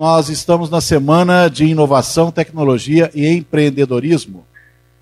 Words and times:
Nós 0.00 0.28
estamos 0.28 0.70
na 0.70 0.80
semana 0.80 1.48
de 1.48 1.64
inovação, 1.64 2.30
tecnologia 2.30 3.10
e 3.12 3.26
empreendedorismo. 3.26 4.46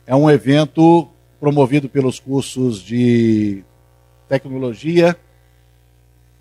É 0.06 0.16
um 0.16 0.30
evento 0.30 1.06
promovido 1.38 1.86
pelos 1.86 2.18
cursos 2.18 2.80
de 2.80 3.62
tecnologia, 4.26 5.14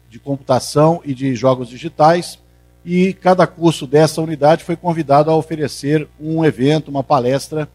de 0.10 0.20
computação 0.20 1.02
e 1.04 1.13
de 1.13 1.36
jogos 1.36 1.68
digitais. 1.68 2.39
E 2.86 3.12
cada 3.12 3.46
curso 3.46 3.86
dessa 3.86 4.21
unidade 4.21 4.63
foi 4.63 4.78
convidado 4.78 5.29
a 5.29 5.35
oferecer 5.35 6.08
um 6.17 6.46
evento, 6.46 6.87
uma 6.87 7.03
palestra 7.03 7.67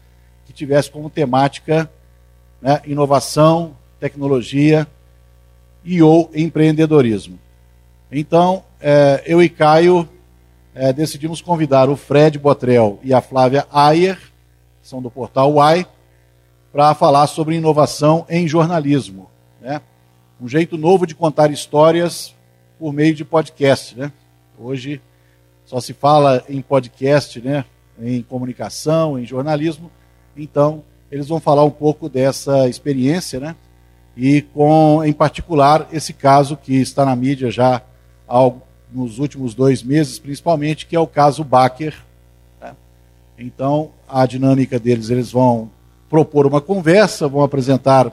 que 0.47 0.51
tivesse 0.51 0.89
como 0.89 1.11
temática 1.11 1.87
né, 2.59 2.81
inovação, 2.87 3.77
tecnologia 3.99 4.87
e 5.85 6.01
ou 6.01 6.31
empreendedorismo. 6.33 7.37
Então, 8.11 8.63
é, 8.79 9.21
eu 9.27 9.43
e 9.43 9.47
Caio 9.47 10.09
é, 10.73 10.93
decidimos 10.93 11.41
convidar 11.41 11.89
o 11.89 11.95
Fred 11.95 12.39
Botrel 12.39 12.99
e 13.03 13.13
a 13.13 13.21
Flávia 13.21 13.67
Ayer, 13.71 14.17
que 14.81 14.87
são 14.87 15.01
do 15.01 15.11
portal 15.11 15.53
Y, 15.55 15.85
para 16.71 16.93
falar 16.93 17.27
sobre 17.27 17.55
inovação 17.55 18.25
em 18.29 18.47
jornalismo. 18.47 19.29
Né? 19.59 19.81
Um 20.39 20.47
jeito 20.47 20.77
novo 20.77 21.05
de 21.05 21.13
contar 21.13 21.51
histórias 21.51 22.33
por 22.79 22.93
meio 22.93 23.13
de 23.13 23.25
podcast. 23.25 23.97
Né? 23.97 24.11
Hoje 24.57 25.01
só 25.65 25.79
se 25.79 25.93
fala 25.93 26.43
em 26.47 26.61
podcast, 26.61 27.41
né? 27.41 27.65
em 28.01 28.21
comunicação, 28.21 29.19
em 29.19 29.25
jornalismo. 29.25 29.91
Então, 30.35 30.83
eles 31.11 31.27
vão 31.27 31.39
falar 31.39 31.65
um 31.65 31.71
pouco 31.71 32.07
dessa 32.07 32.69
experiência, 32.69 33.39
né? 33.39 33.55
E 34.15 34.41
com, 34.41 35.03
em 35.03 35.13
particular, 35.13 35.87
esse 35.91 36.13
caso 36.13 36.57
que 36.57 36.75
está 36.75 37.05
na 37.05 37.15
mídia 37.15 37.51
já 37.51 37.81
há 38.27 38.51
nos 38.93 39.19
últimos 39.19 39.53
dois 39.55 39.81
meses, 39.83 40.19
principalmente, 40.19 40.85
que 40.85 40.95
é 40.95 40.99
o 40.99 41.07
caso 41.07 41.43
Baker. 41.43 41.95
Né? 42.59 42.75
Então, 43.37 43.91
a 44.07 44.25
dinâmica 44.25 44.79
deles, 44.79 45.09
eles 45.09 45.31
vão 45.31 45.69
propor 46.09 46.45
uma 46.45 46.59
conversa, 46.59 47.27
vão 47.27 47.41
apresentar 47.41 48.11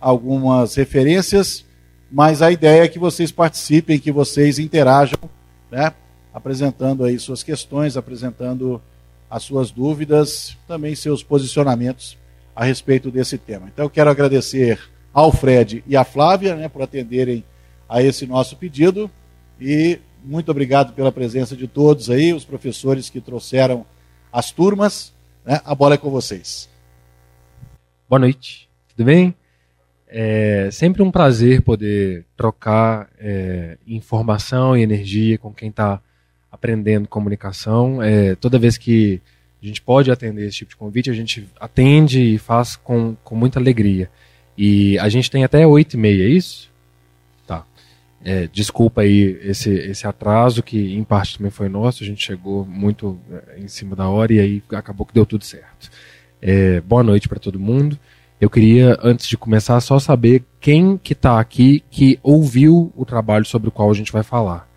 algumas 0.00 0.74
referências, 0.74 1.64
mas 2.10 2.42
a 2.42 2.50
ideia 2.50 2.84
é 2.84 2.88
que 2.88 2.98
vocês 2.98 3.30
participem, 3.30 3.98
que 3.98 4.12
vocês 4.12 4.58
interajam, 4.58 5.18
né? 5.70 5.92
apresentando 6.34 7.04
aí 7.04 7.18
suas 7.18 7.42
questões, 7.42 7.96
apresentando 7.96 8.80
as 9.30 9.42
suas 9.42 9.70
dúvidas, 9.70 10.56
também 10.68 10.94
seus 10.94 11.22
posicionamentos 11.22 12.16
a 12.54 12.64
respeito 12.64 13.10
desse 13.10 13.38
tema. 13.38 13.68
Então, 13.72 13.86
eu 13.86 13.90
quero 13.90 14.10
agradecer 14.10 14.78
ao 15.12 15.32
Fred 15.32 15.82
e 15.86 15.96
à 15.96 16.04
Flávia 16.04 16.54
né, 16.54 16.68
por 16.68 16.82
atenderem 16.82 17.44
a 17.88 18.02
esse 18.02 18.26
nosso 18.26 18.56
pedido 18.56 19.10
e 19.60 19.98
muito 20.26 20.50
obrigado 20.50 20.92
pela 20.92 21.12
presença 21.12 21.56
de 21.56 21.68
todos 21.68 22.10
aí, 22.10 22.32
os 22.32 22.44
professores 22.44 23.08
que 23.08 23.20
trouxeram 23.20 23.86
as 24.32 24.50
turmas. 24.50 25.14
Né? 25.44 25.60
A 25.64 25.74
bola 25.74 25.94
é 25.94 25.98
com 25.98 26.10
vocês. 26.10 26.68
Boa 28.08 28.18
noite, 28.18 28.68
tudo 28.88 29.06
bem? 29.06 29.32
É 30.08 30.68
sempre 30.72 31.00
um 31.02 31.12
prazer 31.12 31.62
poder 31.62 32.24
trocar 32.36 33.08
é, 33.20 33.78
informação 33.86 34.76
e 34.76 34.82
energia 34.82 35.38
com 35.38 35.52
quem 35.52 35.68
está 35.68 36.00
aprendendo 36.50 37.06
comunicação. 37.06 38.02
É, 38.02 38.34
toda 38.34 38.58
vez 38.58 38.76
que 38.76 39.20
a 39.62 39.66
gente 39.66 39.80
pode 39.80 40.10
atender 40.10 40.46
esse 40.46 40.58
tipo 40.58 40.70
de 40.70 40.76
convite, 40.76 41.10
a 41.10 41.14
gente 41.14 41.48
atende 41.60 42.20
e 42.20 42.38
faz 42.38 42.74
com, 42.74 43.16
com 43.22 43.36
muita 43.36 43.60
alegria. 43.60 44.10
E 44.58 44.98
a 44.98 45.08
gente 45.08 45.30
tem 45.30 45.44
até 45.44 45.66
oito 45.66 45.94
e 45.94 45.96
meia, 45.96 46.24
é 46.24 46.28
isso? 46.28 46.70
É, 48.28 48.48
desculpa 48.48 49.02
aí 49.02 49.38
esse, 49.40 49.70
esse 49.70 50.04
atraso, 50.04 50.60
que 50.60 50.96
em 50.96 51.04
parte 51.04 51.36
também 51.36 51.48
foi 51.52 51.68
nosso, 51.68 52.02
a 52.02 52.06
gente 52.06 52.26
chegou 52.26 52.66
muito 52.66 53.16
é, 53.30 53.60
em 53.60 53.68
cima 53.68 53.94
da 53.94 54.08
hora 54.08 54.32
e 54.32 54.40
aí 54.40 54.62
acabou 54.72 55.06
que 55.06 55.14
deu 55.14 55.24
tudo 55.24 55.44
certo. 55.44 55.88
É, 56.42 56.80
boa 56.80 57.04
noite 57.04 57.28
para 57.28 57.38
todo 57.38 57.56
mundo. 57.56 57.96
Eu 58.40 58.50
queria, 58.50 58.98
antes 59.00 59.28
de 59.28 59.38
começar, 59.38 59.80
só 59.80 60.00
saber 60.00 60.42
quem 60.60 60.98
que 60.98 61.12
está 61.12 61.38
aqui 61.38 61.84
que 61.88 62.18
ouviu 62.20 62.92
o 62.96 63.04
trabalho 63.04 63.44
sobre 63.44 63.68
o 63.68 63.70
qual 63.70 63.92
a 63.92 63.94
gente 63.94 64.10
vai 64.10 64.24
falar. 64.24 64.68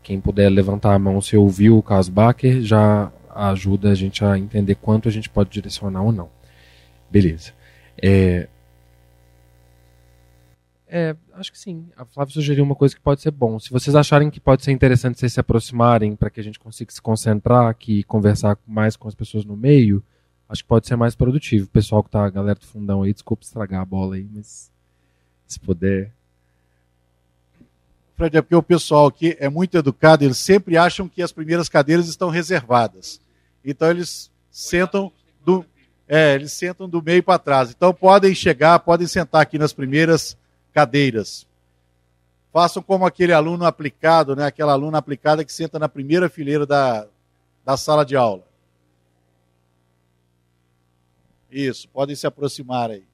Quem 0.00 0.20
puder 0.20 0.48
levantar 0.48 0.94
a 0.94 0.98
mão 0.98 1.20
se 1.20 1.36
ouviu 1.36 1.76
o 1.76 1.82
caso 1.82 2.12
Baker, 2.12 2.62
já 2.62 3.10
ajuda 3.34 3.90
a 3.90 3.94
gente 3.96 4.24
a 4.24 4.38
entender 4.38 4.76
quanto 4.76 5.08
a 5.08 5.12
gente 5.12 5.28
pode 5.28 5.50
direcionar 5.50 6.02
ou 6.02 6.12
não. 6.12 6.28
Beleza. 7.10 7.50
É, 8.00 8.46
é, 10.94 11.16
acho 11.32 11.50
que 11.50 11.58
sim. 11.58 11.88
A 11.96 12.04
Flávia 12.04 12.34
sugeriu 12.34 12.62
uma 12.62 12.74
coisa 12.74 12.94
que 12.94 13.00
pode 13.00 13.22
ser 13.22 13.30
bom. 13.30 13.58
Se 13.58 13.70
vocês 13.70 13.96
acharem 13.96 14.28
que 14.28 14.38
pode 14.38 14.62
ser 14.62 14.72
interessante 14.72 15.18
vocês 15.18 15.32
se 15.32 15.40
aproximarem 15.40 16.14
para 16.14 16.28
que 16.28 16.38
a 16.38 16.42
gente 16.42 16.58
consiga 16.58 16.92
se 16.92 17.00
concentrar 17.00 17.66
aqui 17.66 18.00
e 18.00 18.04
conversar 18.04 18.58
mais 18.66 18.94
com 18.94 19.08
as 19.08 19.14
pessoas 19.14 19.46
no 19.46 19.56
meio, 19.56 20.04
acho 20.46 20.62
que 20.62 20.68
pode 20.68 20.86
ser 20.86 20.96
mais 20.96 21.14
produtivo. 21.14 21.64
O 21.64 21.70
pessoal 21.70 22.02
que 22.02 22.10
tá, 22.10 22.26
a 22.26 22.28
galera 22.28 22.58
do 22.58 22.66
fundão 22.66 23.02
aí, 23.02 23.14
desculpa 23.14 23.42
estragar 23.42 23.80
a 23.80 23.86
bola 23.86 24.16
aí, 24.16 24.28
mas 24.34 24.70
se 25.46 25.58
puder. 25.58 26.12
Fred, 28.14 28.36
é 28.36 28.42
porque 28.42 28.54
o 28.54 28.62
pessoal 28.62 29.06
aqui 29.06 29.34
é 29.40 29.48
muito 29.48 29.78
educado, 29.78 30.24
eles 30.24 30.36
sempre 30.36 30.76
acham 30.76 31.08
que 31.08 31.22
as 31.22 31.32
primeiras 31.32 31.70
cadeiras 31.70 32.06
estão 32.06 32.28
reservadas. 32.28 33.18
Então 33.64 33.88
eles 33.88 34.30
sentam 34.50 35.10
do, 35.42 35.64
é, 36.06 36.34
eles 36.34 36.52
sentam 36.52 36.86
do 36.86 37.02
meio 37.02 37.22
para 37.22 37.38
trás. 37.38 37.70
Então 37.70 37.94
podem 37.94 38.34
chegar, 38.34 38.78
podem 38.80 39.06
sentar 39.06 39.40
aqui 39.40 39.58
nas 39.58 39.72
primeiras 39.72 40.36
cadeiras. 40.72 41.46
Façam 42.52 42.82
como 42.82 43.06
aquele 43.06 43.32
aluno 43.32 43.64
aplicado, 43.64 44.36
né? 44.36 44.44
aquela 44.44 44.72
aluna 44.72 44.98
aplicada 44.98 45.44
que 45.44 45.52
senta 45.52 45.78
na 45.78 45.88
primeira 45.88 46.28
fileira 46.28 46.66
da, 46.66 47.06
da 47.64 47.76
sala 47.76 48.04
de 48.04 48.16
aula. 48.16 48.44
Isso, 51.50 51.88
podem 51.88 52.16
se 52.16 52.26
aproximar 52.26 52.90
aí. 52.90 53.04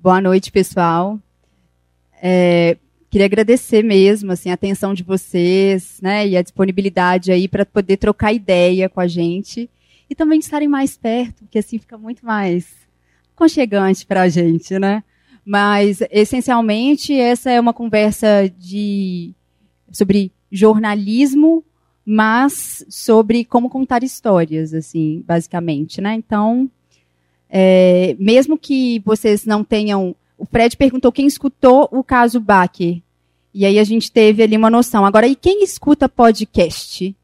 Boa 0.00 0.20
noite, 0.20 0.50
pessoal. 0.50 1.18
É, 2.22 2.76
queria 3.10 3.26
agradecer 3.26 3.82
mesmo 3.82 4.32
assim, 4.32 4.50
a 4.50 4.54
atenção 4.54 4.94
de 4.94 5.02
vocês 5.02 6.00
né, 6.00 6.26
e 6.26 6.36
a 6.36 6.42
disponibilidade 6.42 7.32
aí 7.32 7.48
para 7.48 7.66
poder 7.66 7.96
trocar 7.96 8.32
ideia 8.32 8.88
com 8.88 9.00
a 9.00 9.06
gente 9.06 9.68
e 10.08 10.14
também 10.14 10.38
de 10.38 10.44
estarem 10.44 10.68
mais 10.68 10.96
perto, 10.96 11.44
porque 11.44 11.58
assim 11.58 11.78
fica 11.78 11.98
muito 11.98 12.24
mais 12.24 12.80
aconchegante 13.40 14.04
para 14.04 14.22
a 14.22 14.28
gente, 14.28 14.78
né? 14.78 15.02
Mas, 15.44 16.02
essencialmente, 16.10 17.14
essa 17.14 17.50
é 17.50 17.58
uma 17.58 17.72
conversa 17.72 18.52
de, 18.58 19.32
sobre 19.90 20.30
jornalismo, 20.52 21.64
mas 22.04 22.84
sobre 22.88 23.44
como 23.44 23.70
contar 23.70 24.04
histórias, 24.04 24.74
assim, 24.74 25.24
basicamente, 25.26 26.00
né? 26.00 26.14
Então, 26.14 26.70
é, 27.48 28.14
mesmo 28.18 28.58
que 28.58 29.00
vocês 29.04 29.46
não 29.46 29.64
tenham... 29.64 30.14
O 30.36 30.44
Fred 30.44 30.76
perguntou 30.76 31.10
quem 31.10 31.26
escutou 31.26 31.88
o 31.90 32.04
caso 32.04 32.38
Baker. 32.40 33.00
E 33.52 33.66
aí 33.66 33.78
a 33.78 33.84
gente 33.84 34.12
teve 34.12 34.42
ali 34.42 34.56
uma 34.56 34.70
noção. 34.70 35.04
Agora, 35.04 35.26
e 35.26 35.34
quem 35.34 35.64
escuta 35.64 36.08
podcast? 36.08 37.14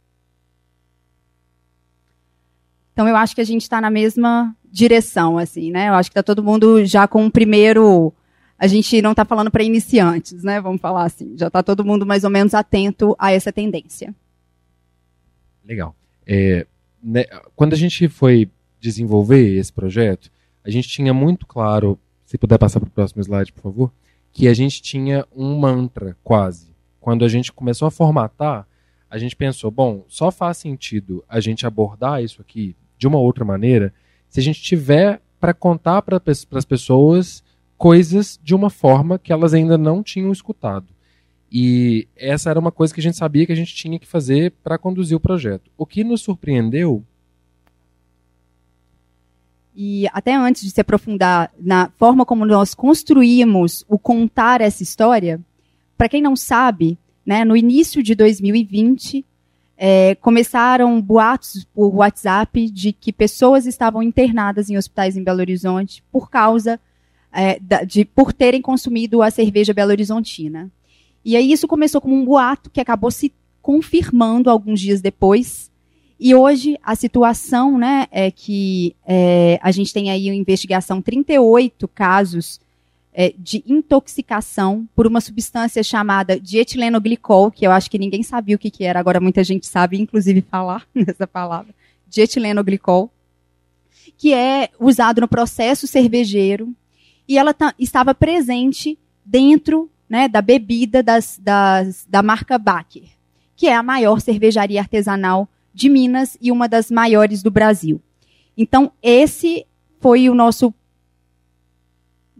Então, 2.96 3.06
eu 3.06 3.14
acho 3.14 3.34
que 3.34 3.42
a 3.42 3.44
gente 3.44 3.60
está 3.60 3.78
na 3.78 3.90
mesma 3.90 4.56
direção, 4.72 5.36
assim, 5.36 5.70
né? 5.70 5.90
Eu 5.90 5.92
acho 5.92 6.08
que 6.08 6.18
está 6.18 6.22
todo 6.22 6.42
mundo 6.42 6.82
já 6.86 7.06
com 7.06 7.24
um 7.24 7.28
primeiro. 7.28 8.10
A 8.58 8.66
gente 8.66 9.02
não 9.02 9.10
está 9.10 9.22
falando 9.22 9.50
para 9.50 9.62
iniciantes, 9.62 10.42
né? 10.42 10.62
Vamos 10.62 10.80
falar 10.80 11.04
assim. 11.04 11.36
Já 11.36 11.48
está 11.48 11.62
todo 11.62 11.84
mundo 11.84 12.06
mais 12.06 12.24
ou 12.24 12.30
menos 12.30 12.54
atento 12.54 13.14
a 13.18 13.30
essa 13.30 13.52
tendência. 13.52 14.14
Legal. 15.62 15.94
É, 16.26 16.66
né, 17.02 17.24
quando 17.54 17.74
a 17.74 17.76
gente 17.76 18.08
foi 18.08 18.50
desenvolver 18.80 19.58
esse 19.58 19.70
projeto, 19.70 20.30
a 20.64 20.70
gente 20.70 20.88
tinha 20.88 21.12
muito 21.12 21.46
claro, 21.46 21.98
se 22.24 22.38
puder 22.38 22.56
passar 22.56 22.80
para 22.80 22.88
o 22.88 22.90
próximo 22.90 23.20
slide, 23.20 23.52
por 23.52 23.60
favor, 23.60 23.92
que 24.32 24.48
a 24.48 24.54
gente 24.54 24.80
tinha 24.80 25.26
um 25.36 25.54
mantra 25.58 26.16
quase. 26.24 26.74
Quando 26.98 27.26
a 27.26 27.28
gente 27.28 27.52
começou 27.52 27.88
a 27.88 27.90
formatar, 27.90 28.66
a 29.10 29.18
gente 29.18 29.36
pensou, 29.36 29.70
bom, 29.70 30.06
só 30.08 30.30
faz 30.30 30.56
sentido 30.56 31.22
a 31.28 31.40
gente 31.40 31.66
abordar 31.66 32.24
isso 32.24 32.40
aqui 32.40 32.74
de 32.98 33.06
uma 33.06 33.18
outra 33.18 33.44
maneira 33.44 33.92
se 34.28 34.40
a 34.40 34.42
gente 34.42 34.60
tiver 34.60 35.20
para 35.40 35.54
contar 35.54 36.02
para 36.02 36.20
as 36.26 36.64
pessoas 36.64 37.42
coisas 37.76 38.38
de 38.42 38.54
uma 38.54 38.70
forma 38.70 39.18
que 39.18 39.32
elas 39.32 39.54
ainda 39.54 39.76
não 39.76 40.02
tinham 40.02 40.32
escutado. 40.32 40.86
E 41.50 42.08
essa 42.16 42.50
era 42.50 42.58
uma 42.58 42.72
coisa 42.72 42.92
que 42.92 43.00
a 43.00 43.02
gente 43.02 43.16
sabia 43.16 43.46
que 43.46 43.52
a 43.52 43.56
gente 43.56 43.74
tinha 43.74 43.98
que 43.98 44.06
fazer 44.06 44.52
para 44.62 44.78
conduzir 44.78 45.16
o 45.16 45.20
projeto. 45.20 45.70
O 45.76 45.86
que 45.86 46.02
nos 46.02 46.22
surpreendeu. 46.22 47.04
E 49.74 50.08
até 50.12 50.34
antes 50.34 50.62
de 50.62 50.70
se 50.70 50.80
aprofundar 50.80 51.52
na 51.60 51.90
forma 51.98 52.24
como 52.24 52.44
nós 52.44 52.74
construímos 52.74 53.84
o 53.88 53.98
contar 53.98 54.60
essa 54.60 54.82
história, 54.82 55.40
para 55.96 56.08
quem 56.08 56.22
não 56.22 56.34
sabe, 56.34 56.98
né, 57.24 57.44
no 57.44 57.56
início 57.56 58.02
de 58.02 58.14
2020, 58.14 59.24
é, 59.76 60.14
começaram 60.16 61.00
boatos 61.00 61.66
por 61.74 61.94
WhatsApp 61.94 62.70
de 62.70 62.92
que 62.92 63.12
pessoas 63.12 63.66
estavam 63.66 64.02
internadas 64.02 64.70
em 64.70 64.76
hospitais 64.76 65.16
em 65.16 65.22
Belo 65.22 65.40
Horizonte 65.40 66.02
por 66.10 66.30
causa 66.30 66.80
é, 67.32 67.58
de 67.84 68.04
por 68.04 68.32
terem 68.32 68.62
consumido 68.62 69.20
a 69.20 69.30
cerveja 69.30 69.74
Belo 69.74 69.90
Horizontina. 69.90 70.70
E 71.24 71.36
aí 71.36 71.52
isso 71.52 71.68
começou 71.68 72.00
como 72.00 72.14
um 72.14 72.24
boato 72.24 72.70
que 72.70 72.80
acabou 72.80 73.10
se 73.10 73.32
confirmando 73.60 74.48
alguns 74.48 74.80
dias 74.80 75.00
depois. 75.00 75.70
E 76.18 76.34
hoje 76.34 76.78
a 76.82 76.94
situação 76.94 77.76
né, 77.76 78.06
é 78.10 78.30
que 78.30 78.96
é, 79.06 79.58
a 79.60 79.70
gente 79.70 79.92
tem 79.92 80.10
aí 80.10 80.30
uma 80.30 80.36
investigação 80.36 81.02
38 81.02 81.86
casos 81.88 82.58
é, 83.18 83.32
de 83.38 83.64
intoxicação 83.66 84.86
por 84.94 85.06
uma 85.06 85.22
substância 85.22 85.82
chamada 85.82 86.38
dietilenoglicol, 86.38 87.50
que 87.50 87.66
eu 87.66 87.72
acho 87.72 87.90
que 87.90 87.98
ninguém 87.98 88.22
sabia 88.22 88.54
o 88.54 88.58
que, 88.58 88.70
que 88.70 88.84
era, 88.84 89.00
agora 89.00 89.18
muita 89.18 89.42
gente 89.42 89.66
sabe, 89.66 89.98
inclusive, 89.98 90.42
falar 90.42 90.86
nessa 90.94 91.26
palavra, 91.26 91.74
dietilenoglicol, 92.06 93.10
que 94.18 94.34
é 94.34 94.68
usado 94.78 95.22
no 95.22 95.26
processo 95.26 95.86
cervejeiro, 95.86 96.76
e 97.26 97.38
ela 97.38 97.56
estava 97.78 98.14
presente 98.14 98.98
dentro 99.24 99.90
né, 100.06 100.28
da 100.28 100.42
bebida 100.42 101.02
das, 101.02 101.40
das, 101.42 102.06
da 102.06 102.22
marca 102.22 102.58
Baker, 102.58 103.04
que 103.56 103.66
é 103.66 103.74
a 103.74 103.82
maior 103.82 104.20
cervejaria 104.20 104.78
artesanal 104.78 105.48
de 105.72 105.88
Minas 105.88 106.36
e 106.38 106.52
uma 106.52 106.68
das 106.68 106.90
maiores 106.90 107.42
do 107.42 107.50
Brasil. 107.50 107.98
Então, 108.58 108.92
esse 109.02 109.66
foi 110.00 110.28
o 110.28 110.34
nosso 110.34 110.72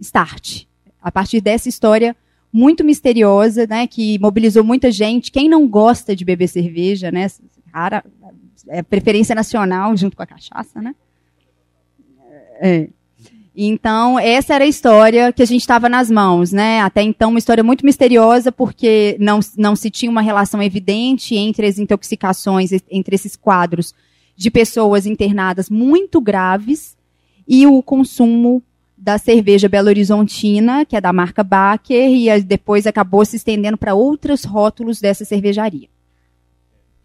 start. 0.01 0.65
A 1.01 1.11
partir 1.11 1.41
dessa 1.41 1.69
história 1.69 2.17
muito 2.53 2.83
misteriosa, 2.83 3.67
né, 3.67 3.87
que 3.87 4.19
mobilizou 4.19 4.65
muita 4.65 4.91
gente. 4.91 5.31
Quem 5.31 5.49
não 5.49 5.69
gosta 5.69 6.17
de 6.17 6.25
beber 6.25 6.49
cerveja, 6.49 7.11
né, 7.11 7.27
cara, 7.73 8.05
é 8.69 8.83
preferência 8.83 9.35
nacional 9.35 9.97
junto 9.97 10.17
com 10.17 10.23
a 10.23 10.27
cachaça, 10.27 10.81
né? 10.81 10.95
É. 12.61 12.89
Então, 13.59 14.19
essa 14.19 14.55
era 14.55 14.65
a 14.65 14.69
história 14.69 15.33
que 15.33 15.43
a 15.43 15.47
gente 15.47 15.63
estava 15.63 15.89
nas 15.89 16.11
mãos, 16.11 16.53
né? 16.53 16.81
Até 16.81 17.03
então, 17.03 17.31
uma 17.31 17.39
história 17.39 17.65
muito 17.65 17.87
misteriosa, 17.87 18.53
porque 18.53 19.17
não, 19.19 19.41
não 19.57 19.75
se 19.75 19.91
tinha 19.91 20.11
uma 20.11 20.21
relação 20.21 20.63
evidente 20.63 21.35
entre 21.35 21.67
as 21.67 21.79
intoxicações, 21.79 22.71
entre 22.91 23.15
esses 23.15 23.35
quadros 23.35 23.95
de 24.37 24.51
pessoas 24.51 25.07
internadas 25.07 25.71
muito 25.71 26.21
graves 26.21 26.97
e 27.49 27.67
o 27.67 27.83
consumo 27.83 28.63
da 28.97 29.19
cerveja 29.19 29.69
Belo 29.69 29.89
Horizontina, 29.89 30.85
que 30.85 30.97
é 30.97 31.01
da 31.01 31.13
marca 31.13 31.45
Baker, 31.45 32.11
e 32.11 32.43
depois 32.43 32.87
acabou 32.87 33.25
se 33.25 33.37
estendendo 33.37 33.77
para 33.77 33.95
outros 33.95 34.45
rótulos 34.45 35.01
dessa 35.01 35.25
cervejaria. 35.25 35.89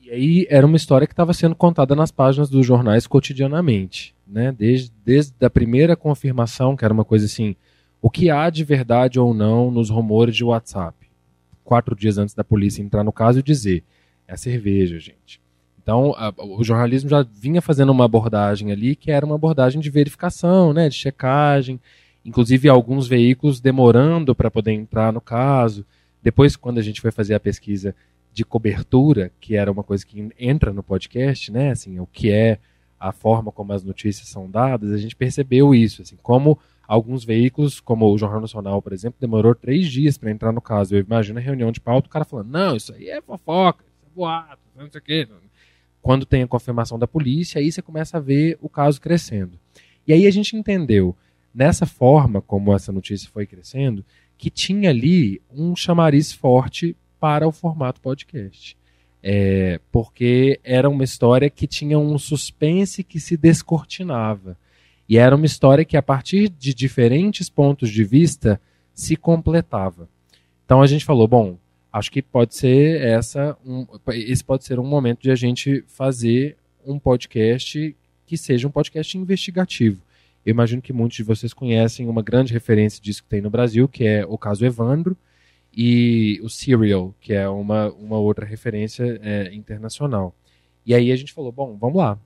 E 0.01 0.09
aí 0.09 0.47
era 0.49 0.65
uma 0.65 0.77
história 0.77 1.05
que 1.05 1.13
estava 1.13 1.33
sendo 1.33 1.55
contada 1.55 1.95
nas 1.95 2.11
páginas 2.11 2.49
dos 2.49 2.65
jornais 2.65 3.05
cotidianamente, 3.05 4.15
né? 4.25 4.51
Desde, 4.51 4.91
desde 5.05 5.33
a 5.45 5.49
primeira 5.49 5.95
confirmação, 5.95 6.75
que 6.75 6.85
era 6.85 6.93
uma 6.93 7.05
coisa 7.05 7.25
assim, 7.25 7.55
o 8.01 8.09
que 8.09 8.29
há 8.29 8.49
de 8.49 8.63
verdade 8.63 9.19
ou 9.19 9.33
não 9.33 9.69
nos 9.69 9.89
rumores 9.89 10.35
de 10.35 10.43
WhatsApp. 10.43 10.95
Quatro 11.63 11.95
dias 11.95 12.17
antes 12.17 12.33
da 12.33 12.43
polícia 12.43 12.81
entrar 12.81 13.03
no 13.03 13.11
caso 13.11 13.39
e 13.39 13.43
dizer, 13.43 13.83
é 14.27 14.33
a 14.33 14.37
cerveja, 14.37 14.97
gente. 14.97 15.41
Então, 15.81 16.13
a, 16.15 16.33
o 16.37 16.63
jornalismo 16.63 17.09
já 17.09 17.23
vinha 17.23 17.61
fazendo 17.61 17.91
uma 17.91 18.05
abordagem 18.05 18.71
ali 18.71 18.95
que 18.95 19.09
era 19.11 19.25
uma 19.25 19.35
abordagem 19.35 19.81
de 19.81 19.89
verificação, 19.89 20.73
né, 20.73 20.87
de 20.87 20.95
checagem, 20.95 21.79
inclusive 22.23 22.69
alguns 22.69 23.07
veículos 23.07 23.59
demorando 23.59 24.35
para 24.35 24.51
poder 24.51 24.73
entrar 24.73 25.11
no 25.11 25.19
caso. 25.19 25.85
Depois, 26.21 26.55
quando 26.55 26.77
a 26.77 26.83
gente 26.83 27.01
foi 27.01 27.11
fazer 27.11 27.33
a 27.33 27.39
pesquisa 27.39 27.95
de 28.31 28.45
cobertura, 28.45 29.31
que 29.39 29.55
era 29.55 29.71
uma 29.71 29.83
coisa 29.83 30.05
que 30.05 30.29
entra 30.39 30.71
no 30.71 30.83
podcast, 30.83 31.51
né, 31.51 31.71
assim, 31.71 31.99
o 31.99 32.05
que 32.05 32.31
é 32.31 32.59
a 32.99 33.11
forma 33.11 33.51
como 33.51 33.73
as 33.73 33.83
notícias 33.83 34.27
são 34.27 34.49
dadas, 34.49 34.91
a 34.91 34.97
gente 34.97 35.15
percebeu 35.15 35.73
isso, 35.73 36.03
assim, 36.03 36.15
como 36.21 36.59
alguns 36.87 37.23
veículos, 37.23 37.79
como 37.79 38.05
o 38.05 38.17
Jornal 38.17 38.41
Nacional, 38.41 38.81
por 38.81 38.93
exemplo, 38.93 39.17
demorou 39.19 39.55
três 39.55 39.87
dias 39.87 40.17
para 40.17 40.29
entrar 40.29 40.51
no 40.51 40.61
caso. 40.61 40.93
Eu 40.93 40.99
imagino 40.99 41.39
a 41.39 41.41
reunião 41.41 41.71
de 41.71 41.79
pauta, 41.79 42.07
o 42.07 42.11
cara 42.11 42.23
falando, 42.23 42.49
não, 42.49 42.75
isso 42.75 42.93
aí 42.93 43.09
é 43.09 43.19
fofoca, 43.21 43.83
isso 43.83 44.05
é 44.05 44.15
boato, 44.15 44.61
não 44.75 44.91
sei 44.91 44.99
o 44.99 45.03
quê 45.03 45.27
quando 46.01 46.25
tem 46.25 46.43
a 46.43 46.47
confirmação 46.47 46.97
da 46.97 47.07
polícia, 47.07 47.59
aí 47.59 47.71
você 47.71 47.81
começa 47.81 48.17
a 48.17 48.19
ver 48.19 48.57
o 48.61 48.67
caso 48.67 48.99
crescendo. 48.99 49.59
E 50.07 50.13
aí 50.13 50.25
a 50.25 50.31
gente 50.31 50.55
entendeu, 50.55 51.15
nessa 51.53 51.85
forma 51.85 52.41
como 52.41 52.73
essa 52.73 52.91
notícia 52.91 53.29
foi 53.29 53.45
crescendo, 53.45 54.03
que 54.37 54.49
tinha 54.49 54.89
ali 54.89 55.41
um 55.53 55.75
chamariz 55.75 56.31
forte 56.31 56.95
para 57.19 57.47
o 57.47 57.51
formato 57.51 58.01
podcast. 58.01 58.75
É, 59.23 59.79
porque 59.91 60.59
era 60.63 60.89
uma 60.89 61.03
história 61.03 61.47
que 61.47 61.67
tinha 61.67 61.99
um 61.99 62.17
suspense 62.17 63.03
que 63.03 63.19
se 63.19 63.37
descortinava. 63.37 64.57
E 65.07 65.17
era 65.17 65.35
uma 65.35 65.45
história 65.45 65.85
que, 65.85 65.95
a 65.95 66.01
partir 66.01 66.49
de 66.49 66.73
diferentes 66.73 67.47
pontos 67.47 67.91
de 67.91 68.03
vista, 68.03 68.59
se 68.93 69.15
completava. 69.15 70.09
Então 70.65 70.81
a 70.81 70.87
gente 70.87 71.05
falou: 71.05 71.27
bom, 71.27 71.57
acho 71.91 72.11
que 72.11 72.21
pode 72.21 72.55
ser 72.55 73.01
essa 73.01 73.57
um, 73.65 73.85
esse 74.09 74.43
pode 74.43 74.63
ser 74.63 74.79
um 74.79 74.85
momento 74.85 75.21
de 75.21 75.31
a 75.31 75.35
gente 75.35 75.83
fazer 75.87 76.57
um 76.85 76.97
podcast 76.97 77.95
que 78.25 78.37
seja 78.37 78.67
um 78.67 78.71
podcast 78.71 79.17
investigativo. 79.17 80.01
Eu 80.45 80.51
imagino 80.51 80.81
que 80.81 80.93
muitos 80.93 81.17
de 81.17 81.23
vocês 81.23 81.53
conhecem 81.53 82.07
uma 82.07 82.23
grande 82.23 82.53
referência 82.53 83.01
disso 83.01 83.21
que 83.21 83.29
tem 83.29 83.41
no 83.41 83.49
Brasil, 83.49 83.87
que 83.87 84.05
é 84.05 84.25
o 84.25 84.37
caso 84.37 84.65
Evandro, 84.65 85.15
e 85.75 86.39
o 86.43 86.49
Serial, 86.49 87.13
que 87.21 87.33
é 87.33 87.47
uma, 87.47 87.91
uma 87.91 88.17
outra 88.17 88.45
referência 88.45 89.19
é, 89.21 89.53
internacional. 89.53 90.33
E 90.85 90.93
aí 90.93 91.11
a 91.11 91.15
gente 91.15 91.31
falou, 91.31 91.51
bom, 91.51 91.77
vamos 91.79 91.97
lá, 91.97 92.17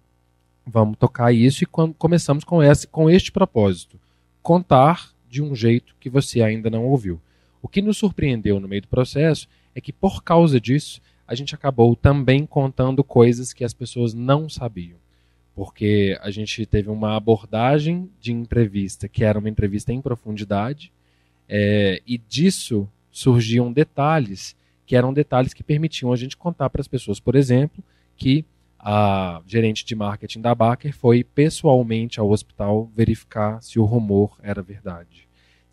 vamos 0.65 0.97
tocar 0.97 1.33
isso 1.33 1.63
e 1.63 1.67
começamos 1.97 2.43
com, 2.43 2.63
esse, 2.63 2.87
com 2.87 3.09
este 3.09 3.31
propósito, 3.31 3.99
contar 4.41 5.11
de 5.29 5.41
um 5.41 5.53
jeito 5.53 5.95
que 5.99 6.09
você 6.09 6.41
ainda 6.41 6.69
não 6.69 6.85
ouviu. 6.85 7.19
O 7.65 7.67
que 7.67 7.81
nos 7.81 7.97
surpreendeu 7.97 8.59
no 8.59 8.67
meio 8.67 8.83
do 8.83 8.87
processo 8.87 9.47
é 9.73 9.81
que, 9.81 9.91
por 9.91 10.23
causa 10.23 10.61
disso, 10.61 11.01
a 11.27 11.33
gente 11.33 11.55
acabou 11.55 11.95
também 11.95 12.45
contando 12.45 13.03
coisas 13.03 13.53
que 13.53 13.63
as 13.63 13.73
pessoas 13.73 14.13
não 14.13 14.47
sabiam. 14.47 14.99
Porque 15.55 16.15
a 16.21 16.29
gente 16.29 16.63
teve 16.67 16.91
uma 16.91 17.15
abordagem 17.15 18.07
de 18.21 18.31
entrevista 18.31 19.09
que 19.09 19.23
era 19.23 19.39
uma 19.39 19.49
entrevista 19.49 19.91
em 19.91 19.99
profundidade, 19.99 20.93
é, 21.49 22.03
e 22.05 22.19
disso 22.19 22.87
surgiam 23.11 23.73
detalhes 23.73 24.55
que 24.85 24.95
eram 24.95 25.11
detalhes 25.11 25.51
que 25.51 25.63
permitiam 25.63 26.13
a 26.13 26.15
gente 26.15 26.37
contar 26.37 26.69
para 26.69 26.81
as 26.81 26.87
pessoas, 26.87 27.19
por 27.19 27.33
exemplo, 27.33 27.83
que 28.15 28.45
a 28.77 29.41
gerente 29.47 29.83
de 29.83 29.95
marketing 29.95 30.41
da 30.41 30.53
Baker 30.53 30.95
foi 30.95 31.23
pessoalmente 31.23 32.19
ao 32.19 32.29
hospital 32.29 32.91
verificar 32.95 33.59
se 33.63 33.79
o 33.79 33.85
rumor 33.85 34.37
era 34.43 34.61
verdade. 34.61 35.24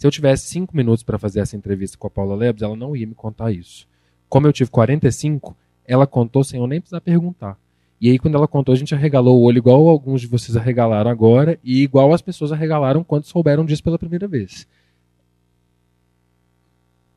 Se 0.03 0.07
eu 0.09 0.11
tivesse 0.11 0.49
cinco 0.49 0.77
minutos 0.77 1.05
para 1.05 1.17
fazer 1.17 1.39
essa 1.39 1.57
entrevista 1.57 1.97
com 1.97 2.09
a 2.09 2.11
Paula 2.11 2.35
Lebes, 2.35 2.61
ela 2.61 2.75
não 2.75 2.97
ia 2.97 3.07
me 3.07 3.15
contar 3.15 3.53
isso. 3.53 3.87
Como 4.29 4.49
eu 4.49 4.53
tive 4.53 4.69
45, 4.69 5.57
ela 5.87 6.09
contou 6.09 6.43
sem 6.43 6.59
eu 6.59 6.67
nem 6.67 6.81
precisar 6.81 7.01
perguntar. 7.01 7.57
E 8.01 8.11
aí, 8.11 8.19
quando 8.19 8.35
ela 8.35 8.49
contou, 8.49 8.73
a 8.73 8.77
gente 8.77 8.93
arregalou 8.93 9.39
o 9.39 9.45
olho 9.45 9.59
igual 9.59 9.89
alguns 9.89 10.21
de 10.21 10.27
vocês 10.27 10.57
arregalaram 10.57 11.09
agora 11.09 11.57
e 11.63 11.85
igual 11.85 12.13
as 12.13 12.21
pessoas 12.21 12.51
arregalaram 12.51 13.05
quando 13.05 13.27
souberam 13.27 13.65
disso 13.65 13.85
pela 13.85 13.97
primeira 13.97 14.27
vez. 14.27 14.67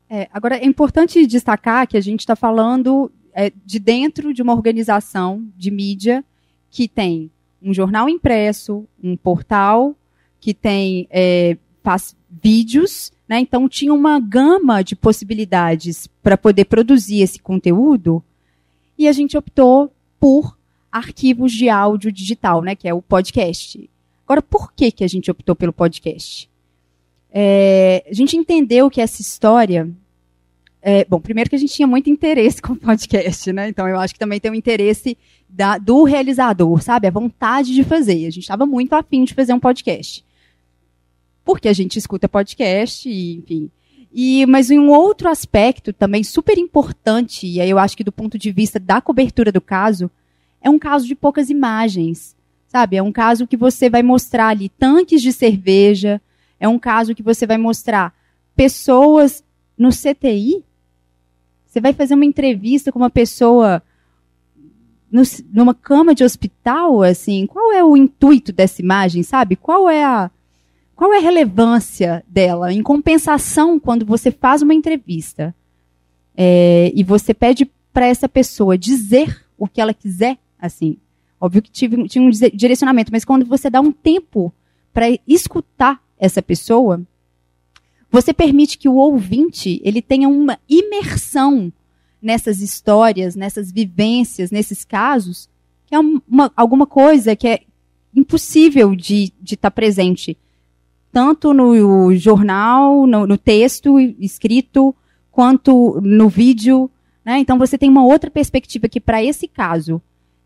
É, 0.07 0.29
agora, 0.31 0.55
é 0.55 0.65
importante 0.65 1.25
destacar 1.25 1.87
que 1.87 1.97
a 1.97 2.01
gente 2.01 2.19
está 2.19 2.35
falando 2.35 3.11
é, 3.33 3.51
de 3.65 3.79
dentro 3.79 4.31
de 4.31 4.43
uma 4.43 4.53
organização 4.53 5.43
de 5.57 5.71
mídia 5.71 6.23
que 6.69 6.87
tem 6.87 7.31
um 7.59 7.73
jornal 7.73 8.07
impresso, 8.07 8.87
um 9.03 9.17
portal, 9.17 9.95
que 10.39 10.53
tem 10.53 11.07
é, 11.09 11.57
vídeos, 12.29 13.11
né? 13.27 13.39
Então 13.39 13.69
tinha 13.69 13.93
uma 13.93 14.19
gama 14.19 14.83
de 14.83 14.95
possibilidades 14.95 16.07
para 16.21 16.37
poder 16.37 16.65
produzir 16.65 17.21
esse 17.21 17.39
conteúdo 17.39 18.23
e 18.97 19.07
a 19.07 19.11
gente 19.11 19.37
optou 19.37 19.91
por 20.19 20.57
arquivos 20.91 21.51
de 21.51 21.69
áudio 21.69 22.11
digital, 22.11 22.61
né? 22.61 22.75
Que 22.75 22.87
é 22.87 22.93
o 22.93 23.01
podcast. 23.01 23.89
Agora, 24.25 24.41
por 24.41 24.73
que, 24.73 24.91
que 24.91 25.03
a 25.03 25.07
gente 25.07 25.29
optou 25.29 25.55
pelo 25.55 25.73
podcast? 25.73 26.49
É, 27.31 28.03
a 28.09 28.13
gente 28.13 28.35
entendeu 28.35 28.89
que 28.89 29.01
essa 29.01 29.21
história. 29.21 29.89
É, 30.81 31.03
bom, 31.05 31.19
primeiro 31.19 31.49
que 31.49 31.55
a 31.55 31.59
gente 31.59 31.73
tinha 31.73 31.87
muito 31.87 32.09
interesse 32.09 32.61
com 32.61 32.73
o 32.73 32.77
podcast, 32.77 33.51
né? 33.53 33.69
Então 33.69 33.87
eu 33.87 33.99
acho 33.99 34.13
que 34.13 34.19
também 34.19 34.39
tem 34.39 34.51
um 34.51 34.55
interesse 34.55 35.17
da, 35.47 35.77
do 35.77 36.03
realizador, 36.03 36.81
sabe? 36.81 37.07
A 37.07 37.11
vontade 37.11 37.73
de 37.73 37.83
fazer. 37.83 38.25
A 38.25 38.31
gente 38.31 38.39
estava 38.39 38.65
muito 38.65 38.93
afim 38.93 39.23
de 39.23 39.33
fazer 39.33 39.53
um 39.53 39.59
podcast 39.59 40.24
porque 41.45 41.69
a 41.69 41.73
gente 41.73 41.97
escuta 41.97 42.27
podcast, 42.27 43.07
e, 43.07 43.35
enfim. 43.35 43.69
E, 44.11 44.45
mas 44.47 44.71
um 44.71 44.89
outro 44.89 45.29
aspecto 45.29 45.93
também 45.93 46.23
super 46.23 46.57
importante, 46.57 47.45
e 47.45 47.61
aí 47.61 47.69
eu 47.69 47.77
acho 47.77 47.95
que 47.95 48.03
do 48.03 48.11
ponto 48.11 48.37
de 48.37 48.51
vista 48.51 48.79
da 48.79 48.99
cobertura 48.99 49.51
do 49.51 49.61
caso, 49.61 50.09
é 50.59 50.69
um 50.69 50.79
caso 50.79 51.05
de 51.05 51.13
poucas 51.13 51.49
imagens, 51.49 52.35
sabe? 52.67 52.97
É 52.97 53.03
um 53.03 53.11
caso 53.11 53.45
que 53.45 53.55
você 53.55 53.89
vai 53.89 54.01
mostrar 54.01 54.47
ali 54.47 54.69
tanques 54.69 55.21
de 55.21 55.31
cerveja, 55.31 56.19
é 56.59 56.67
um 56.67 56.79
caso 56.79 57.13
que 57.13 57.21
você 57.21 57.45
vai 57.45 57.57
mostrar 57.57 58.13
pessoas 58.55 59.43
no 59.77 59.89
CTI. 59.89 60.63
Você 61.65 61.79
vai 61.79 61.93
fazer 61.93 62.15
uma 62.15 62.25
entrevista 62.25 62.91
com 62.91 62.97
uma 62.97 63.09
pessoa 63.09 63.83
no, 65.11 65.23
numa 65.51 65.73
cama 65.73 66.15
de 66.15 66.23
hospital, 66.23 67.03
assim, 67.03 67.45
qual 67.45 67.71
é 67.71 67.83
o 67.83 67.95
intuito 67.95 68.51
dessa 68.51 68.81
imagem, 68.81 69.23
sabe? 69.23 69.55
Qual 69.55 69.89
é 69.89 70.03
a, 70.03 70.31
qual 70.95 71.13
é 71.13 71.17
a 71.17 71.21
relevância 71.21 72.23
dela? 72.27 72.71
Em 72.71 72.81
compensação, 72.81 73.79
quando 73.79 74.05
você 74.05 74.31
faz 74.31 74.61
uma 74.61 74.73
entrevista 74.73 75.53
é, 76.35 76.91
e 76.95 77.03
você 77.03 77.33
pede 77.33 77.69
para 77.93 78.07
essa 78.07 78.29
pessoa 78.29 78.77
dizer 78.77 79.45
o 79.57 79.67
que 79.67 79.81
ela 79.81 79.93
quiser, 79.93 80.37
assim, 80.59 80.97
óbvio 81.39 81.61
que 81.61 81.71
tive, 81.71 82.07
tinha 82.07 82.23
um 82.23 82.29
direcionamento, 82.29 83.11
mas 83.11 83.25
quando 83.25 83.45
você 83.45 83.69
dá 83.69 83.81
um 83.81 83.91
tempo 83.91 84.53
para 84.93 85.07
escutar 85.27 86.01
essa 86.17 86.41
pessoa, 86.41 87.01
você 88.09 88.33
permite 88.33 88.77
que 88.77 88.87
o 88.87 88.95
ouvinte 88.95 89.81
ele 89.83 90.01
tenha 90.01 90.29
uma 90.29 90.57
imersão 90.69 91.71
nessas 92.21 92.61
histórias, 92.61 93.35
nessas 93.35 93.71
vivências, 93.71 94.51
nesses 94.51 94.85
casos, 94.85 95.49
que 95.85 95.93
é 95.93 95.99
uma, 95.99 96.51
alguma 96.55 96.87
coisa 96.87 97.35
que 97.35 97.47
é 97.47 97.61
impossível 98.15 98.95
de 98.95 99.33
estar 99.43 99.69
tá 99.69 99.71
presente, 99.71 100.37
tanto 101.15 101.53
no 101.53 102.13
jornal, 102.13 103.07
no, 103.07 103.25
no 103.25 103.37
texto 103.37 103.97
escrito, 104.19 104.93
quanto 105.31 106.01
no 106.01 106.27
vídeo. 106.27 106.91
Né? 107.23 107.39
Então 107.39 107.57
você 107.57 107.77
tem 107.77 107.89
uma 107.89 108.03
outra 108.03 108.29
perspectiva 108.29 108.89
que, 108.89 108.99
para 108.99 109.23
esse 109.23 109.47
caso, 109.47 110.01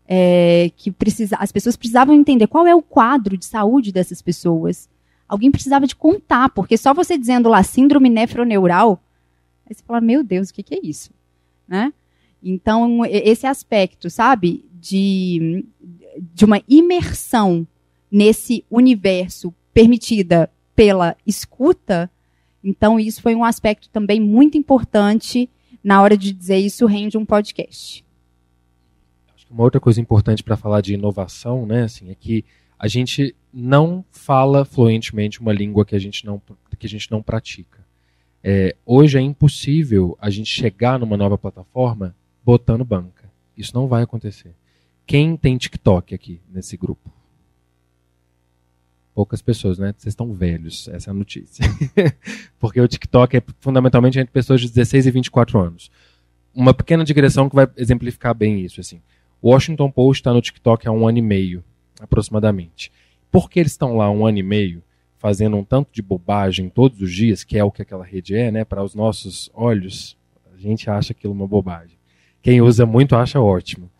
é, 0.06 0.70
que 0.76 0.92
precisa, 0.92 1.34
as 1.40 1.50
pessoas 1.50 1.76
precisavam 1.76 2.14
entender 2.14 2.46
qual 2.46 2.68
é 2.68 2.74
o 2.74 2.82
quadro 2.82 3.36
de 3.36 3.46
saúde 3.46 3.90
dessas 3.90 4.22
pessoas. 4.22 4.88
Alguém 5.28 5.50
precisava 5.50 5.88
de 5.88 5.96
contar, 5.96 6.50
porque 6.50 6.76
só 6.76 6.94
você 6.94 7.18
dizendo 7.18 7.48
lá 7.48 7.64
síndrome 7.64 8.08
nefroneural, 8.08 9.02
aí 9.68 9.74
você 9.74 9.82
fala, 9.84 10.00
meu 10.00 10.22
Deus, 10.22 10.50
o 10.50 10.54
que, 10.54 10.62
que 10.62 10.76
é 10.76 10.80
isso? 10.84 11.10
Né? 11.66 11.92
Então, 12.40 13.04
esse 13.06 13.44
aspecto, 13.44 14.08
sabe, 14.08 14.64
de, 14.72 15.64
de 16.32 16.44
uma 16.44 16.62
imersão 16.68 17.66
nesse 18.08 18.64
universo 18.70 19.52
permitida 19.74 20.48
pela 20.80 21.14
escuta, 21.26 22.10
então 22.64 22.98
isso 22.98 23.20
foi 23.20 23.34
um 23.34 23.44
aspecto 23.44 23.90
também 23.90 24.18
muito 24.18 24.56
importante 24.56 25.46
na 25.84 26.00
hora 26.00 26.16
de 26.16 26.32
dizer 26.32 26.56
isso 26.56 26.86
rende 26.86 27.18
um 27.18 27.24
podcast. 27.26 28.02
Uma 29.50 29.64
outra 29.64 29.78
coisa 29.78 30.00
importante 30.00 30.42
para 30.42 30.56
falar 30.56 30.80
de 30.80 30.94
inovação, 30.94 31.66
né, 31.66 31.82
assim, 31.82 32.10
é 32.10 32.14
que 32.14 32.46
a 32.78 32.88
gente 32.88 33.36
não 33.52 34.02
fala 34.10 34.64
fluentemente 34.64 35.42
uma 35.42 35.52
língua 35.52 35.84
que 35.84 35.94
a 35.94 35.98
gente 35.98 36.24
não, 36.24 36.40
que 36.78 36.86
a 36.86 36.88
gente 36.88 37.10
não 37.10 37.22
pratica. 37.22 37.84
É, 38.42 38.74
hoje 38.86 39.18
é 39.18 39.20
impossível 39.20 40.16
a 40.18 40.30
gente 40.30 40.48
chegar 40.48 40.98
numa 40.98 41.14
nova 41.18 41.36
plataforma 41.36 42.16
botando 42.42 42.86
banca. 42.86 43.30
Isso 43.54 43.74
não 43.74 43.86
vai 43.86 44.02
acontecer. 44.02 44.54
Quem 45.06 45.36
tem 45.36 45.58
TikTok 45.58 46.14
aqui 46.14 46.40
nesse 46.48 46.74
grupo? 46.74 47.19
Poucas 49.14 49.42
pessoas, 49.42 49.78
né? 49.78 49.94
Vocês 49.96 50.12
estão 50.12 50.32
velhos, 50.32 50.88
essa 50.88 51.10
é 51.10 51.12
a 51.12 51.14
notícia. 51.14 51.64
Porque 52.58 52.80
o 52.80 52.88
TikTok 52.88 53.36
é 53.36 53.42
fundamentalmente 53.60 54.18
entre 54.18 54.32
pessoas 54.32 54.60
de 54.60 54.68
16 54.68 55.06
e 55.06 55.10
24 55.10 55.58
anos. 55.58 55.90
Uma 56.54 56.72
pequena 56.72 57.04
digressão 57.04 57.48
que 57.48 57.56
vai 57.56 57.68
exemplificar 57.76 58.34
bem 58.34 58.60
isso. 58.60 58.80
Assim. 58.80 59.00
O 59.42 59.50
Washington 59.50 59.90
Post 59.90 60.20
está 60.20 60.32
no 60.32 60.40
TikTok 60.40 60.86
há 60.86 60.92
um 60.92 61.06
ano 61.06 61.18
e 61.18 61.22
meio, 61.22 61.64
aproximadamente. 62.00 62.92
Por 63.30 63.50
que 63.50 63.60
eles 63.60 63.72
estão 63.72 63.96
lá 63.96 64.10
um 64.10 64.26
ano 64.26 64.38
e 64.38 64.42
meio? 64.42 64.82
fazendo 65.20 65.54
um 65.54 65.62
tanto 65.62 65.90
de 65.92 66.00
bobagem 66.00 66.70
todos 66.70 66.98
os 67.02 67.12
dias, 67.12 67.44
que 67.44 67.58
é 67.58 67.62
o 67.62 67.70
que 67.70 67.82
aquela 67.82 68.02
rede 68.02 68.34
é, 68.34 68.50
né? 68.50 68.64
Para 68.64 68.82
os 68.82 68.94
nossos 68.94 69.50
olhos, 69.52 70.16
a 70.50 70.58
gente 70.58 70.88
acha 70.88 71.12
aquilo 71.12 71.34
uma 71.34 71.46
bobagem. 71.46 71.98
Quem 72.42 72.62
usa 72.62 72.86
muito 72.86 73.14
acha 73.14 73.38
ótimo. 73.38 73.90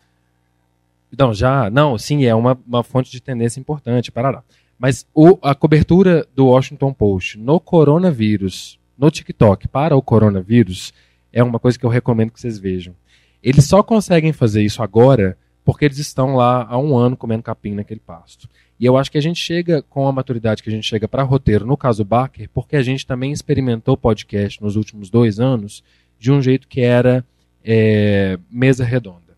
Não, 1.15 1.31
já, 1.31 1.69
não, 1.69 1.95
sim, 1.95 2.25
é 2.25 2.33
uma, 2.33 2.59
uma 2.65 2.83
fonte 2.83 3.11
de 3.11 3.21
tendência 3.21 3.59
importante, 3.59 4.11
parará. 4.11 4.43
Mas 4.81 5.05
o, 5.13 5.37
a 5.43 5.53
cobertura 5.53 6.25
do 6.35 6.47
Washington 6.47 6.91
Post 6.91 7.37
no 7.37 7.59
coronavírus, 7.59 8.79
no 8.97 9.11
TikTok, 9.11 9.67
para 9.67 9.95
o 9.95 10.01
coronavírus, 10.01 10.91
é 11.31 11.43
uma 11.43 11.59
coisa 11.59 11.77
que 11.77 11.85
eu 11.85 11.89
recomendo 11.89 12.31
que 12.31 12.41
vocês 12.41 12.57
vejam. 12.57 12.95
Eles 13.43 13.65
só 13.65 13.83
conseguem 13.83 14.33
fazer 14.33 14.63
isso 14.63 14.81
agora 14.81 15.37
porque 15.63 15.85
eles 15.85 15.99
estão 15.99 16.35
lá 16.35 16.65
há 16.67 16.79
um 16.79 16.97
ano 16.97 17.15
comendo 17.15 17.43
capim 17.43 17.75
naquele 17.75 17.99
pasto. 17.99 18.49
E 18.79 18.83
eu 18.83 18.97
acho 18.97 19.11
que 19.11 19.19
a 19.19 19.21
gente 19.21 19.39
chega 19.39 19.83
com 19.83 20.07
a 20.07 20.11
maturidade 20.11 20.63
que 20.63 20.69
a 20.69 20.73
gente 20.73 20.87
chega 20.87 21.07
para 21.07 21.21
roteiro, 21.21 21.63
no 21.63 21.77
caso 21.77 22.03
Baker, 22.03 22.49
porque 22.51 22.75
a 22.75 22.81
gente 22.81 23.05
também 23.05 23.31
experimentou 23.31 23.95
podcast 23.95 24.59
nos 24.63 24.75
últimos 24.75 25.11
dois 25.11 25.39
anos 25.39 25.83
de 26.17 26.31
um 26.31 26.41
jeito 26.41 26.67
que 26.67 26.81
era 26.81 27.23
é, 27.63 28.39
mesa 28.49 28.83
redonda. 28.83 29.30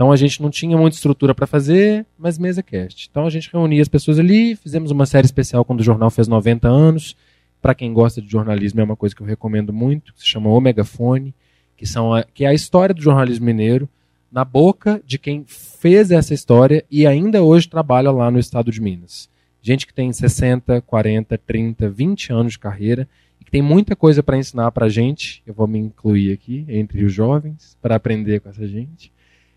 Então 0.00 0.10
a 0.10 0.16
gente 0.16 0.40
não 0.40 0.48
tinha 0.48 0.78
muita 0.78 0.96
estrutura 0.96 1.34
para 1.34 1.46
fazer, 1.46 2.06
mas 2.18 2.38
mesa 2.38 2.62
cast. 2.62 3.06
Então 3.10 3.26
a 3.26 3.28
gente 3.28 3.50
reunia 3.52 3.82
as 3.82 3.86
pessoas 3.86 4.18
ali, 4.18 4.56
fizemos 4.56 4.90
uma 4.90 5.04
série 5.04 5.26
especial 5.26 5.62
quando 5.62 5.80
o 5.80 5.84
jornal 5.84 6.08
fez 6.08 6.26
90 6.26 6.66
anos. 6.66 7.14
Para 7.60 7.74
quem 7.74 7.92
gosta 7.92 8.22
de 8.22 8.26
jornalismo 8.26 8.80
é 8.80 8.84
uma 8.84 8.96
coisa 8.96 9.14
que 9.14 9.20
eu 9.20 9.26
recomendo 9.26 9.74
muito, 9.74 10.14
que 10.14 10.20
se 10.20 10.26
chama 10.26 10.48
O 10.48 10.58
Megafone, 10.58 11.34
que, 11.76 11.84
são 11.84 12.14
a, 12.14 12.22
que 12.22 12.46
é 12.46 12.48
a 12.48 12.54
história 12.54 12.94
do 12.94 13.02
jornalismo 13.02 13.44
mineiro 13.44 13.86
na 14.32 14.42
boca 14.42 15.02
de 15.04 15.18
quem 15.18 15.44
fez 15.46 16.10
essa 16.10 16.32
história 16.32 16.82
e 16.90 17.06
ainda 17.06 17.42
hoje 17.42 17.68
trabalha 17.68 18.10
lá 18.10 18.30
no 18.30 18.38
estado 18.38 18.72
de 18.72 18.80
Minas. 18.80 19.28
Gente 19.60 19.86
que 19.86 19.92
tem 19.92 20.10
60, 20.10 20.80
40, 20.80 21.36
30, 21.36 21.90
20 21.90 22.32
anos 22.32 22.52
de 22.54 22.58
carreira 22.58 23.06
e 23.38 23.44
que 23.44 23.50
tem 23.50 23.60
muita 23.60 23.94
coisa 23.94 24.22
para 24.22 24.38
ensinar 24.38 24.72
para 24.72 24.86
a 24.86 24.88
gente. 24.88 25.42
Eu 25.46 25.52
vou 25.52 25.66
me 25.66 25.78
incluir 25.78 26.32
aqui 26.32 26.64
entre 26.70 27.04
os 27.04 27.12
jovens 27.12 27.76
para 27.82 27.96
aprender 27.96 28.40
com 28.40 28.48
essa 28.48 28.66
gente. 28.66 29.12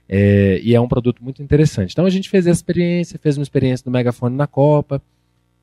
É, 0.07 0.59
e 0.61 0.75
é 0.75 0.81
um 0.81 0.87
produto 0.87 1.23
muito 1.23 1.41
interessante. 1.41 1.91
Então 1.91 2.05
a 2.05 2.09
gente 2.09 2.29
fez 2.29 2.45
essa 2.45 2.59
experiência, 2.59 3.19
fez 3.19 3.37
uma 3.37 3.43
experiência 3.43 3.83
do 3.83 3.91
Megafone 3.91 4.35
na 4.35 4.47
Copa, 4.47 5.01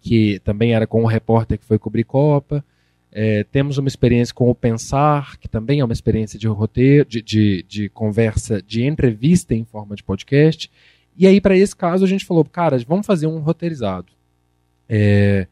que 0.01 0.41
também 0.41 0.75
era 0.75 0.87
com 0.87 1.03
um 1.03 1.07
repórter 1.07 1.59
que 1.59 1.65
foi 1.65 1.79
cobrir 1.79 2.05
Copa. 2.05 2.65
É, 3.13 3.45
temos 3.45 3.77
uma 3.77 3.89
experiência 3.89 4.35
com 4.35 4.49
o 4.49 4.55
Pensar, 4.55 5.37
que 5.39 5.49
também 5.49 5.81
é 5.81 5.85
uma 5.85 5.93
experiência 5.93 6.39
de 6.39 6.47
roteiro, 6.47 7.09
de, 7.09 7.21
de, 7.21 7.65
de 7.69 7.89
conversa, 7.89 8.63
de 8.63 8.85
entrevista 8.85 9.55
em 9.55 9.65
forma 9.65 9.97
de 9.97 10.03
podcast. 10.03 10.71
E 11.17 11.27
aí, 11.27 11.41
para 11.41 11.57
esse 11.57 11.75
caso, 11.75 12.05
a 12.05 12.09
gente 12.09 12.25
falou, 12.25 12.45
cara, 12.45 12.79
vamos 12.87 13.07
fazer 13.07 13.27
um 13.27 13.41
roteirizado. 13.41 14.13
É, 14.89 15.47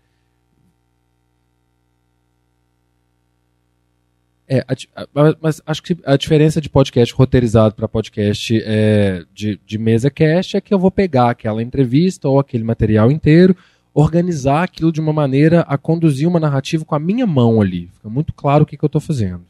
É, 4.49 4.65
a, 4.67 5.03
a, 5.03 5.37
mas 5.43 5.61
acho 5.67 5.83
que 5.83 5.97
a 6.07 6.17
diferença 6.17 6.59
de 6.59 6.71
podcast 6.71 7.15
roteirizado 7.15 7.75
para 7.75 7.87
podcast 7.87 8.59
é, 8.65 9.23
de, 9.35 9.61
de 9.67 9.77
mesa 9.77 10.11
cast 10.11 10.57
é 10.57 10.61
que 10.61 10.73
eu 10.73 10.79
vou 10.79 10.91
pegar 10.91 11.31
aquela 11.31 11.63
entrevista 11.63 12.29
ou 12.29 12.41
aquele 12.41 12.65
material 12.65 13.11
inteiro, 13.11 13.55
organizar 13.93 14.63
aquilo 14.63 14.91
de 14.91 15.01
uma 15.01 15.13
maneira 15.13 15.61
a 15.63 15.77
conduzir 15.77 16.27
uma 16.27 16.41
narrativa 16.41 16.85
com 16.85 16.95
a 16.95 16.99
minha 16.99 17.27
mão 17.27 17.61
ali. 17.61 17.91
Fica 17.93 18.09
muito 18.09 18.33
claro 18.33 18.63
o 18.63 18.67
que, 18.67 18.77
que 18.77 18.85
eu 18.85 18.87
estou 18.87 19.01
fazendo. 19.01 19.43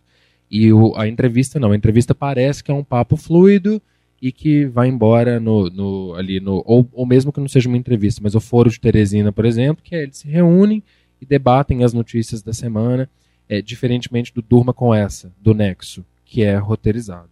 E 0.51 0.73
o, 0.73 0.97
a 0.97 1.07
entrevista 1.07 1.61
não. 1.61 1.71
A 1.73 1.77
entrevista 1.77 2.15
parece 2.15 2.65
que 2.65 2.71
é 2.71 2.75
um 2.75 2.83
papo 2.83 3.17
fluido 3.17 3.81
e 4.21 4.33
que 4.33 4.67
vai 4.67 4.89
embora 4.89 5.39
no, 5.39 5.71
no 5.71 6.15
ali 6.17 6.41
no 6.41 6.63
ou, 6.67 6.89
ou 6.93 7.07
mesmo 7.07 7.33
que 7.33 7.39
não 7.39 7.47
seja 7.47 7.69
uma 7.69 7.77
entrevista, 7.77 8.21
mas 8.23 8.35
o 8.35 8.41
foro 8.41 8.69
de 8.69 8.81
Teresina, 8.81 9.31
por 9.31 9.45
exemplo, 9.45 9.83
que 9.85 9.95
é, 9.95 10.03
eles 10.03 10.17
se 10.17 10.29
reúnem 10.29 10.83
e 11.21 11.27
debatem 11.27 11.85
as 11.85 11.93
notícias 11.93 12.43
da 12.43 12.53
semana, 12.53 13.09
é, 13.49 13.63
diferentemente 13.63 14.33
do 14.35 14.43
Durma 14.43 14.73
com 14.73 14.95
essa, 14.95 15.33
do 15.41 15.55
Nexo, 15.55 16.05
que 16.25 16.43
é 16.43 16.57
roteirizado. 16.57 17.31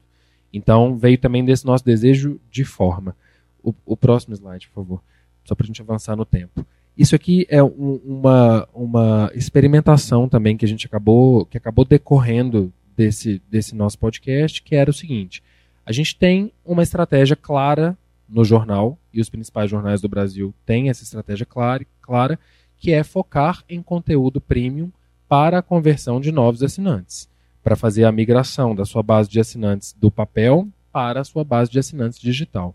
Então 0.52 0.96
veio 0.96 1.18
também 1.18 1.44
desse 1.44 1.66
nosso 1.66 1.84
desejo 1.84 2.40
de 2.50 2.64
forma. 2.64 3.14
O, 3.62 3.74
o 3.84 3.96
próximo 3.96 4.34
slide, 4.34 4.68
por 4.68 4.74
favor, 4.74 5.02
só 5.44 5.54
para 5.54 5.64
a 5.64 5.66
gente 5.66 5.82
avançar 5.82 6.16
no 6.16 6.24
tempo. 6.24 6.64
Isso 6.96 7.14
aqui 7.14 7.46
é 7.50 7.62
um, 7.62 8.00
uma, 8.04 8.66
uma 8.72 9.30
experimentação 9.34 10.28
também 10.28 10.56
que 10.56 10.64
a 10.64 10.68
gente 10.68 10.86
acabou, 10.86 11.44
que 11.44 11.58
acabou 11.58 11.84
decorrendo 11.84 12.72
desse, 12.96 13.42
desse 13.50 13.74
nosso 13.74 13.98
podcast, 13.98 14.62
que 14.62 14.74
era 14.74 14.90
o 14.90 14.94
seguinte: 14.94 15.42
a 15.84 15.92
gente 15.92 16.16
tem 16.16 16.52
uma 16.64 16.82
estratégia 16.82 17.36
clara 17.36 17.96
no 18.26 18.44
jornal, 18.44 18.98
e 19.12 19.20
os 19.20 19.28
principais 19.28 19.70
jornais 19.70 20.00
do 20.00 20.08
Brasil 20.08 20.54
têm 20.64 20.88
essa 20.88 21.02
estratégia 21.02 21.44
clara, 21.44 21.86
clara 22.00 22.38
que 22.78 22.92
é 22.92 23.04
focar 23.04 23.62
em 23.68 23.82
conteúdo 23.82 24.40
premium 24.40 24.90
para 25.28 25.58
a 25.58 25.62
conversão 25.62 26.20
de 26.20 26.30
novos 26.30 26.62
assinantes, 26.62 27.28
para 27.62 27.76
fazer 27.76 28.04
a 28.04 28.12
migração 28.12 28.74
da 28.74 28.84
sua 28.84 29.02
base 29.02 29.28
de 29.28 29.40
assinantes 29.40 29.94
do 29.98 30.10
papel 30.10 30.68
para 30.92 31.20
a 31.20 31.24
sua 31.24 31.44
base 31.44 31.70
de 31.70 31.78
assinantes 31.78 32.18
digital. 32.18 32.74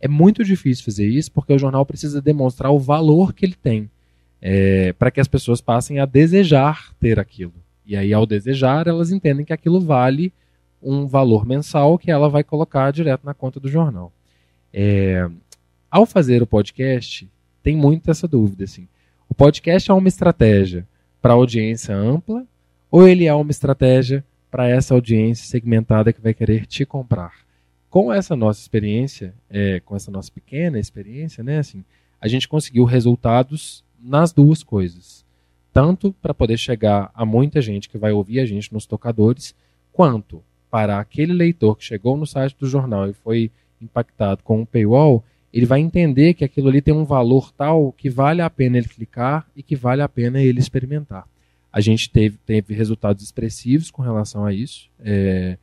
É 0.00 0.06
muito 0.06 0.44
difícil 0.44 0.84
fazer 0.84 1.08
isso 1.08 1.32
porque 1.32 1.52
o 1.52 1.58
jornal 1.58 1.86
precisa 1.86 2.20
demonstrar 2.20 2.70
o 2.70 2.78
valor 2.78 3.32
que 3.32 3.44
ele 3.44 3.54
tem 3.54 3.90
é, 4.40 4.92
para 4.92 5.10
que 5.10 5.20
as 5.20 5.28
pessoas 5.28 5.60
passem 5.60 5.98
a 5.98 6.06
desejar 6.06 6.92
ter 7.00 7.18
aquilo. 7.18 7.54
E 7.84 7.96
aí, 7.96 8.12
ao 8.12 8.26
desejar, 8.26 8.86
elas 8.86 9.10
entendem 9.10 9.44
que 9.44 9.52
aquilo 9.52 9.80
vale 9.80 10.32
um 10.82 11.06
valor 11.06 11.46
mensal 11.46 11.98
que 11.98 12.10
ela 12.10 12.28
vai 12.28 12.44
colocar 12.44 12.90
direto 12.90 13.24
na 13.24 13.34
conta 13.34 13.58
do 13.58 13.68
jornal. 13.68 14.12
É, 14.72 15.28
ao 15.90 16.04
fazer 16.04 16.42
o 16.42 16.46
podcast, 16.46 17.28
tem 17.62 17.76
muito 17.76 18.10
essa 18.10 18.28
dúvida. 18.28 18.64
Assim. 18.64 18.86
O 19.28 19.34
podcast 19.34 19.90
é 19.90 19.94
uma 19.94 20.08
estratégia 20.08 20.86
para 21.20 21.34
audiência 21.34 21.94
ampla 21.94 22.46
ou 22.90 23.06
ele 23.06 23.26
é 23.26 23.34
uma 23.34 23.50
estratégia 23.50 24.24
para 24.50 24.68
essa 24.68 24.94
audiência 24.94 25.46
segmentada 25.46 26.12
que 26.12 26.20
vai 26.20 26.32
querer 26.32 26.66
te 26.66 26.84
comprar? 26.84 27.46
com 27.96 28.12
essa 28.12 28.36
nossa 28.36 28.60
experiência, 28.60 29.32
é, 29.48 29.80
com 29.80 29.96
essa 29.96 30.10
nossa 30.10 30.30
pequena 30.30 30.78
experiência, 30.78 31.42
né, 31.42 31.60
assim, 31.60 31.82
a 32.20 32.28
gente 32.28 32.46
conseguiu 32.46 32.84
resultados 32.84 33.82
nas 33.98 34.34
duas 34.34 34.62
coisas. 34.62 35.24
Tanto 35.72 36.14
para 36.20 36.34
poder 36.34 36.58
chegar 36.58 37.10
a 37.14 37.24
muita 37.24 37.62
gente 37.62 37.88
que 37.88 37.96
vai 37.96 38.12
ouvir 38.12 38.40
a 38.40 38.44
gente 38.44 38.70
nos 38.70 38.84
tocadores, 38.84 39.54
quanto 39.94 40.42
para 40.70 40.98
aquele 40.98 41.32
leitor 41.32 41.74
que 41.74 41.84
chegou 41.84 42.18
no 42.18 42.26
site 42.26 42.54
do 42.60 42.66
jornal 42.66 43.08
e 43.08 43.14
foi 43.14 43.50
impactado 43.80 44.42
com 44.42 44.60
um 44.60 44.66
paywall, 44.66 45.24
ele 45.56 45.64
vai 45.64 45.80
entender 45.80 46.34
que 46.34 46.44
aquilo 46.44 46.68
ali 46.68 46.82
tem 46.82 46.92
um 46.92 47.06
valor 47.06 47.50
tal 47.50 47.90
que 47.90 48.10
vale 48.10 48.42
a 48.42 48.50
pena 48.50 48.76
ele 48.76 48.88
clicar 48.88 49.46
e 49.56 49.62
que 49.62 49.74
vale 49.74 50.02
a 50.02 50.08
pena 50.08 50.38
ele 50.38 50.60
experimentar. 50.60 51.26
A 51.72 51.80
gente 51.80 52.10
teve, 52.10 52.36
teve 52.44 52.74
resultados 52.74 53.24
expressivos 53.24 53.90
com 53.90 54.02
relação 54.02 54.44
a 54.44 54.52
isso 54.52 54.90
é, 55.00 55.56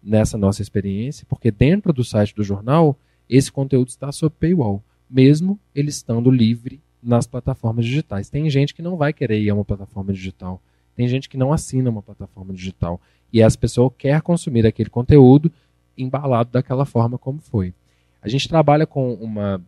nessa 0.00 0.38
nossa 0.38 0.62
experiência, 0.62 1.26
porque 1.28 1.50
dentro 1.50 1.92
do 1.92 2.04
site 2.04 2.32
do 2.32 2.44
jornal, 2.44 2.96
esse 3.28 3.50
conteúdo 3.50 3.88
está 3.88 4.12
sob 4.12 4.32
paywall, 4.38 4.84
mesmo 5.10 5.58
ele 5.74 5.88
estando 5.88 6.30
livre 6.30 6.80
nas 7.02 7.26
plataformas 7.26 7.84
digitais. 7.84 8.30
Tem 8.30 8.48
gente 8.48 8.72
que 8.72 8.82
não 8.82 8.96
vai 8.96 9.12
querer 9.12 9.40
ir 9.40 9.50
a 9.50 9.54
uma 9.54 9.64
plataforma 9.64 10.12
digital, 10.12 10.62
tem 10.94 11.08
gente 11.08 11.28
que 11.28 11.36
não 11.36 11.52
assina 11.52 11.90
uma 11.90 12.02
plataforma 12.02 12.54
digital, 12.54 13.00
e 13.32 13.42
essa 13.42 13.58
pessoa 13.58 13.92
quer 13.98 14.22
consumir 14.22 14.64
aquele 14.64 14.90
conteúdo 14.90 15.50
embalado 15.98 16.50
daquela 16.52 16.84
forma 16.84 17.18
como 17.18 17.40
foi. 17.40 17.74
A 18.22 18.28
gente 18.28 18.48
trabalha 18.48 18.86
com 18.86 19.14
uma 19.14 19.60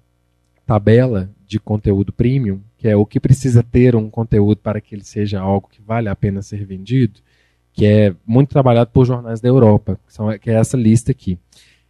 tabela 0.67 1.31
de 1.47 1.59
conteúdo 1.59 2.13
premium, 2.13 2.61
que 2.79 2.89
é 2.89 2.97
o 2.97 3.07
que 3.07 3.21
precisa 3.21 3.63
ter 3.63 3.95
um 3.97 4.09
conteúdo 4.09 4.59
para 4.59 4.81
que 4.81 4.95
ele 4.95 5.05
seja 5.05 5.41
algo 5.41 5.69
que 5.69 5.81
vale 5.83 6.09
a 6.09 6.17
pena 6.17 6.43
ser 6.43 6.65
vendido, 6.65 7.21
que 7.73 7.87
é 7.87 8.15
muito 8.27 8.51
trabalhado 8.51 8.91
por 8.91 9.07
jornais 9.07 9.41
da 9.41 9.49
Europa, 9.49 9.99
que, 10.07 10.13
são, 10.13 10.39
que 10.39 10.51
é 10.51 10.55
essa 10.55 10.77
lista 10.77 11.11
aqui. 11.11 11.39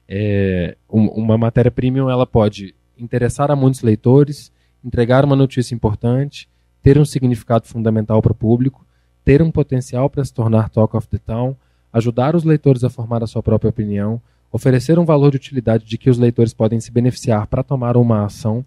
É, 0.08 0.76
uma 0.88 1.38
matéria 1.38 1.70
premium 1.70 2.10
ela 2.10 2.26
pode 2.26 2.74
interessar 2.98 3.50
a 3.50 3.56
muitos 3.56 3.82
leitores, 3.82 4.52
entregar 4.84 5.24
uma 5.24 5.36
notícia 5.36 5.74
importante, 5.74 6.48
ter 6.82 6.98
um 6.98 7.04
significado 7.04 7.66
fundamental 7.66 8.20
para 8.20 8.32
o 8.32 8.34
público, 8.34 8.84
ter 9.24 9.40
um 9.40 9.50
potencial 9.50 10.10
para 10.10 10.24
se 10.24 10.34
tornar 10.34 10.68
talk 10.68 10.96
of 10.96 11.06
the 11.08 11.18
town, 11.18 11.56
ajudar 11.92 12.34
os 12.34 12.44
leitores 12.44 12.82
a 12.84 12.90
formar 12.90 13.22
a 13.22 13.26
sua 13.26 13.42
própria 13.42 13.70
opinião, 13.70 14.20
oferecer 14.52 14.98
um 14.98 15.04
valor 15.04 15.30
de 15.30 15.38
utilidade 15.38 15.86
de 15.86 15.96
que 15.96 16.10
os 16.10 16.18
leitores 16.18 16.52
podem 16.52 16.78
se 16.78 16.92
beneficiar 16.92 17.46
para 17.46 17.62
tomar 17.62 17.96
uma 17.96 18.26
ação, 18.26 18.62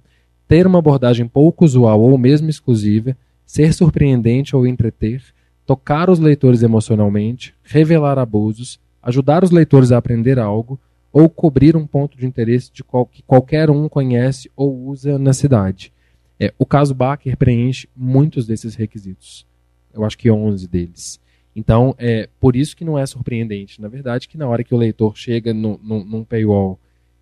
ter 0.48 0.65
uma 0.65 0.80
abordagem 0.80 1.27
pouco 1.27 1.63
usual 1.63 2.01
ou 2.01 2.18
mesmo 2.18 2.50
exclusiva, 2.50 3.15
ser 3.46 3.72
surpreendente 3.72 4.56
ou 4.56 4.65
entreter, 4.65 5.22
tocar 5.65 6.10
os 6.10 6.20
leitores 6.20 6.63
emocionalmente, 6.63 7.54
revelar 7.63 8.18
abusos, 8.18 8.80
ajudar 9.01 9.44
os 9.44 9.51
leitores 9.51 9.92
a 9.92 9.98
aprender 9.98 10.39
algo 10.39 10.80
ou 11.13 11.30
cobrir 11.30 11.77
um 11.77 11.86
ponto 11.86 12.18
de 12.18 12.25
interesse 12.25 12.72
de 12.74 12.84
qual, 12.84 13.06
que 13.06 13.22
qualquer 13.24 13.70
um 13.70 13.88
conhece 13.88 14.51
ou 14.56 14.88
usa 14.88 15.18
na 15.20 15.32
cidade. 15.32 15.94
É, 16.39 16.54
o 16.58 16.65
caso 16.65 16.94
Baker 16.94 17.38
preenche 17.38 17.88
muitos 17.96 18.46
desses 18.46 18.75
requisitos. 18.75 19.46
Eu 19.94 20.04
acho 20.04 20.18
que 20.18 20.30
11 20.30 20.68
deles. 20.68 21.20
Então, 21.56 21.96
é 21.98 22.30
por 22.40 22.56
isso 22.56 22.76
que 22.76 22.84
não 22.84 23.00
é 23.00 23.06
surpreendente, 23.06 23.82
na 23.82 23.88
verdade, 23.88 24.28
que 24.28 24.38
na 24.38 24.48
hora 24.48 24.64
que 24.64 24.76
o 24.76 24.78
leitor 24.78 25.16
chega 25.16 25.54
no, 25.54 25.80
no, 25.82 26.04
num 26.04 26.24
paywall 26.26 26.78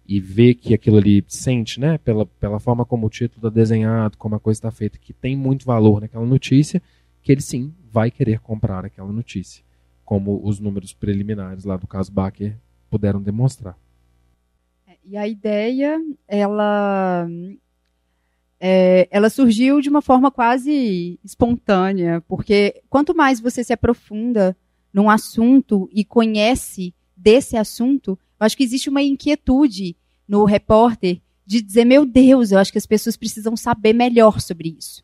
e 0.07 0.19
vê 0.19 0.55
que 0.55 0.73
aquilo 0.73 0.97
ali 0.97 1.23
sente, 1.27 1.79
né, 1.79 1.99
pela, 1.99 2.25
pela 2.25 2.59
forma 2.59 2.83
como 2.83 3.05
o 3.05 3.09
título 3.09 3.47
está 3.47 3.49
desenhado, 3.49 4.17
como 4.17 4.35
a 4.35 4.39
coisa 4.39 4.57
está 4.57 4.71
feita, 4.71 4.97
que 4.97 5.13
tem 5.13 5.37
muito 5.37 5.65
valor 5.65 6.01
naquela 6.01 6.25
notícia, 6.25 6.81
que 7.21 7.31
ele 7.31 7.41
sim 7.41 7.73
vai 7.91 8.09
querer 8.09 8.39
comprar 8.39 8.83
aquela 8.83 9.11
notícia, 9.11 9.63
como 10.03 10.41
os 10.43 10.59
números 10.59 10.93
preliminares 10.93 11.63
lá 11.63 11.77
do 11.77 11.87
caso 11.87 12.11
Baker 12.11 12.57
puderam 12.89 13.21
demonstrar. 13.21 13.77
É, 14.87 14.97
e 15.05 15.15
a 15.15 15.27
ideia, 15.27 16.01
ela 16.27 17.27
é, 18.65 19.09
ela 19.11 19.29
surgiu 19.29 19.81
de 19.81 19.89
uma 19.89 20.01
forma 20.01 20.31
quase 20.31 21.19
espontânea, 21.21 22.23
porque 22.29 22.81
quanto 22.89 23.13
mais 23.13 23.41
você 23.41 23.61
se 23.61 23.73
aprofunda 23.73 24.55
num 24.93 25.09
assunto 25.09 25.89
e 25.91 26.05
conhece 26.05 26.95
desse 27.15 27.57
assunto, 27.57 28.17
eu 28.39 28.45
acho 28.45 28.55
que 28.55 28.63
existe 28.63 28.89
uma 28.89 29.01
inquietude 29.01 29.97
no 30.25 30.45
repórter 30.45 31.19
de 31.45 31.61
dizer, 31.61 31.83
meu 31.83 32.05
Deus, 32.05 32.53
eu 32.53 32.57
acho 32.57 32.71
que 32.71 32.77
as 32.77 32.85
pessoas 32.85 33.17
precisam 33.17 33.57
saber 33.57 33.91
melhor 33.91 34.39
sobre 34.39 34.73
isso. 34.79 35.03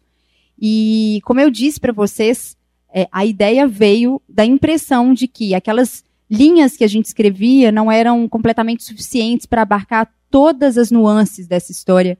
E 0.58 1.20
como 1.26 1.42
eu 1.42 1.52
disse 1.52 1.82
para 1.82 1.92
vocês, 1.92 2.56
é, 2.94 3.10
a 3.12 3.26
ideia 3.26 3.68
veio 3.68 4.22
da 4.30 4.46
impressão 4.46 5.14
de 5.14 5.28
que 5.28 5.54
aquelas 5.54 6.02
linhas 6.32 6.78
que 6.78 6.84
a 6.86 6.88
gente 6.88 7.08
escrevia 7.08 7.74
não 7.74 7.92
eram 7.92 8.26
completamente 8.30 8.86
suficientes 8.86 9.46
para 9.46 9.64
abarcar 9.64 10.10
todas 10.32 10.78
as 10.78 10.92
nuances 10.92 11.46
dessa 11.46 11.74
história 11.74 12.18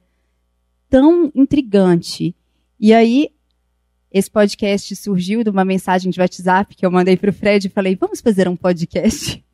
tão 0.90 1.30
intrigante. 1.34 2.34
E 2.78 2.92
aí, 2.92 3.30
esse 4.12 4.28
podcast 4.28 4.94
surgiu 4.96 5.44
de 5.44 5.50
uma 5.50 5.64
mensagem 5.64 6.10
de 6.10 6.20
WhatsApp 6.20 6.74
que 6.74 6.84
eu 6.84 6.90
mandei 6.90 7.16
para 7.16 7.30
o 7.30 7.32
Fred 7.32 7.68
e 7.68 7.70
falei: 7.70 7.94
vamos 7.94 8.20
fazer 8.20 8.48
um 8.48 8.56
podcast? 8.56 9.42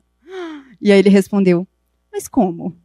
E 0.79 0.91
aí 0.91 0.99
ele 0.99 1.09
respondeu: 1.09 1.67
mas 2.13 2.27
como? 2.27 2.77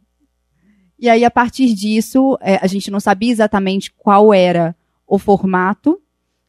E 0.97 1.07
aí, 1.07 1.23
a 1.23 1.29
partir 1.29 1.75
disso, 1.75 2.35
é, 2.41 2.55
a 2.55 2.65
gente 2.65 2.89
não 2.89 2.99
sabia 2.99 3.31
exatamente 3.31 3.91
qual 3.91 4.33
era 4.33 4.75
o 5.05 5.19
formato, 5.19 6.01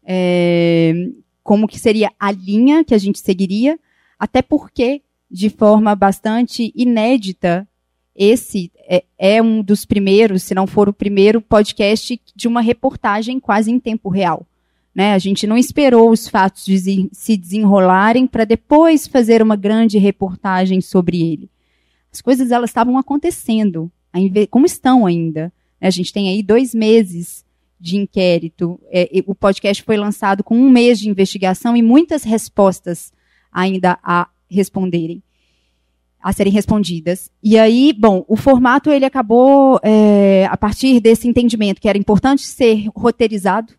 é, 0.02 0.94
como 1.42 1.68
que 1.68 1.78
seria 1.78 2.10
a 2.18 2.30
linha 2.30 2.82
que 2.82 2.94
a 2.94 2.98
gente 2.98 3.18
seguiria, 3.18 3.78
até 4.18 4.40
porque, 4.40 5.02
de 5.30 5.50
forma 5.50 5.94
bastante 5.94 6.72
inédita, 6.74 7.68
esse 8.14 8.70
é, 8.88 9.04
é, 9.18 9.42
um 9.42 9.62
dos 9.62 9.84
primeiros, 9.84 10.42
se 10.44 10.54
não 10.54 10.66
for 10.66 10.88
o 10.88 10.92
primeiro, 10.92 11.40
podcast 11.40 12.20
de 12.34 12.46
uma 12.46 12.60
reportagem 12.60 13.40
quase 13.40 13.70
em 13.70 13.80
tempo 13.80 14.08
real. 14.08 14.46
Né? 14.94 15.12
A 15.12 15.18
gente 15.18 15.46
não 15.46 15.58
esperou 15.58 16.10
os 16.10 16.28
fatos 16.28 16.64
de 16.64 17.08
se 17.12 17.36
desenrolarem 17.36 18.26
para 18.26 18.44
depois 18.44 19.08
fazer 19.08 19.42
uma 19.42 19.56
grande 19.56 19.98
reportagem 19.98 20.80
sobre 20.80 21.20
ele. 21.20 21.50
As 22.12 22.20
coisas 22.20 22.52
elas 22.52 22.70
estavam 22.70 22.96
acontecendo, 22.96 23.90
como 24.50 24.66
estão 24.66 25.04
ainda. 25.04 25.52
Né? 25.80 25.88
A 25.88 25.90
gente 25.90 26.12
tem 26.12 26.28
aí 26.28 26.42
dois 26.44 26.72
meses 26.72 27.44
de 27.80 27.96
inquérito. 27.96 28.80
É, 28.92 29.08
o 29.26 29.34
podcast 29.34 29.82
foi 29.82 29.96
lançado 29.96 30.44
com 30.44 30.56
um 30.56 30.70
mês 30.70 31.00
de 31.00 31.08
investigação 31.08 31.76
e 31.76 31.82
muitas 31.82 32.22
respostas 32.22 33.12
ainda 33.50 33.98
a 34.00 34.28
responderem 34.48 35.23
a 36.24 36.32
serem 36.32 36.50
respondidas. 36.50 37.30
E 37.42 37.58
aí, 37.58 37.92
bom, 37.92 38.24
o 38.26 38.34
formato 38.34 38.90
ele 38.90 39.04
acabou 39.04 39.78
é, 39.82 40.46
a 40.50 40.56
partir 40.56 40.98
desse 40.98 41.28
entendimento 41.28 41.82
que 41.82 41.88
era 41.88 41.98
importante 41.98 42.40
ser 42.46 42.88
roteirizado, 42.96 43.74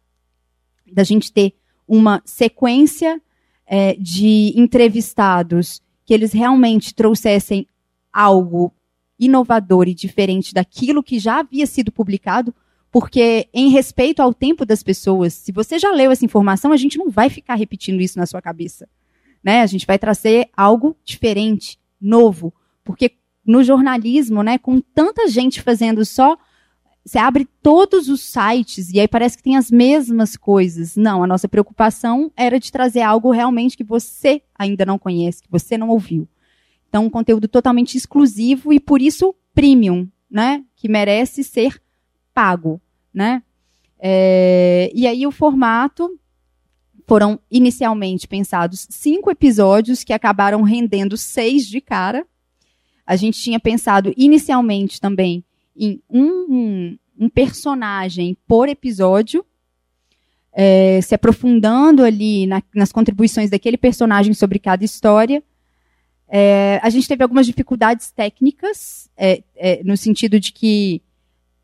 da 0.93 1.03
gente 1.03 1.34
ter 1.34 1.55
uma 1.88 2.21
sequência 2.23 3.19
é, 3.65 3.95
de 3.95 4.53
entrevistados 4.55 5.81
que 6.05 6.13
eles 6.13 6.34
realmente 6.34 6.93
trouxessem 6.93 7.65
algo 8.13 8.71
inovador 9.17 9.88
e 9.88 9.95
diferente 9.95 10.53
daquilo 10.53 11.01
que 11.01 11.17
já 11.17 11.39
havia 11.39 11.65
sido 11.65 11.91
publicado, 11.91 12.53
porque 12.91 13.49
em 13.55 13.69
respeito 13.69 14.21
ao 14.21 14.31
tempo 14.36 14.67
das 14.67 14.84
pessoas, 14.84 15.34
se 15.34 15.51
você 15.51 15.79
já 15.79 15.91
leu 15.91 16.12
essa 16.12 16.23
informação, 16.23 16.71
a 16.71 16.77
gente 16.77 16.95
não 16.95 17.10
vai 17.10 17.27
ficar 17.27 17.55
repetindo 17.55 18.01
isso 18.01 18.19
na 18.19 18.27
sua 18.27 18.39
cabeça, 18.39 18.88
né? 19.43 19.62
A 19.62 19.65
gente 19.65 19.88
vai 19.88 19.97
trazer 19.97 20.47
algo 20.55 20.95
diferente 21.03 21.79
novo. 21.99 22.53
Porque 22.84 23.13
no 23.45 23.63
jornalismo, 23.63 24.43
né, 24.43 24.58
com 24.58 24.79
tanta 24.79 25.27
gente 25.27 25.62
fazendo 25.62 26.03
só 26.05 26.38
você 27.05 27.19
abre 27.19 27.47
todos 27.62 28.10
os 28.10 28.21
sites 28.21 28.89
e 28.91 28.99
aí 28.99 29.08
parece 29.08 29.38
que 29.38 29.43
tem 29.43 29.55
as 29.55 29.69
mesmas 29.69 30.36
coisas. 30.36 30.95
Não, 30.95 31.23
a 31.23 31.27
nossa 31.27 31.47
preocupação 31.47 32.31
era 32.36 32.60
de 32.60 32.71
trazer 32.71 33.01
algo 33.01 33.29
realmente 33.29 33.77
que 33.77 33.84
você 33.84 34.41
ainda 34.58 34.84
não 34.88 34.97
conhece, 34.97 35.43
que 35.43 35.51
você 35.51 35.77
não 35.77 35.89
ouviu. 35.89 36.27
Então, 36.89 37.05
um 37.05 37.10
conteúdo 37.10 37.47
totalmente 37.47 37.95
exclusivo 37.95 38.73
e 38.73 38.79
por 38.79 39.03
isso 39.03 39.36
premium, 39.53 40.10
né? 40.29 40.63
Que 40.75 40.89
merece 40.89 41.43
ser 41.43 41.79
pago, 42.34 42.81
né? 43.13 43.43
É, 43.99 44.91
e 44.93 45.05
aí 45.05 45.27
o 45.27 45.31
formato 45.31 46.10
foram 47.07 47.39
inicialmente 47.49 48.27
pensados 48.27 48.87
cinco 48.89 49.29
episódios 49.29 50.03
que 50.03 50.13
acabaram 50.13 50.61
rendendo 50.63 51.15
seis 51.17 51.67
de 51.67 51.79
cara. 51.79 52.25
A 53.05 53.15
gente 53.15 53.39
tinha 53.39 53.59
pensado 53.59 54.13
inicialmente 54.17 54.99
também 54.99 55.43
em 55.75 56.01
um, 56.09 56.97
um, 57.19 57.29
personagem 57.29 58.35
por 58.47 58.67
episódio, 58.67 59.45
é, 60.51 60.99
se 61.01 61.13
aprofundando 61.13 62.03
ali 62.03 62.47
na, 62.47 62.63
nas 62.73 62.91
contribuições 62.91 63.49
daquele 63.49 63.77
personagem 63.77 64.33
sobre 64.33 64.57
cada 64.57 64.83
história. 64.83 65.43
É, 66.27 66.79
a 66.81 66.89
gente 66.89 67.07
teve 67.07 67.21
algumas 67.21 67.45
dificuldades 67.45 68.11
técnicas, 68.11 69.09
é, 69.15 69.43
é 69.55 69.83
no 69.83 69.95
sentido 69.95 70.39
de 70.39 70.51
que 70.51 71.03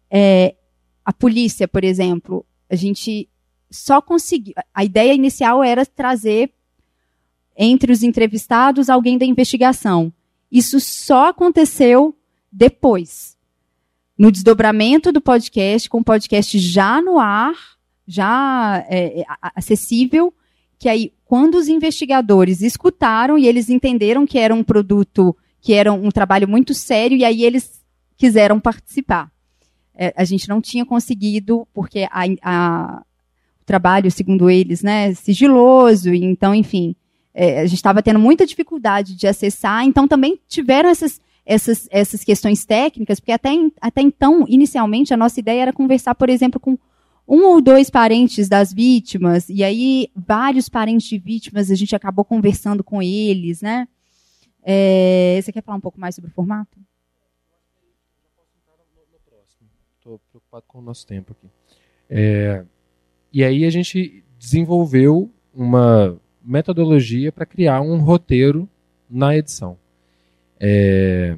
é, 0.10 0.56
a 1.04 1.12
polícia, 1.12 1.67
por 1.67 1.84
exemplo, 1.84 2.45
a 2.69 2.75
gente 2.75 3.27
só 3.71 4.01
conseguiu. 4.01 4.53
A 4.73 4.84
ideia 4.84 5.13
inicial 5.13 5.63
era 5.63 5.86
trazer 5.86 6.51
entre 7.57 7.91
os 7.91 8.03
entrevistados 8.03 8.89
alguém 8.89 9.17
da 9.17 9.25
investigação. 9.25 10.12
Isso 10.51 10.79
só 10.79 11.29
aconteceu 11.29 12.15
depois. 12.51 13.38
No 14.17 14.31
desdobramento 14.31 15.12
do 15.12 15.21
podcast, 15.21 15.89
com 15.89 15.99
o 15.99 16.03
podcast 16.03 16.60
já 16.60 17.01
no 17.01 17.17
ar, 17.17 17.53
já 18.05 18.86
é, 18.89 19.21
é 19.21 19.25
acessível, 19.55 20.34
que 20.77 20.89
aí, 20.89 21.13
quando 21.25 21.55
os 21.55 21.67
investigadores 21.67 22.62
escutaram 22.62 23.38
e 23.38 23.47
eles 23.47 23.69
entenderam 23.69 24.25
que 24.25 24.38
era 24.38 24.53
um 24.53 24.63
produto 24.63 25.36
que 25.62 25.73
era 25.73 25.93
um 25.93 26.10
trabalho 26.10 26.47
muito 26.47 26.73
sério, 26.73 27.15
e 27.15 27.23
aí 27.23 27.43
eles 27.43 27.81
quiseram 28.17 28.60
participar. 28.60 29.31
É, 29.93 30.12
a 30.17 30.23
gente 30.23 30.49
não 30.49 30.60
tinha 30.60 30.84
conseguido, 30.84 31.67
porque 31.71 32.07
a, 32.12 32.23
a, 32.41 33.03
trabalho, 33.71 34.12
segundo 34.12 34.49
eles, 34.49 34.84
né, 34.84 35.13
sigiloso, 35.13 36.13
então, 36.13 36.53
enfim, 36.53 36.93
é, 37.34 37.62
a 37.62 37.65
gente 37.65 37.77
estava 37.77 38.03
tendo 38.03 38.19
muita 38.19 38.45
dificuldade 38.45 39.15
de 39.15 39.27
acessar, 39.27 39.86
então 39.86 40.10
também 40.10 40.38
tiveram 40.45 40.89
essas, 40.89 41.21
essas, 41.45 41.88
essas 41.89 42.21
questões 42.21 42.65
técnicas, 42.65 43.21
porque 43.21 43.31
até, 43.31 43.49
até 43.79 44.01
então, 44.01 44.45
inicialmente, 44.45 45.13
a 45.13 45.17
nossa 45.17 45.39
ideia 45.39 45.62
era 45.62 45.71
conversar, 45.71 46.13
por 46.15 46.29
exemplo, 46.29 46.60
com 46.60 46.77
um 47.25 47.45
ou 47.45 47.62
dois 47.62 47.89
parentes 47.89 48.49
das 48.49 48.73
vítimas, 48.73 49.47
e 49.47 49.63
aí 49.63 50.10
vários 50.13 50.67
parentes 50.67 51.07
de 51.07 51.17
vítimas, 51.17 51.71
a 51.71 51.75
gente 51.75 51.95
acabou 51.95 52.25
conversando 52.25 52.84
com 52.84 53.01
eles, 53.01 53.62
né? 53.62 53.88
É, 54.62 55.39
você 55.41 55.53
quer 55.53 55.63
falar 55.63 55.77
um 55.77 55.81
pouco 55.81 55.97
mais 55.97 56.13
sobre 56.13 56.29
o 56.29 56.34
formato? 56.34 56.77
Estou 59.97 60.19
preocupado 60.29 60.65
com 60.67 60.79
o 60.79 60.81
nosso 60.81 61.07
tempo 61.07 61.31
aqui. 61.31 61.47
É, 62.10 62.65
e 63.34 63.44
aí 63.44 63.65
a 63.65 63.70
gente 63.70 64.24
desenvolveu 64.38 65.32
uma 65.54 66.17
metodologia 66.44 67.32
para 67.32 67.46
criar 67.46 67.82
um 67.82 67.98
roteiro 68.00 68.67
na 69.10 69.36
edição. 69.36 69.78
É, 70.60 71.38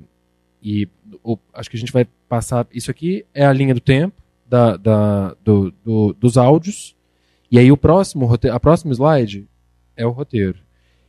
e 0.62 0.88
o, 1.24 1.38
acho 1.54 1.70
que 1.70 1.78
a 1.78 1.80
gente 1.80 1.92
vai 1.92 2.08
passar. 2.28 2.66
Isso 2.74 2.90
aqui 2.90 3.26
é 3.34 3.46
a 3.46 3.54
linha 3.54 3.74
do 3.74 3.80
tempo 3.80 4.16
da, 4.48 4.78
da, 4.78 5.36
do, 5.44 5.74
do, 5.84 6.14
dos 6.14 6.38
áudios. 6.38 6.96
E 7.52 7.60
aí 7.60 7.72
o 7.72 7.78
próximo 7.78 8.30
a 8.52 8.60
próxima 8.60 8.94
slide 8.94 9.48
é 9.96 10.06
o 10.06 10.12
roteiro. 10.12 10.60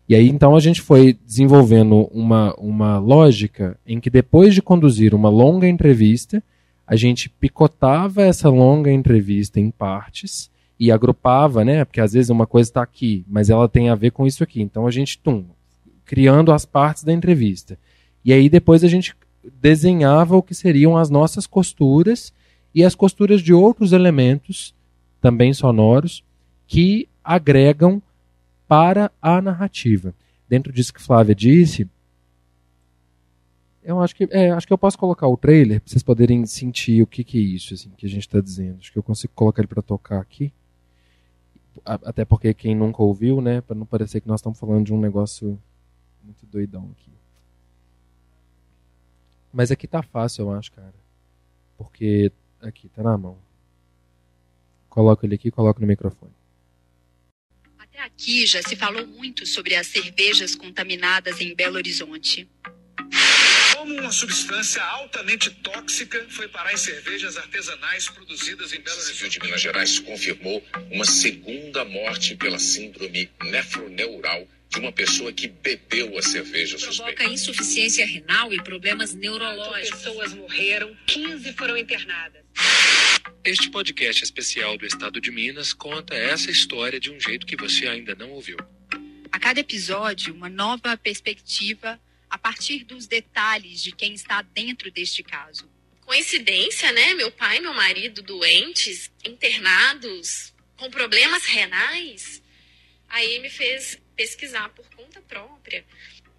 E 0.09 0.15
aí 0.15 0.29
então 0.29 0.55
a 0.55 0.61
gente 0.61 0.83
foi 0.83 1.15
desenvolvendo 1.25 2.09
uma, 2.13 2.55
uma 2.57 2.99
lógica 2.99 3.79
em 3.87 4.01
que 4.01 4.11
depois 4.11 4.55
de 4.55 4.61
conduzir 4.61 5.15
uma 5.15 5.31
longa 5.31 5.67
entrevista, 5.67 6.43
a 6.87 6.97
gente 6.97 7.31
picotava 7.31 8.23
essa 8.23 8.51
longa 8.51 8.93
entrevista 8.93 9.59
em 9.59 9.71
partes 9.71 10.51
e 10.85 10.93
agrupava, 10.93 11.65
né? 11.65 11.85
Porque 11.85 12.01
às 12.01 12.13
vezes 12.13 12.29
uma 12.29 12.47
coisa 12.47 12.69
está 12.69 12.83
aqui, 12.83 13.25
mas 13.27 13.49
ela 13.49 13.69
tem 13.69 13.89
a 13.89 13.95
ver 13.95 14.11
com 14.11 14.27
isso 14.27 14.43
aqui. 14.45 14.61
Então 14.61 14.87
a 14.87 14.91
gente, 14.91 15.19
tum, 15.19 15.47
criando 16.05 16.53
as 16.53 16.67
partes 16.67 17.05
da 17.05 17.13
entrevista. 17.13 17.79
E 18.23 18.33
aí 18.33 18.51
depois 18.51 18.85
a 18.85 18.89
gente 18.89 19.17
desenhava 19.61 20.37
o 20.37 20.43
que 20.43 20.55
seriam 20.55 20.97
as 20.97 21.09
nossas 21.09 21.47
costuras 21.47 22.35
e 22.75 22.85
as 22.85 22.95
costuras 22.95 23.41
de 23.41 23.55
outros 23.55 23.93
elementos, 23.93 24.75
também 25.23 25.55
sonoros, 25.55 26.23
que 26.67 27.09
agregam 27.23 28.03
para 28.69 29.11
a 29.23 29.41
narrativa. 29.41 30.15
Dentro 30.47 30.71
disso 30.71 30.93
que 30.93 31.01
Flávia 31.01 31.35
disse, 31.35 31.89
eu 33.83 34.01
acho 34.01 34.15
que, 34.15 34.29
é, 34.31 34.51
acho 34.51 34.67
que 34.67 34.73
eu 34.73 34.79
posso 34.79 34.99
colocar 34.99 35.29
o 35.29 35.37
trailer 35.37 35.81
para 35.81 35.91
vocês 35.91 36.03
poderem 36.03 36.45
sentir 36.45 37.03
o 37.03 37.07
que, 37.07 37.25
que 37.25 37.39
é 37.39 37.43
isso 37.43 37.73
assim, 37.73 37.91
que 37.97 38.05
a 38.05 38.09
gente 38.09 38.27
está 38.27 38.41
dizendo. 38.41 38.79
Acho 38.81 38.93
que 38.93 38.99
eu 38.99 39.03
consigo 39.03 39.33
colocar 39.35 39.63
ele 39.63 39.69
para 39.69 39.83
tocar 39.83 40.21
aqui. 40.21 40.53
Até 41.85 42.25
porque 42.25 42.53
quem 42.55 42.75
nunca 42.75 43.03
ouviu, 43.03 43.41
né, 43.41 43.61
para 43.61 43.75
não 43.75 43.87
parecer 43.87 44.21
que 44.21 44.29
nós 44.29 44.41
estamos 44.41 44.59
falando 44.59 44.85
de 44.85 44.93
um 44.93 45.01
negócio 45.01 45.61
muito 46.23 46.45
doidão 46.47 46.91
aqui. 46.93 47.11
Mas 49.53 49.71
aqui 49.71 49.87
tá 49.87 50.03
fácil, 50.03 50.43
eu 50.43 50.53
acho, 50.53 50.73
cara. 50.73 50.95
Porque 51.79 52.33
aqui 52.61 52.89
tá 52.89 53.03
na 53.03 53.17
mão. 53.17 53.39
Coloca 54.89 55.25
ele 55.25 55.37
aqui, 55.37 55.51
coloca 55.51 55.81
no 55.81 55.87
microfone. 55.87 56.33
Até 57.79 58.01
aqui 58.01 58.47
já 58.47 58.63
se 58.63 58.75
falou 58.75 59.07
muito 59.07 59.47
sobre 59.47 59.77
as 59.77 59.87
cervejas 59.87 60.55
contaminadas 60.55 61.41
em 61.41 61.55
Belo 61.55 61.77
Horizonte. 61.77 62.49
Como 63.75 63.93
uma 63.93 64.13
substância 64.13 64.83
altamente 64.83 65.51
tóxica 65.51 66.25
foi 66.31 66.47
parar 66.47 66.73
em 66.73 66.77
cervejas 66.77 67.37
artesanais 67.37 68.09
produzidas 68.09 68.73
em 68.73 68.81
Belo 68.81 68.97
Horizonte. 68.97 69.25
O 69.25 69.31
de 69.31 69.41
Minas 69.41 69.61
Gerais 69.61 69.99
confirmou 69.99 70.65
uma 70.93 71.05
segunda 71.05 71.85
morte 71.85 72.37
pela 72.37 72.59
síndrome 72.59 73.29
nefroneural 73.43 74.47
de 74.69 74.79
uma 74.79 74.93
pessoa 74.93 75.33
que 75.33 75.49
bebeu 75.49 76.17
a 76.17 76.23
cerveja 76.23 76.79
suspeita. 76.79 77.15
Provoca 77.15 77.25
insuficiência 77.25 78.07
renal 78.07 78.53
e 78.55 78.63
problemas 78.63 79.13
neurológicos. 79.13 79.89
Quatro 79.91 79.97
pessoas 79.97 80.35
morreram, 80.35 80.97
15 81.07 81.53
foram 81.55 81.77
internadas. 81.77 82.43
Este 83.45 83.71
podcast 83.71 84.23
especial 84.23 84.79
do 84.79 84.87
Estado 84.87 85.21
de 85.21 85.33
Minas 85.33 85.73
conta 85.73 86.15
essa 86.15 86.51
história 86.51 87.01
de 87.01 87.11
um 87.11 87.19
jeito 87.19 87.45
que 87.45 87.57
você 87.57 87.89
ainda 87.89 88.15
não 88.15 88.31
ouviu. 88.31 88.57
A 89.33 89.39
cada 89.41 89.59
episódio, 89.59 90.33
uma 90.33 90.49
nova 90.49 90.97
perspectiva 90.97 92.01
a 92.35 92.39
partir 92.39 92.83
dos 92.83 93.07
detalhes 93.07 93.81
de 93.81 93.93
quem 93.93 94.13
está 94.13 94.43
dentro 94.43 94.91
deste 94.91 95.23
caso. 95.23 95.71
Coincidência, 96.01 96.91
né? 96.91 97.15
Meu 97.15 97.31
pai 97.31 97.59
e 97.59 97.61
meu 97.61 97.73
marido 97.73 98.23
doentes, 98.23 99.09
internados, 99.25 100.53
com 100.77 100.91
problemas 100.91 101.45
renais. 101.45 102.43
Aí 103.09 103.39
me 103.39 103.49
fez 103.49 104.03
pesquisar 104.17 104.69
por 104.71 104.85
conta 104.97 105.23
própria. 105.23 105.85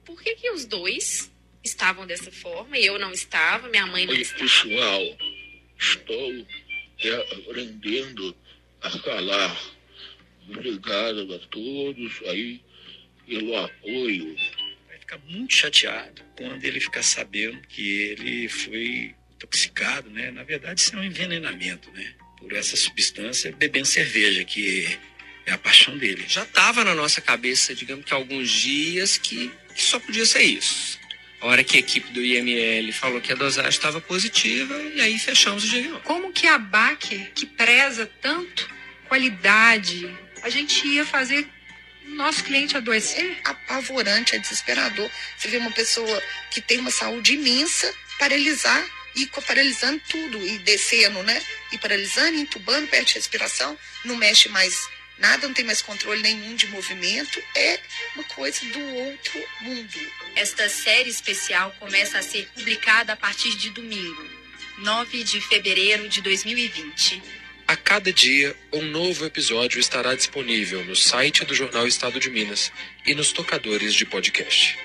Por 0.03 0.21
que, 0.21 0.35
que 0.35 0.51
os 0.51 0.65
dois 0.65 1.31
estavam 1.63 2.05
dessa 2.05 2.29
forma 2.29 2.77
e 2.77 2.85
eu 2.85 2.99
não 2.99 3.13
estava, 3.13 3.69
minha 3.69 3.87
mãe 3.87 4.05
não 4.05 4.13
Oi, 4.13 4.19
estava? 4.19 4.43
pessoal, 4.43 5.17
estou 5.79 6.45
aprendendo 7.47 8.35
a 8.81 8.89
falar. 8.89 9.57
Obrigado 10.49 11.33
a 11.33 11.39
todos 11.47 12.21
aí 12.27 12.61
pelo 13.25 13.55
apoio. 13.55 14.35
Vai 15.05 15.19
ficar 15.19 15.19
muito 15.27 15.53
chateado 15.53 16.23
quando 16.35 16.63
ele 16.63 16.79
ficar 16.79 17.03
sabendo 17.03 17.59
que 17.67 18.01
ele 18.01 18.49
foi 18.49 19.13
intoxicado, 19.35 20.09
né? 20.09 20.31
Na 20.31 20.43
verdade, 20.43 20.81
isso 20.81 20.95
é 20.95 20.99
um 20.99 21.03
envenenamento, 21.03 21.91
né? 21.91 22.13
Por 22.39 22.51
essa 22.53 22.75
substância 22.75 23.51
bebendo 23.55 23.85
cerveja, 23.85 24.43
que 24.43 24.97
é 25.45 25.51
a 25.51 25.57
paixão 25.57 25.95
dele. 25.97 26.25
Já 26.27 26.43
estava 26.43 26.83
na 26.83 26.95
nossa 26.95 27.21
cabeça, 27.21 27.75
digamos 27.75 28.03
que 28.03 28.13
há 28.13 28.17
alguns 28.17 28.49
dias, 28.49 29.17
que, 29.17 29.51
que 29.75 29.81
só 29.81 29.99
podia 29.99 30.25
ser 30.25 30.41
isso. 30.41 30.99
A 31.39 31.47
hora 31.47 31.63
que 31.63 31.77
a 31.77 31.79
equipe 31.79 32.11
do 32.11 32.23
IML 32.23 32.91
falou 32.91 33.21
que 33.21 33.31
a 33.31 33.35
dosagem 33.35 33.69
estava 33.69 34.01
positiva, 34.01 34.75
e 34.95 35.01
aí 35.01 35.19
fechamos 35.19 35.63
o 35.65 35.67
diagnóstico. 35.67 36.07
Como 36.07 36.33
que 36.33 36.47
a 36.47 36.57
Baker, 36.57 37.31
que 37.33 37.45
preza 37.45 38.09
tanto 38.21 38.67
qualidade, 39.07 40.09
a 40.41 40.49
gente 40.49 40.87
ia 40.87 41.05
fazer 41.05 41.47
nosso 42.15 42.43
cliente 42.43 42.75
adoecer? 42.77 43.37
É 43.45 43.49
apavorante, 43.49 44.35
é 44.35 44.39
desesperador. 44.39 45.09
Você 45.37 45.47
vê 45.47 45.57
uma 45.57 45.71
pessoa 45.71 46.23
que 46.49 46.61
tem 46.61 46.79
uma 46.79 46.91
saúde 46.91 47.33
imensa 47.33 47.93
paralisar 48.17 48.83
e 49.15 49.27
paralisando 49.27 50.01
tudo, 50.09 50.45
e 50.45 50.57
descendo, 50.59 51.21
né? 51.23 51.41
E 51.71 51.77
paralisando, 51.77 52.37
entubando, 52.37 52.87
perde 52.87 53.13
respiração, 53.13 53.77
não 54.03 54.15
mexe 54.17 54.49
mais 54.49 54.89
nada, 55.17 55.47
não 55.47 55.53
tem 55.53 55.63
mais 55.63 55.81
controle 55.81 56.21
nenhum 56.21 56.55
de 56.55 56.67
movimento, 56.67 57.41
é 57.55 57.79
uma 58.15 58.23
coisa 58.25 58.65
do 58.65 58.79
outro 58.95 59.41
mundo. 59.61 60.11
Esta 60.35 60.67
série 60.67 61.09
especial 61.09 61.73
começa 61.79 62.17
a 62.17 62.23
ser 62.23 62.49
publicada 62.53 63.13
a 63.13 63.15
partir 63.15 63.55
de 63.55 63.69
domingo, 63.69 64.29
9 64.79 65.23
de 65.23 65.39
fevereiro 65.39 66.09
de 66.09 66.21
2020. 66.21 67.44
A 67.67 67.75
cada 67.75 68.13
dia, 68.13 68.55
um 68.71 68.83
novo 68.91 69.25
episódio 69.25 69.79
estará 69.79 70.13
disponível 70.13 70.85
no 70.85 70.95
site 70.95 71.43
do 71.43 71.55
Jornal 71.55 71.87
Estado 71.87 72.19
de 72.19 72.29
Minas 72.29 72.71
e 73.07 73.15
nos 73.15 73.33
tocadores 73.33 73.95
de 73.95 74.05
podcast. 74.05 74.77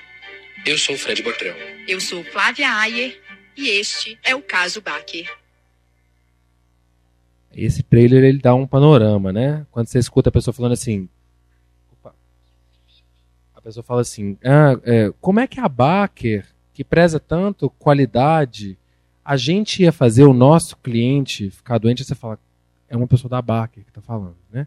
Eu 0.65 0.79
sou 0.79 0.97
Fred 0.97 1.23
Botrão. 1.23 1.55
Eu 1.87 2.01
sou 2.01 2.25
Flávia 2.25 2.73
Ayer 2.73 3.21
e 3.55 3.69
este 3.69 4.19
é 4.25 4.35
o 4.35 4.41
caso 4.41 4.81
Baker. 4.81 5.31
Esse 7.55 7.83
trailer 7.83 8.25
ele 8.25 8.39
dá 8.39 8.55
um 8.55 8.67
panorama, 8.67 9.31
né? 9.31 9.67
Quando 9.71 9.89
você 9.89 9.99
escuta 9.99 10.31
a 10.31 10.33
pessoa 10.33 10.55
falando 10.55 10.73
assim. 10.73 11.07
Opa, 11.93 12.15
a 13.55 13.61
pessoa 13.61 13.85
fala 13.85 14.01
assim: 14.01 14.39
ah, 14.43 14.81
é, 14.85 15.13
como 15.21 15.39
é 15.39 15.47
que 15.47 15.61
a 15.61 15.69
Baker, 15.69 16.47
que 16.73 16.83
preza 16.83 17.21
tanto 17.21 17.69
qualidade, 17.69 18.79
a 19.23 19.37
gente 19.37 19.83
ia 19.83 19.93
fazer 19.93 20.25
o 20.25 20.33
nosso 20.33 20.79
cliente 20.79 21.51
ficar 21.51 21.77
doente? 21.77 22.05
Você 22.05 22.15
fala: 22.15 22.39
é 22.91 22.97
uma 22.97 23.07
pessoa 23.07 23.31
da 23.31 23.41
Baker 23.41 23.85
que 23.85 23.91
está 23.91 24.03
falando, 24.03 24.37
né? 24.53 24.67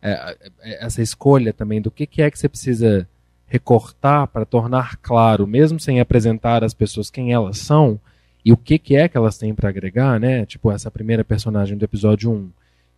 É, 0.00 0.36
é, 0.60 0.84
essa 0.84 1.00
escolha 1.00 1.52
também 1.52 1.80
do 1.80 1.90
que, 1.90 2.06
que 2.06 2.22
é 2.22 2.30
que 2.30 2.38
você 2.38 2.48
precisa 2.48 3.08
recortar 3.46 4.28
para 4.28 4.44
tornar 4.44 4.96
claro, 4.96 5.46
mesmo 5.46 5.80
sem 5.80 6.00
apresentar 6.00 6.62
às 6.62 6.74
pessoas 6.74 7.10
quem 7.10 7.32
elas 7.32 7.58
são 7.58 7.98
e 8.44 8.52
o 8.52 8.56
que, 8.56 8.78
que 8.78 8.96
é 8.96 9.08
que 9.08 9.16
elas 9.16 9.38
têm 9.38 9.54
para 9.54 9.68
agregar, 9.68 10.20
né? 10.20 10.44
Tipo, 10.44 10.70
essa 10.70 10.90
primeira 10.90 11.24
personagem 11.24 11.76
do 11.76 11.84
episódio 11.84 12.30
1, 12.30 12.50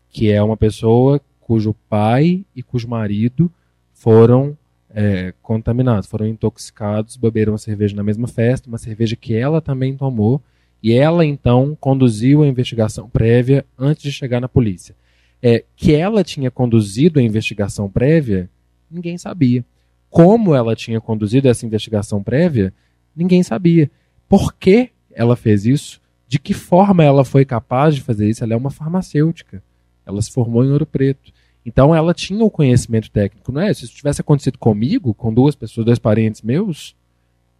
que 0.09 0.31
é 0.31 0.43
uma 0.43 0.57
pessoa 0.57 1.21
cujo 1.41 1.75
pai 1.89 2.45
e 2.57 2.63
cujo 2.63 2.89
marido 2.89 3.51
foram 3.93 4.57
é, 4.91 5.35
contaminados, 5.43 6.09
foram 6.09 6.27
intoxicados, 6.27 7.17
beberam 7.17 7.53
uma 7.53 7.59
cerveja 7.59 7.95
na 7.95 8.03
mesma 8.03 8.27
festa, 8.27 8.69
uma 8.69 8.79
cerveja 8.79 9.15
que 9.15 9.35
ela 9.35 9.61
também 9.61 9.97
tomou, 9.97 10.41
e 10.85 10.93
ela 10.93 11.25
então 11.25 11.77
conduziu 11.81 12.43
a 12.43 12.47
investigação 12.47 13.09
prévia 13.09 13.65
antes 13.77 14.05
de 14.05 14.13
chegar 14.13 14.41
na 14.41 14.49
polícia. 14.49 14.95
É, 15.43 15.65
que 15.75 15.93
ela 15.95 16.23
tinha 16.23 16.51
conduzido 16.51 17.19
a 17.19 17.23
investigação 17.23 17.91
prévia, 17.91 18.49
ninguém 18.89 19.19
sabia. 19.19 19.65
Como 20.09 20.55
ela 20.55 20.77
tinha 20.77 21.01
conduzido 21.01 21.49
essa 21.49 21.67
investigação 21.67 22.23
prévia, 22.23 22.73
Ninguém 23.15 23.43
sabia. 23.43 23.91
Por 24.29 24.55
que 24.55 24.91
ela 25.13 25.37
fez 25.37 25.65
isso? 25.65 26.01
De 26.27 26.39
que 26.39 26.53
forma 26.53 27.05
ela 27.05 27.25
foi 27.25 27.45
capaz 27.45 27.95
de 27.95 28.01
fazer 28.01 28.29
isso? 28.29 28.43
Ela 28.43 28.55
é 28.55 28.57
uma 28.57 28.71
farmacêutica. 28.71 29.63
Ela 30.05 30.21
se 30.21 30.33
formou 30.33 30.65
em 30.65 30.71
Ouro 30.71 30.87
Preto. 30.87 31.33
Então 31.65 31.95
ela 31.95 32.13
tinha 32.13 32.45
o 32.45 32.51
conhecimento 32.51 33.11
técnico, 33.11 33.53
não 33.53 33.61
é? 33.61 33.73
Se 33.73 33.85
isso 33.85 33.95
tivesse 33.95 34.21
acontecido 34.21 34.59
comigo, 34.59 35.15
com 35.15 35.33
duas 35.33 35.55
pessoas, 35.55 35.87
dois 35.87 35.99
parentes 35.99 36.43
meus, 36.43 36.95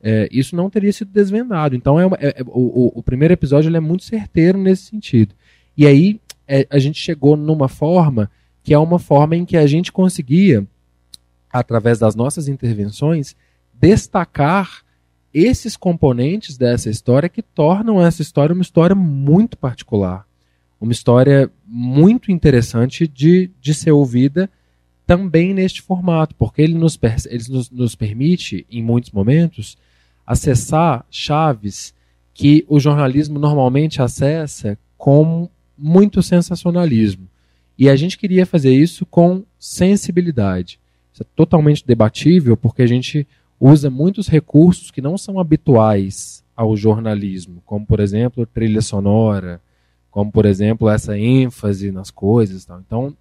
é, 0.05 0.29
isso 0.31 0.55
não 0.55 0.69
teria 0.69 0.93
sido 0.93 1.11
desvendado. 1.11 1.75
Então 1.75 1.99
é, 1.99 2.07
uma, 2.07 2.17
é, 2.21 2.41
é 2.41 2.43
o, 2.47 2.93
o, 2.95 3.03
primeiro 3.03 3.33
episódio 3.33 3.75
é 3.75 3.81
muito 3.81 4.05
certeiro 4.05 4.59
nesse 4.59 4.85
sentido. 4.85 5.35
E 5.77 5.87
aí 5.87 6.21
é, 6.47 6.67
a 6.71 6.79
gente 6.79 7.01
chegou 7.01 7.37
numa 7.37 7.69
forma 7.69 8.31
que 8.63 8.75
é 8.75 8.79
uma 8.79 8.99
forma 8.99 9.35
em 9.35 9.45
que 9.45 9.57
a 9.57 9.67
gente 9.67 9.91
conseguia, 9.91 10.67
através 11.51 11.99
das 11.99 12.15
nossas 12.15 12.49
intervenções, 12.49 13.35
destacar 13.73 14.83
esses 15.33 15.77
componentes 15.77 16.57
dessa 16.57 16.91
história 16.91 17.29
que 17.29 17.43
tornam 17.43 18.01
essa 18.01 18.23
história 18.23 18.55
uma 18.55 18.63
história 18.63 18.95
muito 18.95 19.57
particular 19.57 20.27
uma 20.85 20.93
história 20.93 21.51
muito 21.67 22.31
interessante 22.31 23.09
de, 23.09 23.51
de 23.61 23.75
ser 23.75 23.93
ouvida 23.93 24.51
também 25.07 25.53
neste 25.53 25.83
formato, 25.83 26.35
porque 26.35 26.63
ele, 26.63 26.75
nos, 26.75 26.99
ele 27.27 27.45
nos, 27.49 27.71
nos 27.71 27.95
permite, 27.95 28.67
em 28.71 28.83
muitos 28.83 29.11
momentos, 29.11 29.77
acessar 30.27 31.05
chaves 31.11 31.95
que 32.33 32.65
o 32.69 32.81
jornalismo 32.81 33.39
normalmente 33.39 34.03
acessa 34.03 34.79
com 34.97 35.49
muito 35.77 36.23
sensacionalismo. 36.23 37.29
E 37.77 37.89
a 37.89 37.97
gente 37.97 38.17
queria 38.17 38.47
fazer 38.47 38.75
isso 38.75 39.05
com 39.05 39.45
sensibilidade. 39.59 40.81
Isso 41.13 41.23
é 41.23 41.27
totalmente 41.37 41.87
debatível, 41.87 42.57
porque 42.57 42.83
a 42.83 42.87
gente 42.87 43.27
usa 43.61 43.91
muitos 43.91 44.29
recursos 44.29 44.91
que 44.91 45.01
não 45.01 45.17
são 45.17 45.39
habituais 45.39 46.45
ao 46.57 46.77
jornalismo, 46.77 47.63
como, 47.65 47.85
por 47.85 48.01
exemplo, 48.01 48.47
trilha 48.47 48.81
sonora, 48.81 49.61
como 50.11 50.31
por 50.31 50.47
exemplo 50.47 50.89
essa 50.89 51.19
ênfase 51.19 51.91
nas 51.91 52.11
coisas, 52.11 52.65
tal. 52.65 52.81
Então 52.81 53.17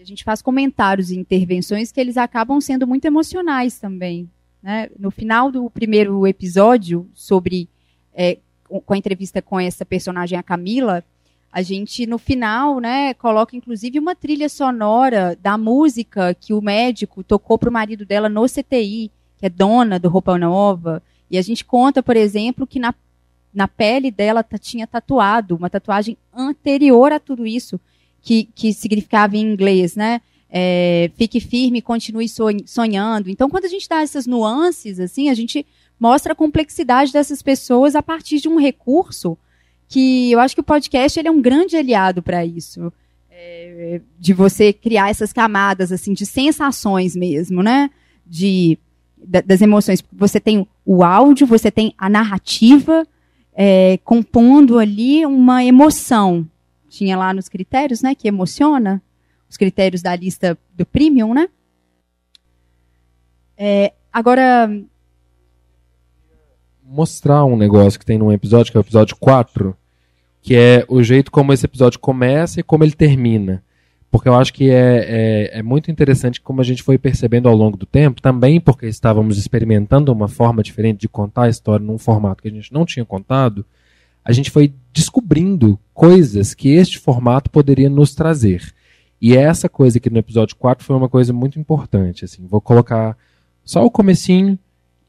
a 0.00 0.04
gente 0.04 0.24
faz 0.24 0.40
comentários 0.40 1.10
e 1.10 1.18
intervenções 1.18 1.90
que 1.90 2.00
eles 2.00 2.16
acabam 2.16 2.60
sendo 2.60 2.86
muito 2.86 3.04
emocionais 3.04 3.78
também. 3.78 4.30
Né? 4.66 4.90
No 4.98 5.12
final 5.12 5.52
do 5.52 5.70
primeiro 5.70 6.26
episódio 6.26 7.08
sobre 7.14 7.68
é, 8.12 8.38
com 8.64 8.94
a 8.94 8.98
entrevista 8.98 9.40
com 9.40 9.60
essa 9.60 9.86
personagem 9.86 10.36
a 10.36 10.42
Camila, 10.42 11.04
a 11.52 11.62
gente 11.62 12.04
no 12.04 12.18
final, 12.18 12.80
né, 12.80 13.14
coloca 13.14 13.54
inclusive 13.54 14.00
uma 14.00 14.16
trilha 14.16 14.48
sonora 14.48 15.38
da 15.40 15.56
música 15.56 16.34
que 16.34 16.52
o 16.52 16.60
médico 16.60 17.22
tocou 17.22 17.56
para 17.56 17.70
o 17.70 17.72
marido 17.72 18.04
dela 18.04 18.28
no 18.28 18.44
CTI, 18.46 19.12
que 19.38 19.46
é 19.46 19.48
dona 19.48 20.00
do 20.00 20.08
Roupa 20.08 20.36
Nova. 20.36 21.00
E 21.30 21.38
a 21.38 21.42
gente 21.42 21.64
conta, 21.64 22.02
por 22.02 22.16
exemplo, 22.16 22.66
que 22.66 22.80
na 22.80 22.92
na 23.54 23.68
pele 23.68 24.10
dela 24.10 24.44
tinha 24.60 24.86
tatuado, 24.86 25.54
uma 25.54 25.70
tatuagem 25.70 26.18
anterior 26.34 27.12
a 27.12 27.20
tudo 27.20 27.46
isso, 27.46 27.80
que, 28.20 28.48
que 28.52 28.74
significava 28.74 29.36
em 29.36 29.40
inglês, 29.40 29.94
né? 29.94 30.20
É, 30.48 31.10
fique 31.16 31.40
firme, 31.40 31.82
continue 31.82 32.28
sonhando. 32.66 33.28
Então, 33.28 33.50
quando 33.50 33.64
a 33.64 33.68
gente 33.68 33.88
dá 33.88 34.00
essas 34.00 34.26
nuances, 34.26 35.00
assim, 35.00 35.28
a 35.28 35.34
gente 35.34 35.66
mostra 35.98 36.32
a 36.32 36.36
complexidade 36.36 37.12
dessas 37.12 37.42
pessoas 37.42 37.96
a 37.96 38.02
partir 38.02 38.38
de 38.38 38.48
um 38.48 38.58
recurso 38.58 39.36
que 39.88 40.30
eu 40.32 40.40
acho 40.40 40.54
que 40.54 40.60
o 40.60 40.64
podcast 40.64 41.18
ele 41.18 41.28
é 41.28 41.30
um 41.30 41.40
grande 41.40 41.76
aliado 41.76 42.22
para 42.22 42.44
isso. 42.44 42.92
É, 43.30 44.00
de 44.18 44.32
você 44.32 44.72
criar 44.72 45.10
essas 45.10 45.30
camadas 45.30 45.92
assim 45.92 46.14
de 46.14 46.24
sensações 46.24 47.14
mesmo, 47.14 47.62
né? 47.62 47.90
De 48.26 48.78
das 49.18 49.60
emoções. 49.60 50.02
Você 50.12 50.38
tem 50.38 50.66
o 50.84 51.02
áudio, 51.02 51.46
você 51.46 51.70
tem 51.70 51.92
a 51.98 52.08
narrativa, 52.08 53.06
é, 53.54 53.98
compondo 54.04 54.78
ali 54.78 55.24
uma 55.26 55.64
emoção. 55.64 56.46
Tinha 56.88 57.16
lá 57.16 57.34
nos 57.34 57.48
critérios, 57.48 58.02
né, 58.02 58.14
que 58.14 58.28
emociona, 58.28 59.02
os 59.48 59.56
critérios 59.56 60.02
da 60.02 60.14
lista 60.14 60.58
do 60.74 60.84
premium, 60.84 61.34
né? 61.34 61.48
É, 63.56 63.92
agora. 64.12 64.70
Mostrar 66.84 67.44
um 67.44 67.56
negócio 67.56 67.98
que 67.98 68.06
tem 68.06 68.18
num 68.18 68.30
episódio, 68.30 68.70
que 68.70 68.78
é 68.78 68.80
o 68.80 68.82
episódio 68.82 69.16
4, 69.16 69.76
que 70.40 70.54
é 70.54 70.84
o 70.88 71.02
jeito 71.02 71.32
como 71.32 71.52
esse 71.52 71.66
episódio 71.66 71.98
começa 71.98 72.60
e 72.60 72.62
como 72.62 72.84
ele 72.84 72.92
termina 72.92 73.62
porque 74.16 74.28
eu 74.28 74.34
acho 74.34 74.54
que 74.54 74.70
é, 74.70 75.50
é, 75.52 75.58
é, 75.58 75.62
muito 75.62 75.90
interessante 75.90 76.40
como 76.40 76.60
a 76.60 76.64
gente 76.64 76.82
foi 76.82 76.96
percebendo 76.96 77.48
ao 77.48 77.54
longo 77.54 77.76
do 77.76 77.84
tempo, 77.84 78.22
também 78.22 78.60
porque 78.60 78.86
estávamos 78.86 79.36
experimentando 79.36 80.12
uma 80.12 80.26
forma 80.28 80.62
diferente 80.62 81.00
de 81.00 81.08
contar 81.08 81.44
a 81.44 81.48
história 81.48 81.84
num 81.84 81.98
formato 81.98 82.42
que 82.42 82.48
a 82.48 82.52
gente 82.52 82.72
não 82.72 82.86
tinha 82.86 83.04
contado, 83.04 83.64
a 84.24 84.32
gente 84.32 84.50
foi 84.50 84.72
descobrindo 84.92 85.78
coisas 85.92 86.54
que 86.54 86.70
este 86.70 86.98
formato 86.98 87.50
poderia 87.50 87.90
nos 87.90 88.14
trazer. 88.14 88.62
E 89.20 89.36
essa 89.36 89.68
coisa 89.68 89.98
aqui 89.98 90.10
no 90.10 90.18
episódio 90.18 90.56
4 90.56 90.84
foi 90.84 90.96
uma 90.96 91.08
coisa 91.08 91.32
muito 91.32 91.58
importante. 91.58 92.24
Assim, 92.24 92.46
vou 92.46 92.60
colocar 92.60 93.16
só 93.64 93.84
o 93.84 93.90
comecinho 93.90 94.58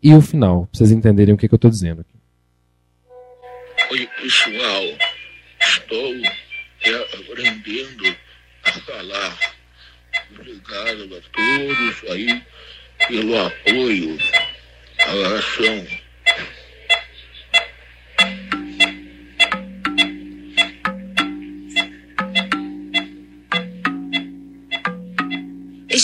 e 0.01 0.13
o 0.13 0.21
final, 0.21 0.67
para 0.67 0.77
vocês 0.77 0.91
entenderem 0.91 1.33
o 1.33 1.37
que, 1.37 1.47
que 1.47 1.53
eu 1.53 1.57
estou 1.57 1.71
dizendo 1.71 2.01
aqui. 2.01 2.17
Oi, 3.91 4.07
pessoal. 4.21 4.83
Estou 5.59 6.13
aprendendo 7.29 8.17
falar. 8.87 9.37
Obrigado 10.31 11.15
a 11.15 11.21
todos 11.31 12.11
aí 12.11 12.43
pelo 13.07 13.45
apoio 13.45 14.17
à 14.99 15.37
ação. 15.37 16.06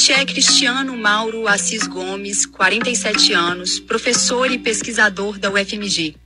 Este 0.04 0.12
é 0.12 0.26
Cristiano 0.26 0.98
Mauro 0.98 1.48
Assis 1.48 1.88
Gomes, 1.88 2.46
47 2.46 3.32
anos, 3.32 3.80
professor 3.80 4.52
e 4.52 4.58
pesquisador 4.58 5.40
da 5.40 5.50
UFMG. 5.50 6.18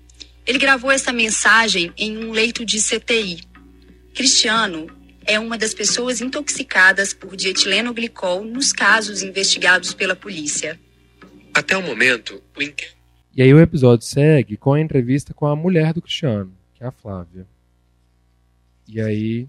Ele 0.47 0.57
gravou 0.57 0.91
essa 0.91 1.13
mensagem 1.13 1.93
em 1.95 2.17
um 2.17 2.31
leito 2.31 2.65
de 2.65 2.79
CTI. 2.79 3.43
Cristiano 4.15 4.87
é 5.23 5.39
uma 5.39 5.59
das 5.59 5.75
pessoas 5.75 6.21
intoxicadas 6.21 7.13
por 7.13 7.35
dietileno 7.35 7.93
glicol 7.93 8.43
nos 8.43 8.73
casos 8.73 9.21
investigados 9.21 9.93
pela 9.93 10.15
polícia. 10.15 10.79
Até 11.53 11.77
o 11.77 11.83
momento, 11.83 12.41
o 12.57 12.63
inquérito. 12.63 12.97
E 13.35 13.43
aí 13.43 13.53
o 13.53 13.61
episódio 13.61 14.07
segue 14.07 14.57
com 14.57 14.73
a 14.73 14.81
entrevista 14.81 15.35
com 15.35 15.45
a 15.45 15.55
mulher 15.55 15.93
do 15.93 16.01
Cristiano, 16.01 16.51
que 16.73 16.83
é 16.83 16.87
a 16.87 16.91
Flávia. 16.91 17.45
E 18.87 18.99
aí 18.99 19.47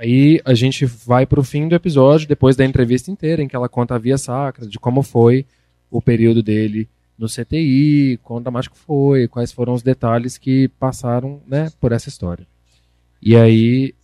Aí 0.00 0.40
a 0.46 0.54
gente 0.54 0.86
vai 0.86 1.26
para 1.26 1.38
o 1.38 1.44
fim 1.44 1.68
do 1.68 1.74
episódio, 1.74 2.26
depois 2.26 2.56
da 2.56 2.64
entrevista 2.64 3.10
inteira, 3.10 3.42
em 3.42 3.46
que 3.46 3.54
ela 3.54 3.68
conta 3.68 3.96
a 3.96 3.98
via 3.98 4.16
sacra, 4.16 4.66
de 4.66 4.78
como 4.78 5.02
foi 5.02 5.44
o 5.90 6.00
período 6.00 6.42
dele 6.42 6.88
no 7.18 7.26
CTI, 7.26 8.18
quão 8.22 8.40
dramático 8.40 8.78
foi, 8.78 9.28
quais 9.28 9.52
foram 9.52 9.74
os 9.74 9.82
detalhes 9.82 10.38
que 10.38 10.68
passaram 10.68 11.42
né, 11.46 11.70
por 11.78 11.92
essa 11.92 12.08
história. 12.08 12.46
E 13.20 13.36
aí 13.36 13.94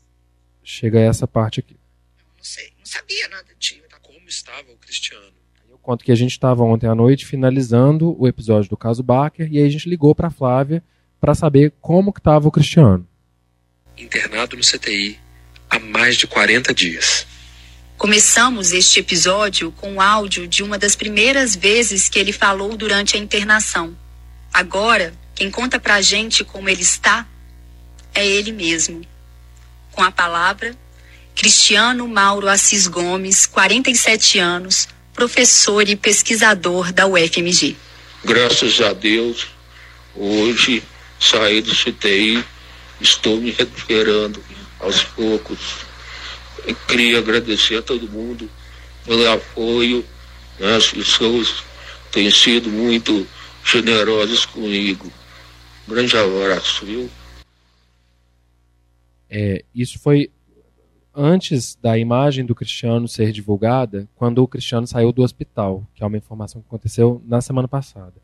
chega 0.62 1.00
essa 1.00 1.26
parte 1.26 1.60
aqui. 1.60 1.72
Eu 2.18 2.26
não 2.36 2.44
sei, 2.44 2.72
não 2.78 2.84
sabia 2.84 3.28
nada 3.28 3.48
disso. 3.58 3.80
Como 4.02 4.28
estava 4.28 4.70
o 4.70 4.76
Cristiano? 4.76 5.32
Eu 5.70 5.78
conto 5.78 6.04
que 6.04 6.12
a 6.12 6.16
gente 6.16 6.32
estava 6.32 6.62
ontem 6.62 6.88
à 6.88 6.94
noite 6.94 7.24
finalizando 7.24 8.14
o 8.20 8.28
episódio 8.28 8.68
do 8.68 8.76
caso 8.76 9.02
Baker 9.02 9.50
e 9.50 9.56
aí 9.56 9.64
a 9.64 9.70
gente 9.70 9.88
ligou 9.88 10.14
para 10.14 10.28
Flávia 10.28 10.84
para 11.18 11.34
saber 11.34 11.72
como 11.80 12.12
que 12.12 12.20
estava 12.20 12.46
o 12.46 12.50
Cristiano. 12.50 13.08
Internado 13.96 14.56
no 14.56 14.62
CTI 14.62 15.25
há 15.76 15.80
mais 15.80 16.16
de 16.16 16.26
40 16.26 16.72
dias. 16.72 17.26
Começamos 17.96 18.72
este 18.72 19.00
episódio 19.00 19.72
com 19.72 19.94
o 19.94 20.00
áudio 20.00 20.46
de 20.46 20.62
uma 20.62 20.78
das 20.78 20.96
primeiras 20.96 21.54
vezes 21.54 22.08
que 22.08 22.18
ele 22.18 22.32
falou 22.32 22.76
durante 22.76 23.16
a 23.16 23.20
internação. 23.20 23.96
Agora, 24.52 25.14
quem 25.34 25.50
conta 25.50 25.78
pra 25.78 26.00
gente 26.00 26.44
como 26.44 26.68
ele 26.68 26.82
está 26.82 27.26
é 28.14 28.26
ele 28.26 28.52
mesmo. 28.52 29.02
Com 29.92 30.02
a 30.02 30.10
palavra, 30.10 30.74
Cristiano 31.34 32.06
Mauro 32.08 32.48
Assis 32.48 32.86
Gomes, 32.86 33.46
47 33.46 34.38
anos, 34.38 34.88
professor 35.14 35.88
e 35.88 35.96
pesquisador 35.96 36.92
da 36.92 37.06
UFMG. 37.06 37.76
Graças 38.24 38.80
a 38.80 38.92
Deus, 38.92 39.46
hoje 40.14 40.82
saí 41.20 41.60
do 41.60 41.74
CTI, 41.74 42.44
estou 43.00 43.40
me 43.40 43.50
recuperando 43.50 44.42
aos 44.80 45.04
poucos. 45.04 45.84
Eu 46.66 46.74
queria 46.88 47.18
agradecer 47.18 47.76
a 47.76 47.82
todo 47.82 48.08
mundo 48.08 48.50
pelo 49.04 49.28
apoio, 49.30 50.04
né? 50.58 50.76
as 50.76 50.90
pessoas 50.90 51.62
têm 52.10 52.30
sido 52.30 52.68
muito 52.68 53.26
generosas 53.64 54.44
comigo. 54.44 55.10
grande 55.86 56.16
abraço, 56.16 56.84
viu? 56.84 57.10
É, 59.28 59.64
isso 59.74 59.98
foi 59.98 60.30
antes 61.14 61.76
da 61.76 61.96
imagem 61.96 62.44
do 62.44 62.54
Cristiano 62.54 63.08
ser 63.08 63.32
divulgada, 63.32 64.08
quando 64.14 64.42
o 64.42 64.48
Cristiano 64.48 64.86
saiu 64.86 65.12
do 65.12 65.22
hospital, 65.22 65.86
que 65.94 66.02
é 66.02 66.06
uma 66.06 66.18
informação 66.18 66.60
que 66.60 66.66
aconteceu 66.68 67.22
na 67.24 67.40
semana 67.40 67.66
passada. 67.66 68.14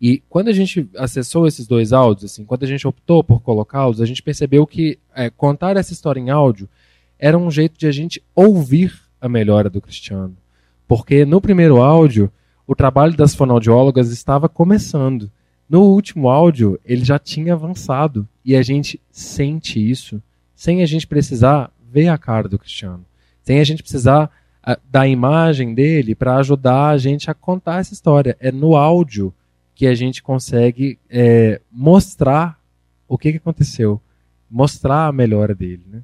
E 0.00 0.22
quando 0.28 0.48
a 0.48 0.52
gente 0.52 0.88
acessou 0.96 1.46
esses 1.46 1.66
dois 1.66 1.92
áudios, 1.92 2.32
assim, 2.32 2.44
quando 2.44 2.64
a 2.64 2.66
gente 2.66 2.86
optou 2.86 3.24
por 3.24 3.40
colocá-los, 3.40 4.00
a 4.00 4.06
gente 4.06 4.22
percebeu 4.22 4.66
que 4.66 4.98
é, 5.14 5.30
contar 5.30 5.76
essa 5.76 5.92
história 5.92 6.20
em 6.20 6.30
áudio 6.30 6.68
era 7.18 7.38
um 7.38 7.50
jeito 7.50 7.78
de 7.78 7.86
a 7.86 7.92
gente 7.92 8.22
ouvir 8.34 8.92
a 9.20 9.28
melhora 9.28 9.70
do 9.70 9.80
Cristiano. 9.80 10.36
Porque 10.86 11.24
no 11.24 11.40
primeiro 11.40 11.80
áudio, 11.82 12.30
o 12.66 12.74
trabalho 12.74 13.16
das 13.16 13.34
fonoaudiólogas 13.34 14.10
estava 14.10 14.48
começando. 14.48 15.30
No 15.68 15.82
último 15.82 16.28
áudio, 16.28 16.78
ele 16.84 17.04
já 17.04 17.18
tinha 17.18 17.54
avançado. 17.54 18.28
E 18.44 18.54
a 18.54 18.62
gente 18.62 19.00
sente 19.10 19.78
isso 19.78 20.22
sem 20.54 20.82
a 20.82 20.86
gente 20.86 21.06
precisar 21.06 21.72
ver 21.90 22.08
a 22.08 22.18
cara 22.18 22.48
do 22.48 22.58
Cristiano. 22.58 23.04
Sem 23.42 23.60
a 23.60 23.64
gente 23.64 23.82
precisar 23.82 24.30
a, 24.62 24.78
da 24.90 25.08
imagem 25.08 25.74
dele 25.74 26.14
para 26.14 26.36
ajudar 26.36 26.90
a 26.90 26.98
gente 26.98 27.30
a 27.30 27.34
contar 27.34 27.80
essa 27.80 27.94
história. 27.94 28.36
É 28.38 28.52
no 28.52 28.76
áudio 28.76 29.32
que 29.76 29.86
a 29.86 29.94
gente 29.94 30.22
consegue 30.22 30.98
é, 31.08 31.60
mostrar 31.70 32.58
o 33.06 33.18
que, 33.18 33.32
que 33.32 33.36
aconteceu. 33.36 34.00
Mostrar 34.50 35.06
a 35.06 35.12
melhora 35.12 35.54
dele. 35.54 35.82
Né? 35.86 36.00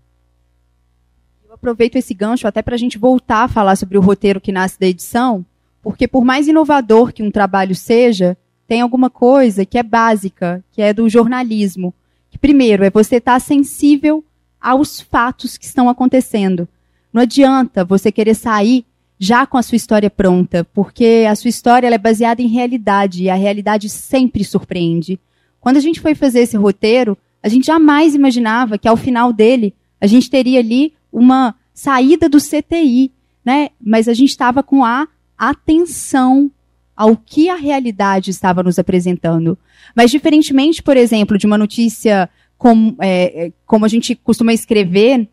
Eu 1.48 1.54
aproveito 1.54 1.96
esse 1.96 2.12
gancho 2.12 2.46
até 2.46 2.61
para 2.61 2.74
a 2.74 2.78
gente 2.78 2.98
voltar 2.98 3.44
a 3.44 3.48
falar 3.48 3.76
sobre 3.76 3.96
o 3.96 4.02
roteiro 4.02 4.42
que 4.42 4.52
nasce 4.52 4.78
da 4.78 4.87
edição, 4.87 5.44
porque 5.80 6.06
por 6.06 6.22
mais 6.22 6.46
inovador 6.46 7.14
que 7.14 7.22
um 7.22 7.30
trabalho 7.30 7.74
seja, 7.74 8.37
tem 8.66 8.82
alguma 8.82 9.08
coisa 9.08 9.64
que 9.64 9.78
é 9.78 9.82
básica, 9.82 10.62
que 10.70 10.82
é 10.82 10.92
do 10.92 11.08
jornalismo. 11.08 11.94
Que 12.30 12.37
primeiro 12.37 12.85
é 12.85 12.90
você 12.90 13.16
estar 13.16 13.35
tá 13.35 13.40
sensível 13.40 14.22
aos 14.61 15.00
fatos 15.00 15.56
que 15.56 15.64
estão 15.64 15.88
acontecendo. 15.88 16.68
Não 17.11 17.22
adianta 17.22 17.87
você 17.87 18.12
querer 18.12 18.35
sair 18.35 18.85
já 19.22 19.46
com 19.46 19.56
a 19.56 19.62
sua 19.62 19.76
história 19.76 20.11
pronta, 20.11 20.64
porque 20.74 21.24
a 21.30 21.37
sua 21.37 21.48
história 21.48 21.87
é 21.87 21.96
baseada 21.96 22.42
em 22.42 22.48
realidade 22.48 23.22
e 23.22 23.30
a 23.30 23.37
realidade 23.37 23.88
sempre 23.88 24.42
surpreende. 24.42 25.16
Quando 25.61 25.76
a 25.76 25.80
gente 25.80 26.00
foi 26.00 26.12
fazer 26.12 26.40
esse 26.40 26.56
roteiro, 26.56 27.16
a 27.40 27.48
gente 27.48 27.66
jamais 27.66 28.16
imaginava 28.16 28.76
que 28.76 28.88
ao 28.88 28.96
final 28.96 29.32
dele 29.32 29.76
a 30.00 30.08
gente 30.08 30.28
teria 30.28 30.58
ali 30.58 30.94
uma 31.12 31.54
saída 31.72 32.28
do 32.28 32.38
CTI, 32.38 33.12
né? 33.44 33.68
Mas 33.80 34.08
a 34.08 34.12
gente 34.12 34.30
estava 34.30 34.61
com 34.61 34.85
a 34.85 35.06
atenção 35.38 36.50
ao 36.96 37.16
que 37.16 37.48
a 37.48 37.54
realidade 37.54 38.32
estava 38.32 38.61
nos 38.61 38.76
apresentando. 38.76 39.56
Mas 39.94 40.11
diferentemente, 40.11 40.82
por 40.82 40.96
exemplo, 40.96 41.38
de 41.38 41.46
uma 41.46 41.56
notícia 41.56 42.28
como, 42.58 42.96
é, 43.00 43.46
é, 43.46 43.52
como 43.64 43.85
a 43.85 43.88
gente 43.88 44.16
costuma 44.16 44.52
escrever, 44.52 45.28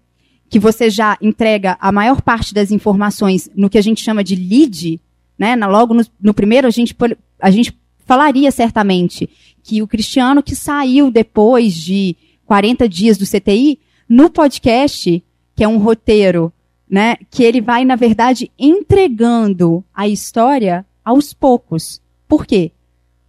que 0.49 0.59
você 0.59 0.89
já 0.89 1.17
entrega 1.21 1.77
a 1.79 1.91
maior 1.91 2.21
parte 2.21 2.53
das 2.53 2.71
informações 2.71 3.49
no 3.55 3.69
que 3.69 3.77
a 3.77 3.81
gente 3.81 4.03
chama 4.03 4.23
de 4.23 4.35
lead, 4.35 4.99
né? 5.37 5.55
Na, 5.55 5.67
logo 5.67 5.93
no, 5.93 6.03
no 6.19 6.33
primeiro, 6.33 6.67
a 6.67 6.71
gente, 6.71 6.95
a 7.39 7.51
gente 7.51 7.77
falaria 8.05 8.49
certamente 8.49 9.29
que 9.61 9.83
o 9.83 9.87
Cristiano 9.87 10.41
que 10.41 10.55
saiu 10.55 11.11
depois 11.11 11.75
de 11.75 12.17
40 12.45 12.89
dias 12.89 13.17
do 13.17 13.25
CTI, 13.25 13.79
no 14.07 14.29
podcast, 14.29 15.23
que 15.55 15.63
é 15.63 15.67
um 15.67 15.77
roteiro, 15.77 16.51
né? 16.89 17.15
Que 17.29 17.43
ele 17.43 17.61
vai, 17.61 17.85
na 17.85 17.95
verdade, 17.95 18.51
entregando 18.57 19.83
a 19.93 20.07
história 20.07 20.83
aos 21.05 21.31
poucos. 21.31 22.01
Por 22.27 22.45
quê? 22.45 22.71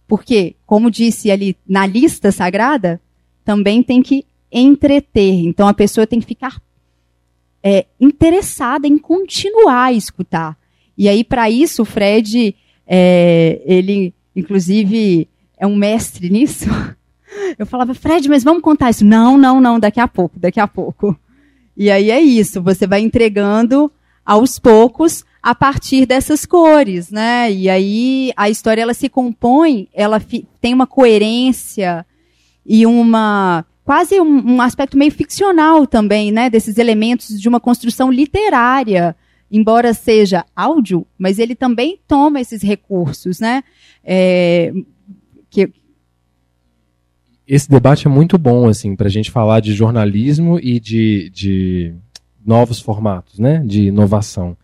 Porque, 0.07 0.55
como 0.65 0.89
disse 0.89 1.29
ali 1.29 1.55
na 1.67 1.85
lista 1.85 2.31
sagrada, 2.31 2.99
também 3.45 3.83
tem 3.83 4.01
que 4.01 4.25
entreter. 4.51 5.45
Então 5.45 5.67
a 5.67 5.73
pessoa 5.73 6.07
tem 6.07 6.19
que 6.19 6.25
ficar 6.25 6.59
é, 7.63 7.85
interessada 7.99 8.87
em 8.87 8.97
continuar 8.97 9.85
a 9.85 9.93
escutar. 9.93 10.57
E 10.97 11.07
aí, 11.07 11.23
para 11.23 11.49
isso, 11.49 11.81
o 11.81 11.85
Fred, 11.85 12.55
é, 12.85 13.61
ele, 13.65 14.13
inclusive, 14.35 15.27
é 15.57 15.65
um 15.65 15.75
mestre 15.75 16.29
nisso. 16.29 16.65
Eu 17.57 17.65
falava, 17.65 17.93
Fred, 17.93 18.27
mas 18.27 18.43
vamos 18.43 18.61
contar 18.61 18.89
isso. 18.89 19.05
Não, 19.05 19.37
não, 19.37 19.61
não, 19.61 19.79
daqui 19.79 19.99
a 19.99 20.07
pouco, 20.07 20.39
daqui 20.39 20.59
a 20.59 20.67
pouco. 20.67 21.17
E 21.75 21.89
aí 21.89 22.11
é 22.11 22.19
isso, 22.19 22.61
você 22.61 22.85
vai 22.85 23.01
entregando 23.01 23.91
aos 24.25 24.59
poucos 24.59 25.23
a 25.41 25.55
partir 25.55 26.05
dessas 26.05 26.45
cores, 26.45 27.09
né? 27.09 27.51
E 27.51 27.69
aí 27.69 28.31
a 28.35 28.49
história 28.49 28.81
ela 28.81 28.93
se 28.93 29.09
compõe, 29.09 29.87
ela 29.93 30.21
tem 30.59 30.73
uma 30.73 30.85
coerência, 30.85 32.05
e 32.65 32.85
uma 32.85 33.65
quase 33.83 34.19
um, 34.19 34.55
um, 34.55 34.61
aspecto 34.61 34.97
meio 34.97 35.11
ficcional 35.11 35.87
também, 35.87 36.31
né, 36.31 36.49
desses 36.49 36.77
elementos 36.77 37.39
de 37.39 37.49
uma 37.49 37.59
construção 37.59 38.11
literária, 38.11 39.15
embora 39.51 39.93
seja 39.93 40.45
áudio, 40.55 41.05
mas 41.17 41.39
ele 41.39 41.55
também 41.55 41.99
toma 42.07 42.39
esses 42.39 42.61
recursos, 42.61 43.39
né? 43.39 43.63
É, 44.03 44.71
que... 45.49 45.69
Esse 47.47 47.69
debate 47.69 48.07
é 48.07 48.09
muito 48.09 48.37
bom, 48.37 48.69
assim, 48.69 48.95
para 48.95 49.07
a 49.07 49.11
gente 49.11 49.29
falar 49.29 49.59
de 49.59 49.73
jornalismo 49.73 50.57
e 50.57 50.79
de, 50.79 51.29
de 51.31 51.93
novos 52.45 52.79
formatos, 52.79 53.39
né, 53.39 53.61
de 53.65 53.87
inovação, 53.87 54.55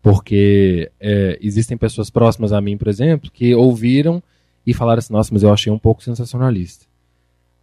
porque 0.00 0.90
é, 1.00 1.36
existem 1.40 1.76
pessoas 1.76 2.10
próximas 2.10 2.52
a 2.52 2.60
mim, 2.60 2.76
por 2.76 2.86
exemplo, 2.86 3.30
que 3.32 3.54
ouviram 3.54 4.22
e 4.64 4.72
falaram 4.72 4.98
assim, 4.98 5.12
nossa, 5.12 5.30
mas 5.32 5.42
eu 5.42 5.52
achei 5.52 5.72
um 5.72 5.78
pouco 5.78 6.04
sensacionalista. 6.04 6.87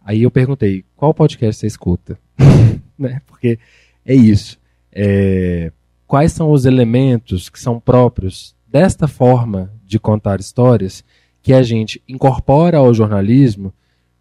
Aí 0.06 0.22
eu 0.22 0.30
perguntei, 0.30 0.84
qual 0.94 1.12
podcast 1.12 1.58
você 1.58 1.66
escuta? 1.66 2.16
né? 2.96 3.20
Porque 3.26 3.58
é 4.04 4.14
isso. 4.14 4.56
É, 4.92 5.72
quais 6.06 6.30
são 6.30 6.52
os 6.52 6.64
elementos 6.64 7.48
que 7.48 7.58
são 7.58 7.80
próprios 7.80 8.54
desta 8.68 9.08
forma 9.08 9.72
de 9.84 9.98
contar 9.98 10.38
histórias 10.38 11.04
que 11.42 11.52
a 11.52 11.60
gente 11.60 12.00
incorpora 12.08 12.78
ao 12.78 12.94
jornalismo, 12.94 13.74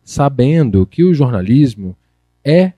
sabendo 0.03 0.87
que 0.87 1.03
o 1.03 1.13
jornalismo 1.13 1.95
é 2.43 2.73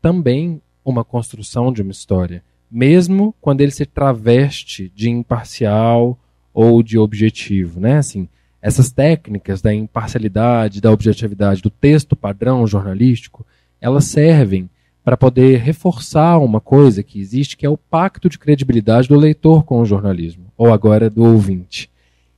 também 0.00 0.62
uma 0.82 1.04
construção 1.04 1.70
de 1.70 1.82
uma 1.82 1.92
história, 1.92 2.42
mesmo 2.70 3.34
quando 3.38 3.60
ele 3.60 3.70
se 3.70 3.84
traveste 3.84 4.90
de 4.94 5.10
imparcial 5.10 6.18
ou 6.54 6.82
de 6.82 6.96
objetivo, 6.96 7.80
né? 7.80 7.98
Assim, 7.98 8.30
essas 8.66 8.90
técnicas 8.90 9.62
da 9.62 9.72
imparcialidade, 9.72 10.80
da 10.80 10.90
objetividade, 10.90 11.62
do 11.62 11.70
texto 11.70 12.16
padrão 12.16 12.66
jornalístico, 12.66 13.46
elas 13.80 14.06
servem 14.06 14.68
para 15.04 15.16
poder 15.16 15.60
reforçar 15.60 16.38
uma 16.38 16.60
coisa 16.60 17.00
que 17.00 17.20
existe, 17.20 17.56
que 17.56 17.64
é 17.64 17.70
o 17.70 17.76
pacto 17.76 18.28
de 18.28 18.40
credibilidade 18.40 19.06
do 19.06 19.14
leitor 19.14 19.62
com 19.62 19.80
o 19.80 19.86
jornalismo, 19.86 20.46
ou 20.58 20.72
agora 20.72 21.08
do 21.08 21.22
ouvinte. 21.22 21.88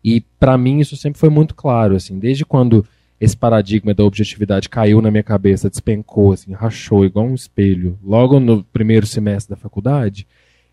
E 0.05 0.21
para 0.21 0.59
mim 0.59 0.81
isso 0.81 0.99
sempre 0.99 1.19
foi 1.19 1.31
muito 1.31 1.55
claro, 1.55 1.97
assim, 1.97 2.19
desde 2.19 2.45
quando 2.45 2.85
esse 3.19 3.35
paradigma 3.35 3.95
da 3.95 4.05
objetividade 4.05 4.69
caiu 4.69 5.01
na 5.01 5.11
minha 5.11 5.23
cabeça, 5.23 5.71
despencou, 5.71 6.35
assim, 6.35 6.53
rachou 6.53 7.07
igual 7.07 7.25
um 7.25 7.35
espelho, 7.35 7.99
logo 8.05 8.39
no 8.39 8.63
primeiro 8.65 9.07
semestre 9.07 9.57
da 9.57 9.57
faculdade, 9.57 10.27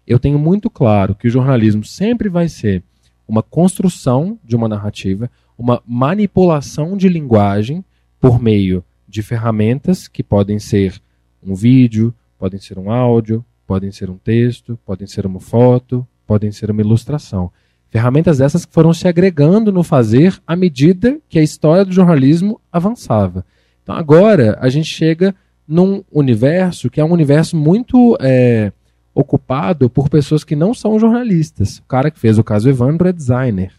eu 0.05 0.19
tenho 0.19 0.37
muito 0.37 0.69
claro 0.69 1.15
que 1.15 1.29
o 1.29 1.31
jornalismo 1.31 1.85
sempre 1.85 2.27
vai 2.27 2.49
ser 2.49 2.83
uma 3.25 3.41
construção 3.41 4.37
de 4.43 4.53
uma 4.53 4.67
narrativa, 4.67 5.31
uma 5.57 5.81
manipulação 5.85 6.97
de 6.97 7.07
linguagem 7.07 7.83
por 8.19 8.41
meio 8.41 8.83
de 9.07 9.21
ferramentas 9.21 10.07
que 10.07 10.23
podem 10.23 10.59
ser 10.59 11.01
um 11.43 11.55
vídeo, 11.55 12.13
podem 12.37 12.59
ser 12.59 12.77
um 12.77 12.91
áudio, 12.91 13.45
podem 13.65 13.91
ser 13.91 14.09
um 14.09 14.17
texto, 14.17 14.77
podem 14.85 15.07
ser 15.07 15.25
uma 15.25 15.39
foto, 15.39 16.05
podem 16.25 16.51
ser 16.51 16.71
uma 16.71 16.81
ilustração. 16.81 17.51
Ferramentas 17.89 18.41
essas 18.41 18.65
que 18.65 18.73
foram 18.73 18.93
se 18.93 19.07
agregando 19.07 19.71
no 19.71 19.83
fazer 19.83 20.37
à 20.45 20.55
medida 20.55 21.17
que 21.29 21.39
a 21.39 21.43
história 21.43 21.85
do 21.85 21.93
jornalismo 21.93 22.59
avançava. 22.71 23.45
Então 23.83 23.95
agora 23.95 24.57
a 24.59 24.67
gente 24.69 24.87
chega 24.87 25.33
num 25.67 26.03
universo 26.11 26.89
que 26.89 26.99
é 26.99 27.05
um 27.05 27.11
universo 27.11 27.55
muito 27.55 28.17
é, 28.19 28.71
ocupado 29.13 29.89
por 29.89 30.09
pessoas 30.09 30.43
que 30.43 30.55
não 30.55 30.73
são 30.73 30.99
jornalistas. 30.99 31.77
O 31.77 31.83
cara 31.83 32.11
que 32.11 32.19
fez 32.19 32.37
o 32.37 32.43
caso 32.43 32.69
Evandro 32.69 33.07
é 33.07 33.13
designer. 33.13 33.71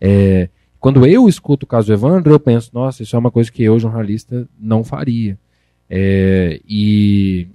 É, 0.00 0.48
quando 0.80 1.06
eu 1.06 1.28
escuto 1.28 1.64
o 1.64 1.68
caso 1.68 1.92
Evandro, 1.92 2.32
eu 2.32 2.40
penso, 2.40 2.70
nossa, 2.72 3.02
isso 3.02 3.16
é 3.16 3.18
uma 3.18 3.30
coisa 3.30 3.50
que 3.50 3.62
eu, 3.62 3.78
jornalista, 3.78 4.48
não 4.58 4.84
faria. 4.84 5.38
É, 5.90 6.60
e 6.68 7.48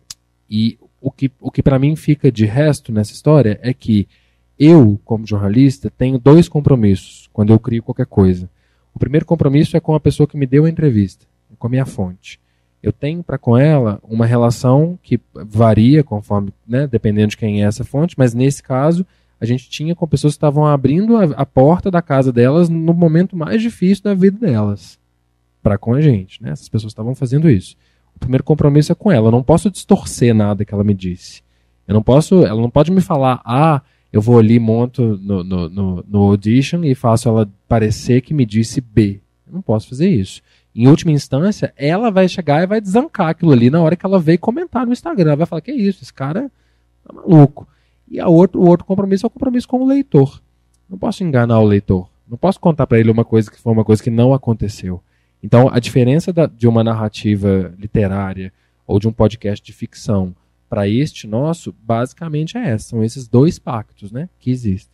e 0.50 0.78
o 1.02 1.10
que, 1.10 1.32
o 1.42 1.50
que 1.50 1.64
para 1.64 1.80
mim 1.80 1.96
fica 1.96 2.32
de 2.32 2.46
resto 2.46 2.92
nessa 2.92 3.12
história 3.12 3.60
é 3.64 3.74
que 3.74 4.08
eu, 4.58 5.00
como 5.04 5.26
jornalista, 5.26 5.92
tenho 5.98 6.20
dois 6.20 6.48
compromissos 6.48 7.28
quando 7.34 7.52
eu 7.52 7.60
crio 7.60 7.82
qualquer 7.82 8.06
coisa. 8.06 8.48
O 8.94 9.00
primeiro 9.00 9.26
compromisso 9.26 9.76
é 9.76 9.80
com 9.80 9.96
a 9.96 10.00
pessoa 10.00 10.28
que 10.28 10.38
me 10.38 10.46
deu 10.46 10.66
a 10.66 10.70
entrevista, 10.70 11.26
com 11.58 11.66
a 11.66 11.70
minha 11.70 11.88
fonte. 11.88 12.40
Eu 12.84 12.94
tenho 12.94 13.24
para 13.24 13.40
com 13.40 13.58
ela 13.58 14.00
uma 14.04 14.28
relação 14.28 15.00
que 15.02 15.20
varia 15.34 16.04
conforme, 16.04 16.54
né, 16.68 16.86
dependendo 16.86 17.30
de 17.30 17.38
quem 17.38 17.64
é 17.64 17.66
essa 17.66 17.84
fonte, 17.84 18.16
mas 18.16 18.36
nesse 18.36 18.62
caso 18.62 19.04
a 19.44 19.46
gente 19.46 19.70
tinha 19.70 19.94
com 19.94 20.08
pessoas 20.08 20.36
que 20.36 20.38
estavam 20.38 20.66
abrindo 20.66 21.18
a, 21.18 21.24
a 21.36 21.46
porta 21.46 21.92
da 21.92 22.02
casa 22.02 22.32
delas 22.32 22.70
no 22.70 22.94
momento 22.94 23.36
mais 23.36 23.62
difícil 23.62 24.06
da 24.06 24.14
vida 24.14 24.38
delas 24.40 24.98
para 25.62 25.78
com 25.78 25.94
a 25.94 26.00
gente, 26.00 26.42
né? 26.42 26.52
Essas 26.52 26.70
pessoas 26.70 26.92
estavam 26.92 27.14
fazendo 27.14 27.50
isso. 27.50 27.76
O 28.16 28.20
primeiro 28.20 28.42
compromisso 28.42 28.94
é 28.94 28.96
com 28.96 29.12
ela. 29.12 29.28
Eu 29.28 29.32
não 29.32 29.44
posso 29.44 29.70
distorcer 29.70 30.34
nada 30.34 30.64
que 30.64 30.74
ela 30.74 30.84
me 30.84 30.94
disse. 30.94 31.42
Eu 31.86 31.94
não 31.94 32.02
posso, 32.02 32.46
ela 32.46 32.62
não 32.62 32.70
pode 32.70 32.90
me 32.90 33.02
falar, 33.02 33.42
ah, 33.44 33.82
eu 34.14 34.22
vou 34.22 34.40
ali, 34.40 34.60
monto 34.60 35.20
no, 35.22 35.44
no, 35.44 35.70
no, 35.70 36.06
no 36.08 36.20
Audition 36.20 36.82
e 36.86 36.96
faço 36.96 37.28
ela 37.28 37.50
parecer 37.68 38.22
que 38.22 38.34
me 38.34 38.46
disse 38.46 38.80
B. 38.80 39.20
Eu 39.46 39.52
não 39.52 39.62
posso 39.62 39.90
fazer 39.90 40.08
isso. 40.08 40.42
Em 40.74 40.88
última 40.88 41.12
instância, 41.12 41.74
ela 41.76 42.10
vai 42.10 42.30
chegar 42.30 42.64
e 42.64 42.68
vai 42.68 42.80
desancar 42.80 43.28
aquilo 43.28 43.52
ali 43.52 43.70
na 43.70 43.82
hora 43.82 43.98
que 43.98 44.06
ela 44.06 44.22
veio 44.22 44.40
comentar 44.40 44.86
no 44.86 44.94
Instagram. 44.94 45.32
Ela 45.32 45.36
vai 45.36 45.46
falar, 45.46 45.60
que 45.60 45.74
isso, 45.74 46.02
esse 46.02 46.14
cara 46.14 46.50
tá 47.06 47.12
maluco. 47.12 47.68
E 48.14 48.20
a 48.20 48.28
outro, 48.28 48.62
o 48.62 48.68
outro 48.68 48.86
compromisso 48.86 49.26
é 49.26 49.28
o 49.28 49.30
compromisso 49.32 49.68
com 49.68 49.82
o 49.82 49.88
leitor. 49.88 50.40
Não 50.88 51.00
posso 51.00 51.24
enganar 51.24 51.60
o 51.60 51.66
leitor. 51.66 52.08
Não 52.30 52.38
posso 52.38 52.60
contar 52.60 52.86
para 52.86 53.00
ele 53.00 53.10
uma 53.10 53.26
coisa 53.26 53.50
que 53.50 53.60
foi 53.60 53.74
uma 53.74 53.84
coisa 53.84 54.04
que 54.04 54.12
não 54.12 54.36
aconteceu. 54.36 55.02
Então, 55.42 55.68
a 55.74 55.80
diferença 55.80 56.32
da, 56.32 56.46
de 56.46 56.68
uma 56.68 56.84
narrativa 56.84 57.74
literária 57.76 58.54
ou 58.86 59.00
de 59.00 59.08
um 59.08 59.12
podcast 59.12 59.66
de 59.66 59.74
ficção 59.74 60.36
para 60.70 60.88
este 60.88 61.26
nosso, 61.26 61.74
basicamente 61.82 62.56
é 62.56 62.70
essa. 62.70 62.90
São 62.90 63.04
esses 63.04 63.28
dois 63.28 63.58
pactos 63.58 64.12
né, 64.12 64.30
que 64.40 64.52
existem. 64.52 64.94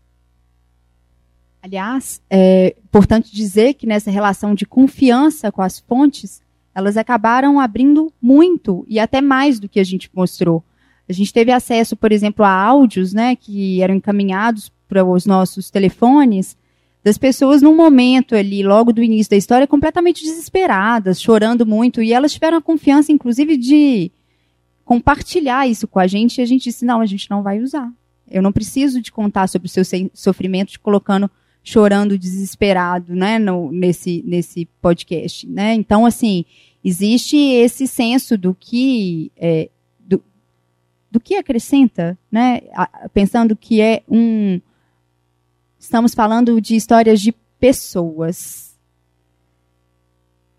Aliás, 1.62 2.22
é 2.30 2.74
importante 2.86 3.36
dizer 3.36 3.74
que 3.74 3.86
nessa 3.86 4.10
relação 4.10 4.56
de 4.56 4.66
confiança 4.66 5.52
com 5.52 5.62
as 5.62 5.78
fontes, 5.78 6.42
elas 6.74 6.96
acabaram 6.96 7.60
abrindo 7.60 8.14
muito 8.22 8.86
e 8.88 8.98
até 8.98 9.20
mais 9.20 9.60
do 9.60 9.68
que 9.68 9.82
a 9.82 9.84
gente 9.84 10.10
mostrou. 10.14 10.64
A 11.10 11.14
gente 11.14 11.34
teve 11.34 11.52
acesso, 11.52 11.98
por 11.98 12.12
exemplo, 12.12 12.46
a 12.46 12.52
áudios 12.52 13.14
né, 13.14 13.36
que 13.36 13.82
eram 13.82 13.96
encaminhados 13.96 14.72
para 14.88 15.04
os 15.04 15.26
nossos 15.26 15.72
telefones 15.72 16.56
das 17.04 17.18
pessoas 17.18 17.62
num 17.62 17.76
momento 17.76 18.36
ali, 18.36 18.62
logo 18.62 18.94
do 18.94 19.02
início 19.02 19.32
da 19.32 19.38
história, 19.38 19.66
completamente 19.66 20.24
desesperadas, 20.24 21.22
chorando 21.22 21.66
muito, 21.66 22.02
e 22.02 22.14
elas 22.14 22.34
tiveram 22.34 22.58
a 22.58 22.62
confiança, 22.62 23.12
inclusive, 23.12 23.58
de 23.58 24.12
compartilhar 24.84 25.68
isso 25.68 25.88
com 25.88 26.00
a 26.00 26.08
gente, 26.08 26.38
e 26.38 26.42
a 26.42 26.46
gente 26.46 26.64
disse, 26.64 26.86
não, 26.86 27.00
a 27.00 27.06
gente 27.06 27.30
não 27.30 27.42
vai 27.42 27.62
usar. 27.62 27.90
Eu 28.30 28.42
não 28.42 28.52
preciso 28.52 29.02
de 29.02 29.12
contar 29.12 29.48
sobre 29.48 29.68
o 29.68 29.70
seu 29.70 29.84
sofrimento, 30.14 30.72
te 30.72 30.80
colocando 30.80 31.30
chorando 31.64 32.18
desesperado, 32.18 33.16
né, 33.16 33.38
no, 33.38 33.72
nesse, 33.72 34.24
nesse 34.26 34.66
podcast, 34.82 35.48
né? 35.48 35.74
Então, 35.74 36.06
assim, 36.06 36.46
existe 36.84 37.38
esse 37.38 37.88
senso 37.88 38.38
do 38.38 38.56
que 38.56 39.32
é, 39.38 39.70
do, 41.12 41.20
que 41.20 41.36
acrescenta, 41.36 42.18
né? 42.32 42.62
Pensando 43.14 43.56
que 43.56 43.82
é 43.82 44.04
um 44.08 44.60
Estamos 45.80 46.14
falando 46.14 46.60
de 46.60 46.76
histórias 46.76 47.22
de 47.22 47.32
pessoas. 47.58 48.78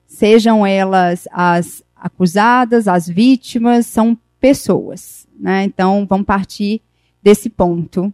Sejam 0.07 0.67
elas 0.67 1.29
as 1.31 1.85
acusadas, 1.95 2.89
as 2.89 3.07
vítimas, 3.07 3.87
são 3.87 4.17
pessoas. 4.41 5.29
Né? 5.39 5.65
Então, 5.65 6.07
vamos 6.09 6.27
partir 6.27 6.81
desse 7.23 7.51
ponto. 7.51 8.13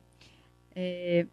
É... 0.75 1.27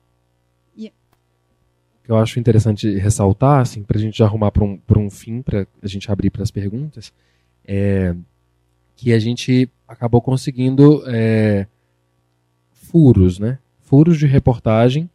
Eu 2.05 2.17
acho 2.17 2.37
interessante 2.37 2.97
ressaltar, 2.97 3.61
assim, 3.61 3.81
para 3.81 3.97
a 3.97 4.01
gente 4.01 4.21
arrumar 4.21 4.51
para 4.51 4.63
um, 4.63 4.79
um 4.97 5.09
fim, 5.09 5.41
para 5.41 5.65
a 5.81 5.87
gente 5.87 6.11
abrir 6.11 6.29
para 6.29 6.43
as 6.43 6.51
perguntas, 6.51 7.13
é 7.65 8.13
que 8.95 9.13
a 9.13 9.19
gente 9.19 9.69
acabou 9.87 10.21
conseguindo 10.21 11.03
é, 11.07 11.67
furos, 12.71 13.39
né? 13.39 13.59
Furos 13.81 14.17
de 14.17 14.25
reportagem 14.25 15.09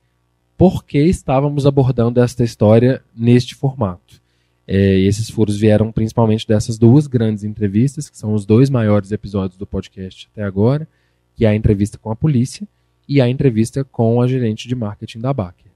por 0.59 0.85
que 0.85 0.99
estávamos 0.99 1.67
abordando 1.67 2.21
esta 2.21 2.43
história 2.43 3.01
neste 3.17 3.55
formato. 3.55 4.21
É, 4.67 4.99
esses 4.99 5.31
furos 5.31 5.57
vieram 5.57 5.93
principalmente 5.93 6.47
dessas 6.47 6.77
duas 6.77 7.07
grandes 7.07 7.45
entrevistas, 7.45 8.11
que 8.11 8.19
são 8.19 8.35
os 8.35 8.45
dois 8.45 8.69
maiores 8.69 9.13
episódios 9.13 9.57
do 9.57 9.67
podcast 9.67 10.29
até 10.33 10.43
agora, 10.43 10.87
que 11.37 11.47
é 11.47 11.49
a 11.49 11.55
entrevista 11.55 11.97
com 11.97 12.11
a 12.11 12.17
polícia 12.17 12.67
e 13.09 13.21
a 13.21 13.29
entrevista 13.29 13.85
com 13.85 14.21
a 14.21 14.27
gerente 14.27 14.67
de 14.67 14.75
marketing 14.75 15.21
da 15.21 15.33
Baker. 15.33 15.68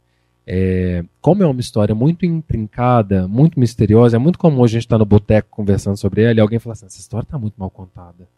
É, 0.47 1.05
como 1.21 1.43
é 1.43 1.47
uma 1.47 1.61
história 1.61 1.95
muito 1.95 2.27
intrincada, 2.27 3.29
muito 3.29 3.59
misteriosa, 3.59 4.17
é 4.17 4.19
muito 4.19 4.39
comum 4.39 4.65
a 4.65 4.67
gente 4.67 4.83
estar 4.83 4.99
no 4.99 5.07
boteco 5.07 5.49
conversando 5.51 5.97
sobre 5.97 6.23
ela 6.23 6.35
e 6.35 6.41
alguém 6.41 6.59
falar 6.59 6.73
assim, 6.73 6.87
essa 6.87 6.99
história 6.99 7.25
está 7.25 7.39
muito 7.39 7.55
mal 7.57 7.71
contada. 7.71 8.29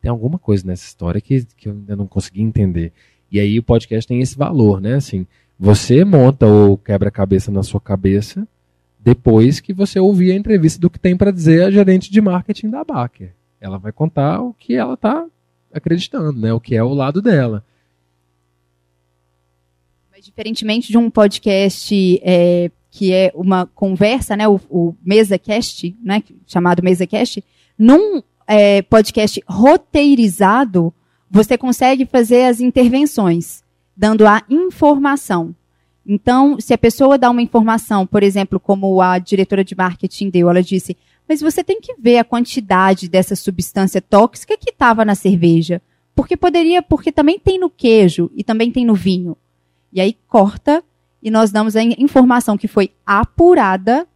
Tem 0.00 0.10
alguma 0.10 0.38
coisa 0.38 0.66
nessa 0.66 0.84
história 0.84 1.20
que, 1.20 1.44
que 1.56 1.68
eu 1.68 1.72
ainda 1.72 1.96
não 1.96 2.06
consegui 2.06 2.42
entender. 2.42 2.92
E 3.30 3.40
aí 3.40 3.58
o 3.58 3.62
podcast 3.62 4.06
tem 4.06 4.20
esse 4.20 4.36
valor, 4.36 4.80
né? 4.80 4.94
Assim, 4.94 5.26
você 5.58 6.04
monta 6.04 6.46
o 6.46 6.76
quebra-cabeça 6.76 7.50
na 7.50 7.62
sua 7.62 7.80
cabeça 7.80 8.46
depois 8.98 9.58
que 9.58 9.72
você 9.72 9.98
ouvir 9.98 10.32
a 10.32 10.36
entrevista 10.36 10.80
do 10.80 10.90
que 10.90 10.98
tem 10.98 11.16
para 11.16 11.32
dizer 11.32 11.64
a 11.64 11.70
gerente 11.70 12.10
de 12.10 12.20
marketing 12.20 12.70
da 12.70 12.84
Baker. 12.84 13.32
Ela 13.60 13.78
vai 13.78 13.92
contar 13.92 14.40
o 14.40 14.52
que 14.52 14.74
ela 14.74 14.94
está 14.94 15.26
acreditando, 15.72 16.40
né? 16.40 16.52
O 16.52 16.60
que 16.60 16.76
é 16.76 16.82
o 16.82 16.94
lado 16.94 17.22
dela. 17.22 17.64
Diferentemente 20.22 20.92
de 20.92 20.96
um 20.96 21.10
podcast 21.10 22.20
é, 22.22 22.70
que 22.92 23.12
é 23.12 23.32
uma 23.34 23.66
conversa, 23.66 24.36
né? 24.36 24.46
O, 24.46 24.60
o 24.70 24.94
MesaCast, 25.04 25.96
né? 26.00 26.22
Chamado 26.46 26.80
MesaCast, 26.80 27.42
num 27.76 28.22
é, 28.46 28.82
podcast 28.82 29.42
roteirizado, 29.48 30.94
você 31.28 31.58
consegue 31.58 32.06
fazer 32.06 32.44
as 32.44 32.60
intervenções 32.60 33.64
dando 33.96 34.24
a 34.24 34.42
informação. 34.48 35.56
Então, 36.06 36.56
se 36.60 36.72
a 36.72 36.78
pessoa 36.78 37.18
dá 37.18 37.28
uma 37.28 37.42
informação, 37.42 38.06
por 38.06 38.22
exemplo, 38.22 38.60
como 38.60 39.00
a 39.00 39.18
diretora 39.18 39.64
de 39.64 39.76
marketing 39.76 40.30
deu, 40.30 40.48
ela 40.48 40.62
disse: 40.62 40.96
Mas 41.28 41.40
você 41.40 41.64
tem 41.64 41.80
que 41.80 41.96
ver 41.98 42.18
a 42.18 42.24
quantidade 42.24 43.08
dessa 43.08 43.34
substância 43.34 44.00
tóxica 44.00 44.56
que 44.56 44.70
estava 44.70 45.04
na 45.04 45.16
cerveja. 45.16 45.82
Porque 46.14 46.36
poderia, 46.36 46.80
porque 46.80 47.10
também 47.10 47.40
tem 47.40 47.58
no 47.58 47.68
queijo 47.68 48.30
e 48.36 48.44
também 48.44 48.70
tem 48.70 48.84
no 48.84 48.94
vinho. 48.94 49.36
E 49.92 50.00
aí 50.00 50.16
corta 50.26 50.82
e 51.22 51.30
nós 51.30 51.52
damos 51.52 51.76
a 51.76 51.82
informação 51.82 52.56
que 52.56 52.66
foi 52.66 52.90
apurada 53.06 54.06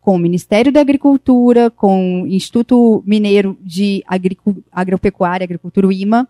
com 0.00 0.14
o 0.14 0.18
Ministério 0.18 0.72
da 0.72 0.80
Agricultura, 0.80 1.70
com 1.70 2.22
o 2.22 2.26
Instituto 2.26 3.02
Mineiro 3.06 3.56
de 3.60 4.02
Agropecuária, 4.72 5.44
Agricultura, 5.44 5.92
IMA, 5.92 6.28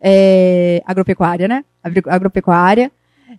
é, 0.00 0.82
agropecuária, 0.86 1.48
né? 1.48 1.64
Agropecuária, 1.82 2.92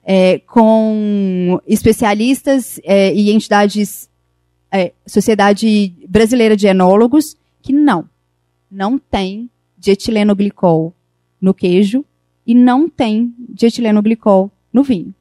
é, 0.04 0.40
com 0.40 1.60
especialistas 1.68 2.80
é, 2.84 3.14
e 3.14 3.32
entidades, 3.32 4.10
é, 4.72 4.94
Sociedade 5.06 5.94
Brasileira 6.10 6.58
de 6.58 6.68
Enólogos, 6.68 7.38
que 7.62 7.72
não, 7.72 8.10
não 8.70 8.98
tem 8.98 9.50
dietilenoglicol 9.78 10.94
no 11.40 11.54
queijo 11.54 12.04
e 12.46 12.56
não 12.56 12.90
tem 12.90 13.34
dietilenoglicol 13.38 14.52
no 14.78 14.84
vinho. 14.84 15.14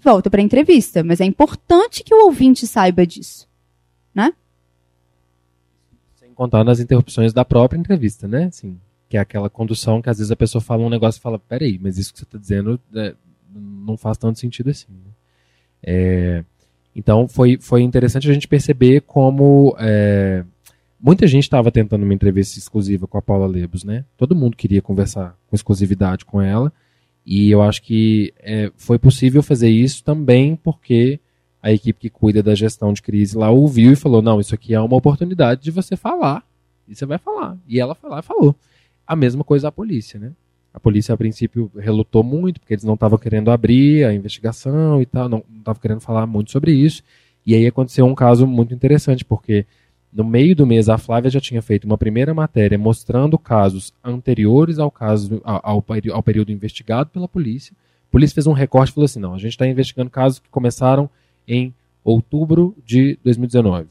Volta 0.00 0.30
para 0.30 0.40
a 0.40 0.44
entrevista, 0.44 1.04
mas 1.04 1.20
é 1.20 1.24
importante 1.24 2.02
que 2.02 2.14
o 2.14 2.24
ouvinte 2.24 2.66
saiba 2.66 3.06
disso, 3.06 3.48
né? 4.14 4.32
Sem 6.14 6.32
contar 6.32 6.64
nas 6.64 6.80
interrupções 6.80 7.32
da 7.32 7.44
própria 7.44 7.78
entrevista, 7.78 8.26
né? 8.26 8.50
Sim. 8.50 8.78
Que 9.08 9.16
é 9.16 9.20
aquela 9.20 9.50
condução 9.50 10.00
que 10.00 10.08
às 10.08 10.18
vezes 10.18 10.30
a 10.30 10.36
pessoa 10.36 10.62
fala 10.62 10.82
um 10.82 10.88
negócio 10.88 11.18
e 11.18 11.22
fala, 11.22 11.38
peraí, 11.38 11.78
mas 11.78 11.98
isso 11.98 12.12
que 12.12 12.20
você 12.20 12.24
está 12.24 12.38
dizendo 12.38 12.80
é, 12.94 13.14
não 13.54 13.96
faz 13.96 14.16
tanto 14.16 14.38
sentido 14.38 14.70
assim. 14.70 14.92
Né? 14.92 15.10
É, 15.82 16.44
então 16.94 17.28
foi, 17.28 17.58
foi 17.60 17.82
interessante 17.82 18.30
a 18.30 18.32
gente 18.32 18.48
perceber 18.48 19.02
como 19.02 19.76
é, 19.78 20.44
muita 21.00 21.26
gente 21.26 21.44
estava 21.44 21.70
tentando 21.70 22.04
uma 22.04 22.14
entrevista 22.14 22.58
exclusiva 22.58 23.06
com 23.06 23.18
a 23.18 23.22
Paula 23.22 23.46
Lebos, 23.46 23.84
né? 23.84 24.04
Todo 24.16 24.34
mundo 24.34 24.56
queria 24.56 24.80
conversar 24.80 25.36
com 25.46 25.56
exclusividade 25.56 26.24
com 26.24 26.40
ela. 26.40 26.72
E 27.26 27.50
eu 27.50 27.60
acho 27.60 27.82
que 27.82 28.32
é, 28.38 28.70
foi 28.76 29.00
possível 29.00 29.42
fazer 29.42 29.68
isso 29.68 30.04
também 30.04 30.54
porque 30.54 31.18
a 31.60 31.72
equipe 31.72 31.98
que 31.98 32.08
cuida 32.08 32.40
da 32.40 32.54
gestão 32.54 32.92
de 32.92 33.02
crise 33.02 33.36
lá 33.36 33.50
ouviu 33.50 33.92
e 33.92 33.96
falou: 33.96 34.22
não, 34.22 34.38
isso 34.38 34.54
aqui 34.54 34.72
é 34.72 34.80
uma 34.80 34.96
oportunidade 34.96 35.60
de 35.60 35.72
você 35.72 35.96
falar. 35.96 36.46
E 36.86 36.94
você 36.94 37.04
vai 37.04 37.18
falar. 37.18 37.58
E 37.66 37.80
ela 37.80 37.96
foi 37.96 38.08
lá 38.08 38.20
e 38.20 38.22
falou. 38.22 38.54
A 39.04 39.16
mesma 39.16 39.42
coisa 39.42 39.66
a 39.66 39.72
polícia, 39.72 40.20
né? 40.20 40.30
A 40.72 40.78
polícia, 40.78 41.12
a 41.12 41.16
princípio, 41.16 41.68
relutou 41.74 42.22
muito, 42.22 42.60
porque 42.60 42.74
eles 42.74 42.84
não 42.84 42.94
estavam 42.94 43.18
querendo 43.18 43.50
abrir 43.50 44.04
a 44.04 44.14
investigação 44.14 45.02
e 45.02 45.06
tal, 45.06 45.28
não 45.28 45.42
estavam 45.58 45.80
querendo 45.80 46.00
falar 46.00 46.26
muito 46.26 46.52
sobre 46.52 46.72
isso. 46.72 47.02
E 47.44 47.54
aí 47.54 47.66
aconteceu 47.66 48.06
um 48.06 48.14
caso 48.14 48.46
muito 48.46 48.72
interessante, 48.72 49.24
porque 49.24 49.66
no 50.16 50.24
meio 50.24 50.56
do 50.56 50.66
mês 50.66 50.88
a 50.88 50.96
Flávia 50.96 51.30
já 51.30 51.40
tinha 51.40 51.60
feito 51.60 51.84
uma 51.84 51.98
primeira 51.98 52.32
matéria 52.32 52.78
mostrando 52.78 53.38
casos 53.38 53.92
anteriores 54.02 54.78
ao 54.78 54.90
caso 54.90 55.42
ao, 55.44 55.84
ao, 56.10 56.22
período 56.22 56.50
investigado 56.50 57.10
pela 57.10 57.28
polícia. 57.28 57.76
A 58.08 58.10
polícia 58.10 58.32
fez 58.32 58.46
um 58.46 58.54
recorte 58.54 58.90
e 58.90 58.94
falou 58.94 59.04
assim: 59.04 59.20
não, 59.20 59.34
a 59.34 59.38
gente 59.38 59.50
está 59.50 59.66
investigando 59.66 60.08
casos 60.08 60.38
que 60.38 60.48
começaram 60.48 61.10
em 61.46 61.74
outubro 62.02 62.74
de 62.82 63.18
2019. 63.22 63.88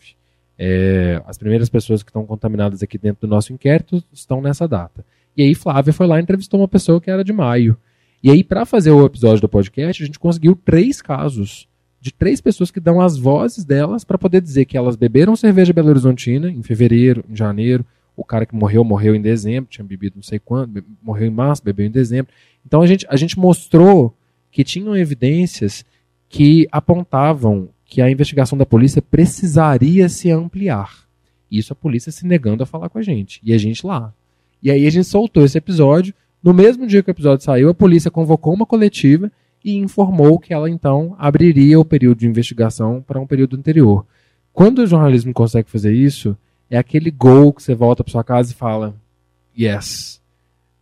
É, 0.58 1.22
as 1.28 1.38
primeiras 1.38 1.70
pessoas 1.70 2.02
que 2.02 2.10
estão 2.10 2.26
contaminadas 2.26 2.82
aqui 2.82 2.98
dentro 2.98 3.28
do 3.28 3.30
nosso 3.30 3.54
inquérito 3.54 4.04
estão 4.12 4.42
nessa 4.42 4.68
data. 4.68 5.06
E 5.38 5.44
aí 5.44 5.54
Flávia 5.54 5.94
foi 5.94 6.08
lá 6.08 6.20
e 6.20 6.24
entrevistou 6.24 6.60
uma 6.60 6.68
pessoa 6.68 7.00
que 7.00 7.12
era 7.12 7.24
de 7.24 7.34
maio. 7.34 7.78
E 8.24 8.32
aí, 8.32 8.44
para 8.44 8.66
fazer 8.66 8.90
o 8.90 9.06
episódio 9.06 9.42
do 9.42 9.50
podcast, 9.50 10.02
a 10.02 10.06
gente 10.08 10.18
conseguiu 10.18 10.56
três 10.66 11.04
casos 11.04 11.68
de 12.06 12.14
três 12.14 12.40
pessoas 12.40 12.70
que 12.70 12.80
dão 12.80 13.02
as 13.02 13.18
vozes 13.18 13.66
delas 13.66 14.04
para 14.04 14.16
poder 14.16 14.40
dizer 14.40 14.66
que 14.66 14.78
elas 14.78 14.96
beberam 14.96 15.36
cerveja 15.36 15.74
Belo 15.74 15.90
Horizontina 15.90 16.52
em 16.52 16.62
fevereiro, 16.62 17.26
em 17.28 17.36
janeiro, 17.36 17.84
o 18.16 18.24
cara 18.24 18.46
que 18.46 18.54
morreu, 18.54 18.84
morreu 18.84 19.16
em 19.16 19.22
dezembro, 19.22 19.72
tinha 19.72 19.84
bebido 19.84 20.18
não 20.18 20.22
sei 20.22 20.38
quando, 20.38 20.86
morreu 21.02 21.26
em 21.26 21.32
março, 21.32 21.64
bebeu 21.64 21.84
em 21.84 21.90
dezembro. 21.90 22.32
Então 22.64 22.84
a 22.84 22.86
gente, 22.86 23.08
a 23.10 23.16
gente 23.16 23.40
mostrou 23.40 24.16
que 24.52 24.64
tinham 24.64 24.96
evidências 24.96 25.84
que 26.30 26.68
apontavam 26.72 27.70
que 27.84 28.04
a 28.04 28.12
investigação 28.12 28.56
da 28.56 28.68
polícia 28.68 29.02
precisaria 29.02 30.08
se 30.08 30.30
ampliar. 30.30 31.08
Isso 31.50 31.74
a 31.74 31.76
polícia 31.76 32.12
se 32.12 32.24
negando 32.28 32.62
a 32.62 32.68
falar 32.68 32.88
com 32.88 33.00
a 33.00 33.02
gente. 33.02 33.42
E 33.44 33.52
a 33.52 33.58
gente 33.58 33.84
lá. 33.84 34.14
E 34.62 34.70
aí 34.70 34.86
a 34.86 34.92
gente 34.92 35.08
soltou 35.08 35.44
esse 35.44 35.58
episódio. 35.58 36.14
No 36.44 36.54
mesmo 36.54 36.86
dia 36.86 37.02
que 37.02 37.10
o 37.10 37.14
episódio 37.14 37.44
saiu, 37.44 37.70
a 37.70 37.74
polícia 37.74 38.12
convocou 38.12 38.54
uma 38.54 38.66
coletiva 38.68 39.32
e 39.66 39.76
informou 39.78 40.38
que 40.38 40.54
ela 40.54 40.70
então 40.70 41.16
abriria 41.18 41.80
o 41.80 41.84
período 41.84 42.20
de 42.20 42.28
investigação 42.28 43.02
para 43.02 43.20
um 43.20 43.26
período 43.26 43.58
anterior. 43.58 44.06
Quando 44.54 44.80
o 44.80 44.88
jornalismo 44.88 45.34
consegue 45.34 45.72
fazer 45.72 45.92
isso, 45.92 46.38
é 46.70 46.78
aquele 46.78 47.10
gol 47.10 47.52
que 47.52 47.64
você 47.64 47.74
volta 47.74 48.04
para 48.04 48.12
sua 48.12 48.24
casa 48.24 48.52
e 48.52 48.56
fala: 48.56 48.96
Yes, 49.58 50.22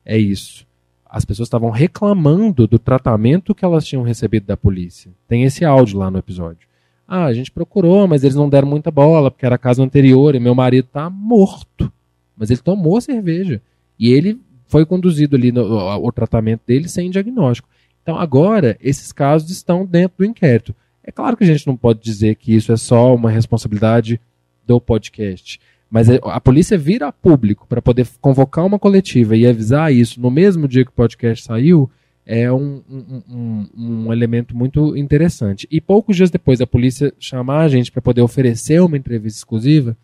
é 0.04 0.18
isso. 0.18 0.68
As 1.10 1.24
pessoas 1.24 1.48
estavam 1.48 1.70
reclamando 1.70 2.68
do 2.68 2.78
tratamento 2.78 3.56
que 3.56 3.64
elas 3.64 3.86
tinham 3.86 4.04
recebido 4.04 4.48
da 4.48 4.58
polícia. 4.58 5.12
Tem 5.30 5.44
esse 5.44 5.64
áudio 5.64 6.00
lá 6.00 6.12
no 6.12 6.18
episódio. 6.18 6.68
Ah, 7.08 7.26
a 7.26 7.34
gente 7.34 7.52
procurou, 7.52 8.06
mas 8.06 8.24
eles 8.24 8.36
não 8.36 8.50
deram 8.50 8.68
muita 8.68 8.92
bola, 8.92 9.32
porque 9.32 9.46
era 9.46 9.58
caso 9.58 9.82
anterior 9.82 10.36
e 10.36 10.40
meu 10.40 10.56
marido 10.56 10.86
está 10.86 11.10
morto. 11.10 11.92
Mas 12.36 12.50
ele 12.50 12.62
tomou 12.62 13.00
cerveja. 13.00 13.62
E 13.98 14.12
ele 14.12 14.42
foi 14.66 14.86
conduzido 14.86 15.36
ali 15.36 15.52
no 15.52 16.12
tratamento 16.12 16.62
dele 16.66 16.90
sem 16.90 17.10
diagnóstico. 17.10 17.70
Então 18.04 18.20
agora 18.20 18.78
esses 18.80 19.12
casos 19.12 19.50
estão 19.50 19.86
dentro 19.86 20.20
do 20.20 20.26
inquérito. 20.26 20.76
É 21.04 21.12
claro 21.12 21.36
que 21.36 21.44
a 21.44 21.48
gente 21.48 21.66
não 21.66 21.76
pode 21.76 22.00
dizer 22.02 22.36
que 22.36 22.54
isso 22.54 22.72
é 22.72 22.78
só 22.78 23.16
uma 23.16 23.32
responsabilidade 23.32 24.22
do 24.66 24.80
podcast. 24.80 25.60
Mas 25.90 26.10
é, 26.10 26.20
a 26.24 26.40
polícia 26.40 26.78
vira 26.78 27.12
público 27.12 27.68
para 27.68 27.82
poder 27.82 28.08
convocar 28.20 28.66
uma 28.66 28.80
coletiva 28.80 29.36
e 29.36 29.46
avisar 29.46 29.94
isso 29.94 30.20
no 30.20 30.32
mesmo 30.32 30.68
dia 30.68 30.84
que 30.84 30.92
o 30.92 30.94
podcast 30.94 31.44
saiu 31.44 31.90
é 32.26 32.52
um, 32.52 32.82
um, 32.90 33.24
um, 33.30 33.70
um 33.76 34.14
elemento 34.14 34.56
muito 34.56 34.96
interessante. 34.96 35.68
E 35.70 35.82
poucos 35.82 36.16
dias 36.16 36.32
depois 36.32 36.62
a 36.62 36.68
polícia 36.68 37.14
chamar 37.20 37.62
a 37.62 37.68
gente 37.68 37.92
para 37.92 38.02
poder 38.02 38.22
oferecer 38.22 38.82
uma 38.82 38.98
entrevista 38.98 39.40
exclusiva 39.40 39.98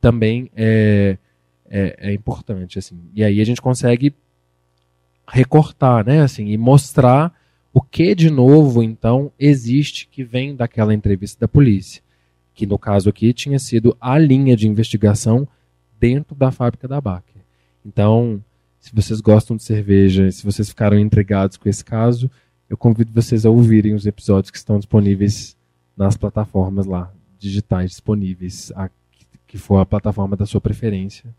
também 0.00 0.50
é, 0.56 1.18
é, 1.68 1.96
é, 1.98 2.12
importante. 2.12 2.78
Assim. 2.78 2.98
E 3.14 3.24
aí 3.24 3.40
a 3.40 3.44
gente 3.44 3.60
consegue 3.60 4.14
recortar 5.26 6.06
né, 6.06 6.20
assim, 6.20 6.48
e 6.48 6.56
mostrar 6.56 7.32
o 7.74 7.82
que 7.82 8.14
de 8.14 8.30
novo 8.30 8.82
então 8.82 9.30
existe 9.38 10.08
que 10.08 10.24
vem 10.24 10.56
daquela 10.56 10.94
entrevista 10.94 11.40
da 11.40 11.48
polícia 11.48 12.02
que 12.54 12.66
no 12.66 12.78
caso 12.78 13.10
aqui 13.10 13.32
tinha 13.32 13.58
sido 13.58 13.96
a 14.00 14.16
linha 14.16 14.56
de 14.56 14.68
investigação 14.68 15.46
dentro 15.98 16.34
da 16.34 16.50
fábrica 16.50 16.86
da 16.86 17.00
Baker. 17.00 17.42
Então, 17.84 18.42
se 18.78 18.94
vocês 18.94 19.20
gostam 19.20 19.56
de 19.56 19.64
cerveja, 19.64 20.30
se 20.30 20.44
vocês 20.44 20.68
ficaram 20.68 20.98
intrigados 20.98 21.56
com 21.56 21.68
esse 21.68 21.84
caso, 21.84 22.30
eu 22.70 22.76
convido 22.76 23.12
vocês 23.12 23.44
a 23.44 23.50
ouvirem 23.50 23.94
os 23.94 24.06
episódios 24.06 24.50
que 24.50 24.56
estão 24.56 24.78
disponíveis 24.78 25.56
nas 25.96 26.16
plataformas 26.16 26.86
lá 26.86 27.12
digitais 27.38 27.90
disponíveis, 27.90 28.72
a, 28.74 28.88
que 29.46 29.58
for 29.58 29.78
a 29.78 29.84
plataforma 29.84 30.36
da 30.36 30.46
sua 30.46 30.60
preferência. 30.60 31.34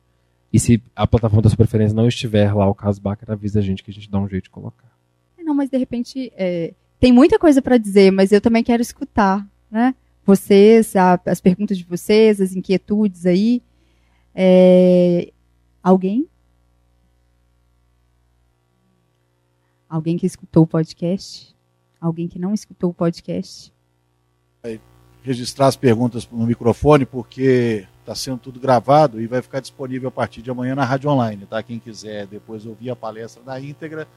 E 0.53 0.59
se 0.59 0.81
a 0.95 1.07
plataforma 1.07 1.41
da 1.41 1.49
sua 1.49 1.57
preferência 1.57 1.95
não 1.95 2.07
estiver 2.07 2.53
lá, 2.53 2.67
o 2.67 2.75
caso 2.75 3.01
Baker, 3.01 3.31
avisa 3.31 3.59
a 3.59 3.61
gente 3.61 3.83
que 3.83 3.89
a 3.89 3.93
gente 3.93 4.09
dá 4.09 4.19
um 4.19 4.27
jeito 4.27 4.45
de 4.45 4.49
colocar. 4.51 4.94
Não, 5.45 5.53
mas 5.53 5.69
de 5.69 5.77
repente 5.77 6.33
é, 6.35 6.73
tem 6.99 7.13
muita 7.13 7.37
coisa 7.37 7.61
para 7.61 7.77
dizer, 7.77 8.11
mas 8.11 8.31
eu 8.31 8.41
também 8.41 8.63
quero 8.63 8.81
escutar, 8.81 9.47
né? 9.69 9.93
vocês, 10.25 10.95
a, 10.95 11.19
as 11.25 11.39
perguntas 11.39 11.77
de 11.77 11.83
vocês, 11.83 12.41
as 12.41 12.55
inquietudes 12.55 13.25
aí. 13.25 13.61
É, 14.33 15.31
alguém? 15.83 16.27
Alguém 19.87 20.17
que 20.17 20.25
escutou 20.25 20.63
o 20.63 20.67
podcast? 20.67 21.55
Alguém 22.01 22.27
que 22.27 22.39
não 22.39 22.53
escutou 22.53 22.89
o 22.89 22.93
podcast? 22.93 23.71
Vai 24.63 24.81
registrar 25.21 25.67
as 25.67 25.75
perguntas 25.75 26.27
no 26.29 26.45
microfone, 26.45 27.05
porque 27.05 27.87
está 27.99 28.15
sendo 28.15 28.39
tudo 28.39 28.59
gravado 28.59 29.21
e 29.21 29.27
vai 29.27 29.41
ficar 29.41 29.59
disponível 29.59 30.09
a 30.09 30.11
partir 30.11 30.41
de 30.41 30.49
amanhã 30.49 30.75
na 30.75 30.83
Rádio 30.83 31.09
Online, 31.09 31.45
tá? 31.45 31.61
Quem 31.61 31.79
quiser 31.79 32.25
depois 32.27 32.65
ouvir 32.65 32.89
a 32.89 32.95
palestra 32.95 33.43
da 33.43 33.59
íntegra, 33.59 34.07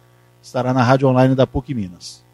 estará 0.43 0.73
na 0.73 0.83
Rádio 0.83 1.09
Online 1.09 1.35
da 1.35 1.47
PUC 1.47 1.75
Minas. 1.75 2.25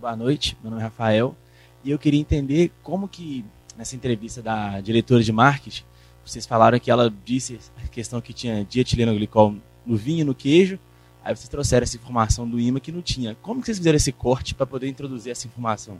Boa 0.00 0.14
noite, 0.14 0.56
meu 0.62 0.70
nome 0.70 0.82
é 0.82 0.84
Rafael. 0.84 1.34
E 1.82 1.90
eu 1.90 1.98
queria 1.98 2.20
entender 2.20 2.72
como 2.82 3.08
que, 3.08 3.44
nessa 3.76 3.96
entrevista 3.96 4.42
da 4.42 4.80
diretora 4.80 5.22
de 5.22 5.32
marketing, 5.32 5.84
vocês 6.24 6.44
falaram 6.44 6.78
que 6.78 6.90
ela 6.90 7.12
disse 7.24 7.58
a 7.82 7.86
questão 7.88 8.20
que 8.20 8.32
tinha 8.32 8.64
dietilenoglicol 8.64 9.54
no 9.86 9.96
vinho 9.96 10.22
e 10.22 10.24
no 10.24 10.34
queijo, 10.34 10.78
aí 11.24 11.34
vocês 11.34 11.48
trouxeram 11.48 11.84
essa 11.84 11.96
informação 11.96 12.48
do 12.48 12.58
IMA 12.58 12.80
que 12.80 12.90
não 12.90 13.00
tinha. 13.00 13.36
Como 13.40 13.60
que 13.60 13.66
vocês 13.66 13.78
fizeram 13.78 13.96
esse 13.96 14.10
corte 14.10 14.54
para 14.54 14.66
poder 14.66 14.88
introduzir 14.88 15.30
essa 15.30 15.46
informação? 15.46 15.98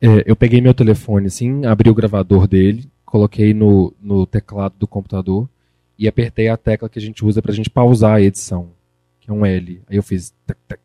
É, 0.00 0.24
eu 0.26 0.34
peguei 0.34 0.60
meu 0.60 0.74
telefone, 0.74 1.26
assim, 1.26 1.64
abri 1.64 1.88
o 1.88 1.94
gravador 1.94 2.48
dele, 2.48 2.90
coloquei 3.04 3.54
no, 3.54 3.94
no 4.00 4.26
teclado 4.26 4.74
do 4.78 4.86
computador 4.86 5.48
e 5.98 6.08
apertei 6.08 6.48
a 6.48 6.56
tecla 6.56 6.88
que 6.88 6.98
a 6.98 7.02
gente 7.02 7.24
usa 7.24 7.40
para 7.40 7.52
a 7.52 7.54
gente 7.54 7.70
pausar 7.70 8.16
a 8.16 8.20
edição, 8.20 8.70
que 9.22 9.30
é 9.30 9.32
um 9.32 9.46
L. 9.46 9.80
Aí 9.86 9.96
eu 9.96 10.02
fiz 10.02 10.34
tac, 10.44 10.58
tac, 10.66 10.82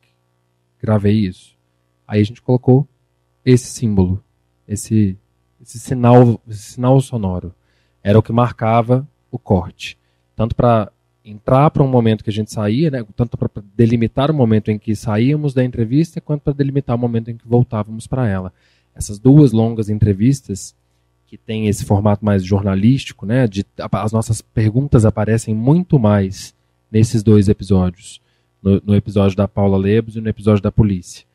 gravei 0.80 1.26
isso. 1.26 1.58
Aí 2.08 2.22
a 2.22 2.24
gente 2.24 2.42
colocou 2.42 2.88
esse 3.44 3.66
símbolo, 3.66 4.24
esse, 4.68 5.18
esse 5.60 5.80
sinal, 5.80 6.40
esse 6.48 6.74
sinal 6.74 7.02
sonoro. 7.02 7.54
Era 8.04 8.18
o 8.18 8.22
que 8.22 8.32
marcava 8.32 9.08
o 9.32 9.40
corte. 9.40 9.98
Tanto 10.36 10.56
para 10.56 10.92
entrar 11.26 11.72
para 11.72 11.84
um 11.84 11.88
momento 11.88 12.24
que 12.24 12.30
a 12.30 12.34
gente 12.34 12.54
saía, 12.54 12.92
né, 12.92 13.04
tanto 13.16 13.38
para 13.38 13.50
delimitar 13.76 14.30
o 14.30 14.34
momento 14.34 14.70
em 14.70 14.78
que 14.78 14.96
saíamos 14.96 15.54
da 15.54 15.64
entrevista, 15.64 16.22
quanto 16.22 16.44
para 16.44 16.54
delimitar 16.54 16.96
o 16.96 17.00
momento 17.00 17.32
em 17.32 17.36
que 17.36 17.48
voltávamos 17.48 18.06
para 18.06 18.28
ela. 18.28 18.54
Essas 18.96 19.20
duas 19.20 19.52
longas 19.52 19.90
entrevistas, 19.90 20.76
que 21.26 21.38
tem 21.38 21.68
esse 21.68 21.84
formato 21.84 22.24
mais 22.24 22.46
jornalístico, 22.46 23.26
né, 23.26 23.48
de, 23.48 23.66
as 23.92 24.12
nossas 24.14 24.42
perguntas 24.42 25.06
aparecem 25.06 25.56
muito 25.56 26.00
mais 26.00 26.56
nesses 26.90 27.24
dois 27.24 27.50
episódios. 27.50 28.22
No, 28.62 28.82
no 28.86 28.96
episódio 28.96 29.38
da 29.38 29.48
Paula 29.48 29.78
Lebos 29.78 30.16
e 30.16 30.22
no 30.22 30.30
episódio 30.30 30.64
da 30.64 30.72
polícia 30.72 31.28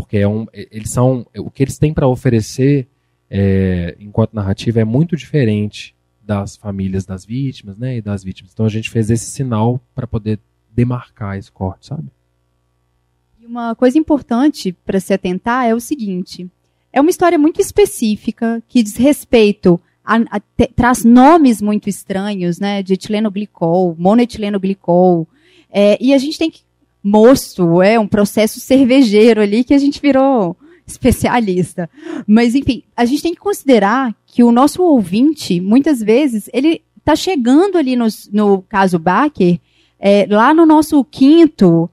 porque 0.00 0.16
é 0.16 0.26
um, 0.26 0.46
eles 0.52 0.90
são 0.90 1.26
o 1.36 1.50
que 1.50 1.62
eles 1.62 1.78
têm 1.78 1.92
para 1.92 2.08
oferecer 2.08 2.88
é, 3.30 3.94
enquanto 4.00 4.32
narrativa 4.32 4.80
é 4.80 4.84
muito 4.84 5.14
diferente 5.14 5.94
das 6.22 6.56
famílias 6.56 7.04
das 7.04 7.24
vítimas, 7.24 7.76
né, 7.76 7.98
e 7.98 8.02
das 8.02 8.24
vítimas. 8.24 8.52
Então 8.52 8.64
a 8.64 8.70
gente 8.70 8.88
fez 8.88 9.10
esse 9.10 9.26
sinal 9.26 9.80
para 9.94 10.06
poder 10.06 10.38
demarcar 10.70 11.36
esse 11.36 11.50
corte, 11.52 11.86
sabe? 11.86 12.08
E 13.38 13.46
uma 13.46 13.74
coisa 13.74 13.98
importante 13.98 14.72
para 14.72 15.00
se 15.00 15.12
atentar 15.12 15.66
é 15.66 15.74
o 15.74 15.80
seguinte: 15.80 16.48
é 16.92 17.00
uma 17.00 17.10
história 17.10 17.38
muito 17.38 17.60
específica 17.60 18.62
que 18.68 18.82
diz 18.82 18.96
respeito 18.96 19.80
a, 20.04 20.16
a, 20.30 20.40
te, 20.40 20.68
traz 20.68 21.04
nomes 21.04 21.60
muito 21.60 21.90
estranhos, 21.90 22.58
né, 22.58 22.82
de 22.82 22.94
etilenoglicol, 22.94 23.94
monoetilenoglicol, 23.98 25.28
é, 25.70 25.98
e 26.02 26.14
a 26.14 26.18
gente 26.18 26.38
tem 26.38 26.50
que 26.50 26.62
mosto, 27.02 27.80
é 27.82 27.98
um 27.98 28.06
processo 28.06 28.60
cervejeiro 28.60 29.40
ali 29.40 29.64
que 29.64 29.74
a 29.74 29.78
gente 29.78 30.00
virou 30.00 30.56
especialista. 30.86 31.88
Mas, 32.26 32.54
enfim, 32.54 32.82
a 32.96 33.04
gente 33.04 33.22
tem 33.22 33.34
que 33.34 33.40
considerar 33.40 34.14
que 34.26 34.42
o 34.42 34.52
nosso 34.52 34.82
ouvinte, 34.82 35.60
muitas 35.60 36.00
vezes, 36.00 36.50
ele 36.52 36.82
está 36.98 37.16
chegando 37.16 37.78
ali 37.78 37.96
no, 37.96 38.62
caso 38.62 38.98
Baker, 38.98 39.58
é, 39.98 40.26
lá 40.28 40.52
no 40.52 40.66
nosso 40.66 41.02
quinto, 41.04 41.88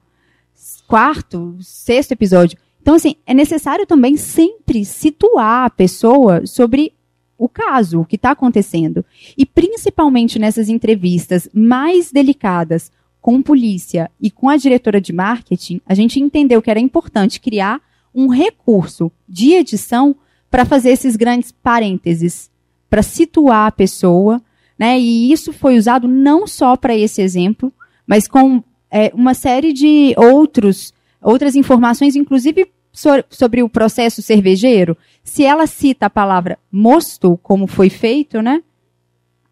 quarto, 0.86 1.56
sexto 1.60 2.12
episódio. 2.12 2.58
Então, 2.80 2.94
assim, 2.94 3.16
é 3.26 3.34
necessário 3.34 3.86
também 3.86 4.16
sempre 4.16 4.84
situar 4.84 5.66
a 5.66 5.70
pessoa 5.70 6.46
sobre 6.46 6.92
o 7.36 7.48
caso, 7.48 8.00
o 8.00 8.04
que 8.04 8.16
está 8.16 8.32
acontecendo. 8.32 9.04
E 9.36 9.46
principalmente 9.46 10.38
nessas 10.38 10.68
entrevistas 10.68 11.48
mais 11.52 12.10
delicadas, 12.10 12.90
com 13.20 13.42
polícia 13.42 14.10
e 14.20 14.30
com 14.30 14.48
a 14.48 14.56
diretora 14.56 15.00
de 15.00 15.12
marketing, 15.12 15.80
a 15.86 15.94
gente 15.94 16.20
entendeu 16.20 16.62
que 16.62 16.70
era 16.70 16.80
importante 16.80 17.40
criar 17.40 17.80
um 18.14 18.28
recurso 18.28 19.12
de 19.28 19.54
edição 19.54 20.16
para 20.50 20.64
fazer 20.64 20.90
esses 20.90 21.16
grandes 21.16 21.52
parênteses, 21.52 22.50
para 22.88 23.02
situar 23.02 23.66
a 23.66 23.72
pessoa, 23.72 24.40
né? 24.78 24.98
E 24.98 25.30
isso 25.30 25.52
foi 25.52 25.76
usado 25.76 26.08
não 26.08 26.46
só 26.46 26.76
para 26.76 26.96
esse 26.96 27.20
exemplo, 27.20 27.72
mas 28.06 28.26
com 28.26 28.62
é, 28.90 29.10
uma 29.14 29.34
série 29.34 29.72
de 29.72 30.14
outros, 30.16 30.94
outras 31.20 31.54
informações, 31.54 32.16
inclusive 32.16 32.70
so 32.92 33.10
sobre 33.28 33.62
o 33.62 33.68
processo 33.68 34.22
cervejeiro. 34.22 34.96
Se 35.22 35.44
ela 35.44 35.66
cita 35.66 36.06
a 36.06 36.10
palavra 36.10 36.58
mosto, 36.72 37.38
como 37.42 37.66
foi 37.66 37.90
feito, 37.90 38.40
né? 38.40 38.62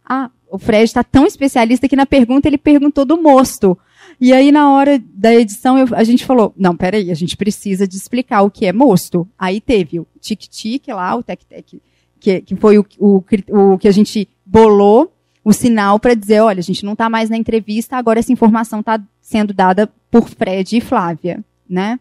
Ah, 0.04 0.30
o 0.50 0.58
Fred 0.58 0.84
está 0.84 1.02
tão 1.02 1.26
especialista 1.26 1.88
que 1.88 1.96
na 1.96 2.06
pergunta 2.06 2.48
ele 2.48 2.58
perguntou 2.58 3.04
do 3.04 3.20
mosto. 3.20 3.76
E 4.20 4.32
aí, 4.32 4.50
na 4.50 4.72
hora 4.72 5.02
da 5.12 5.34
edição, 5.34 5.78
eu, 5.78 5.88
a 5.92 6.04
gente 6.04 6.24
falou: 6.24 6.52
não, 6.56 6.76
peraí, 6.76 7.10
a 7.10 7.14
gente 7.14 7.36
precisa 7.36 7.86
de 7.86 7.96
explicar 7.96 8.42
o 8.42 8.50
que 8.50 8.66
é 8.66 8.72
mosto. 8.72 9.28
Aí 9.38 9.60
teve 9.60 10.00
o 10.00 10.06
tic-tic 10.20 10.88
lá, 10.88 11.14
o 11.14 11.22
tec-tec, 11.22 11.80
que, 12.18 12.40
que 12.40 12.56
foi 12.56 12.78
o, 12.78 12.86
o, 12.98 13.22
o 13.50 13.78
que 13.78 13.88
a 13.88 13.92
gente 13.92 14.28
bolou, 14.44 15.12
o 15.44 15.52
sinal 15.52 15.98
para 16.00 16.14
dizer, 16.14 16.40
olha, 16.40 16.60
a 16.60 16.62
gente 16.62 16.84
não 16.84 16.94
está 16.94 17.10
mais 17.10 17.28
na 17.28 17.36
entrevista, 17.36 17.96
agora 17.96 18.18
essa 18.18 18.32
informação 18.32 18.80
está 18.80 19.00
sendo 19.20 19.52
dada 19.52 19.90
por 20.10 20.28
Fred 20.28 20.76
e 20.76 20.80
Flávia, 20.80 21.44
né? 21.68 22.00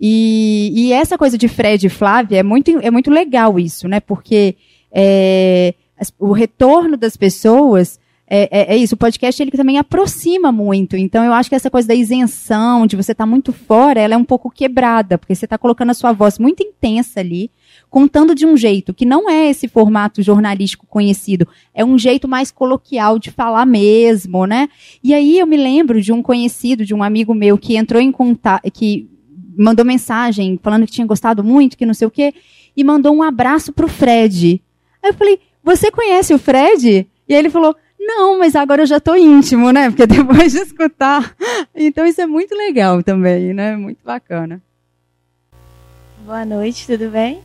E, 0.00 0.72
e, 0.74 0.92
essa 0.94 1.18
coisa 1.18 1.36
de 1.36 1.46
Fred 1.46 1.86
e 1.86 1.90
Flávia 1.90 2.38
é 2.38 2.42
muito, 2.42 2.70
é 2.80 2.90
muito 2.90 3.10
legal 3.10 3.58
isso, 3.60 3.86
né? 3.86 4.00
Porque 4.00 4.56
é, 4.90 5.74
o 6.18 6.32
retorno 6.32 6.96
das 6.96 7.16
pessoas 7.16 7.98
é, 8.32 8.48
é, 8.52 8.74
é, 8.74 8.76
isso, 8.76 8.94
o 8.94 8.96
podcast 8.98 9.42
ele 9.42 9.50
também 9.50 9.76
aproxima 9.76 10.52
muito. 10.52 10.96
Então 10.96 11.24
eu 11.24 11.32
acho 11.32 11.48
que 11.48 11.56
essa 11.56 11.68
coisa 11.68 11.88
da 11.88 11.94
isenção, 11.96 12.86
de 12.86 12.94
você 12.94 13.10
estar 13.10 13.24
tá 13.24 13.30
muito 13.30 13.52
fora, 13.52 14.00
ela 14.00 14.14
é 14.14 14.16
um 14.16 14.24
pouco 14.24 14.48
quebrada, 14.48 15.18
porque 15.18 15.34
você 15.34 15.46
está 15.46 15.58
colocando 15.58 15.90
a 15.90 15.94
sua 15.94 16.12
voz 16.12 16.38
muito 16.38 16.62
intensa 16.62 17.18
ali, 17.18 17.50
contando 17.90 18.32
de 18.32 18.46
um 18.46 18.56
jeito 18.56 18.94
que 18.94 19.04
não 19.04 19.28
é 19.28 19.50
esse 19.50 19.66
formato 19.66 20.22
jornalístico 20.22 20.86
conhecido, 20.86 21.48
é 21.74 21.84
um 21.84 21.98
jeito 21.98 22.28
mais 22.28 22.52
coloquial 22.52 23.18
de 23.18 23.32
falar 23.32 23.66
mesmo, 23.66 24.46
né? 24.46 24.68
E 25.02 25.12
aí 25.12 25.40
eu 25.40 25.46
me 25.46 25.56
lembro 25.56 26.00
de 26.00 26.12
um 26.12 26.22
conhecido, 26.22 26.84
de 26.84 26.94
um 26.94 27.02
amigo 27.02 27.34
meu 27.34 27.58
que 27.58 27.76
entrou 27.76 28.00
em 28.00 28.12
contato, 28.12 28.70
que 28.70 29.10
mandou 29.58 29.84
mensagem 29.84 30.56
falando 30.62 30.86
que 30.86 30.92
tinha 30.92 31.06
gostado 31.06 31.42
muito, 31.42 31.76
que 31.76 31.84
não 31.84 31.94
sei 31.94 32.06
o 32.06 32.10
quê, 32.12 32.32
e 32.76 32.84
mandou 32.84 33.12
um 33.12 33.24
abraço 33.24 33.72
pro 33.72 33.88
Fred. 33.88 34.62
Aí 35.02 35.10
eu 35.10 35.14
falei, 35.14 35.40
você 35.62 35.90
conhece 35.90 36.34
o 36.34 36.38
Fred? 36.38 37.08
E 37.28 37.34
ele 37.34 37.50
falou, 37.50 37.76
não, 37.98 38.38
mas 38.38 38.56
agora 38.56 38.82
eu 38.82 38.86
já 38.86 38.96
estou 38.96 39.16
íntimo, 39.16 39.70
né? 39.70 39.90
Porque 39.90 40.06
depois 40.08 40.52
de 40.52 40.58
escutar. 40.58 41.36
Então 41.74 42.06
isso 42.06 42.20
é 42.20 42.26
muito 42.26 42.54
legal 42.54 43.02
também, 43.02 43.52
né? 43.52 43.76
Muito 43.76 44.02
bacana. 44.04 44.60
Boa 46.24 46.44
noite, 46.44 46.86
tudo 46.86 47.10
bem? 47.10 47.40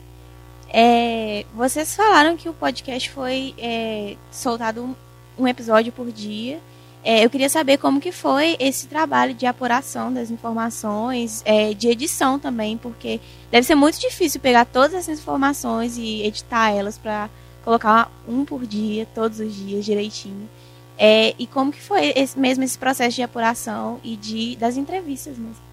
É, 0.72 1.44
vocês 1.54 1.94
falaram 1.94 2.36
que 2.36 2.48
o 2.48 2.52
podcast 2.52 3.10
foi 3.10 3.54
é, 3.58 4.16
soltado 4.30 4.96
um, 5.38 5.46
episódio 5.46 5.92
por 5.92 6.10
dia. 6.10 6.58
É, 7.04 7.24
eu 7.24 7.30
queria 7.30 7.48
saber 7.48 7.78
como 7.78 8.00
que 8.00 8.10
foi 8.10 8.56
esse 8.58 8.88
trabalho 8.88 9.32
de 9.32 9.46
apuração 9.46 10.12
das 10.12 10.30
informações, 10.30 11.42
é, 11.44 11.72
de 11.72 11.88
edição 11.88 12.38
também, 12.38 12.76
porque 12.76 13.20
deve 13.50 13.66
ser 13.66 13.76
muito 13.76 14.00
difícil 14.00 14.40
pegar 14.40 14.64
todas 14.64 14.94
essas 14.94 15.20
informações 15.20 15.96
e 15.96 16.22
editar 16.22 16.70
elas 16.70 16.98
para 16.98 17.30
colocar 17.66 18.12
um 18.28 18.44
por 18.44 18.64
dia, 18.64 19.08
todos 19.12 19.40
os 19.40 19.52
dias, 19.52 19.84
direitinho. 19.84 20.48
É, 20.96 21.34
e 21.36 21.48
como 21.48 21.72
que 21.72 21.82
foi 21.82 22.12
esse, 22.14 22.38
mesmo 22.38 22.62
esse 22.62 22.78
processo 22.78 23.16
de 23.16 23.22
apuração 23.22 24.00
e 24.04 24.14
de 24.16 24.54
das 24.56 24.76
entrevistas 24.76 25.36
mesmo? 25.36 25.66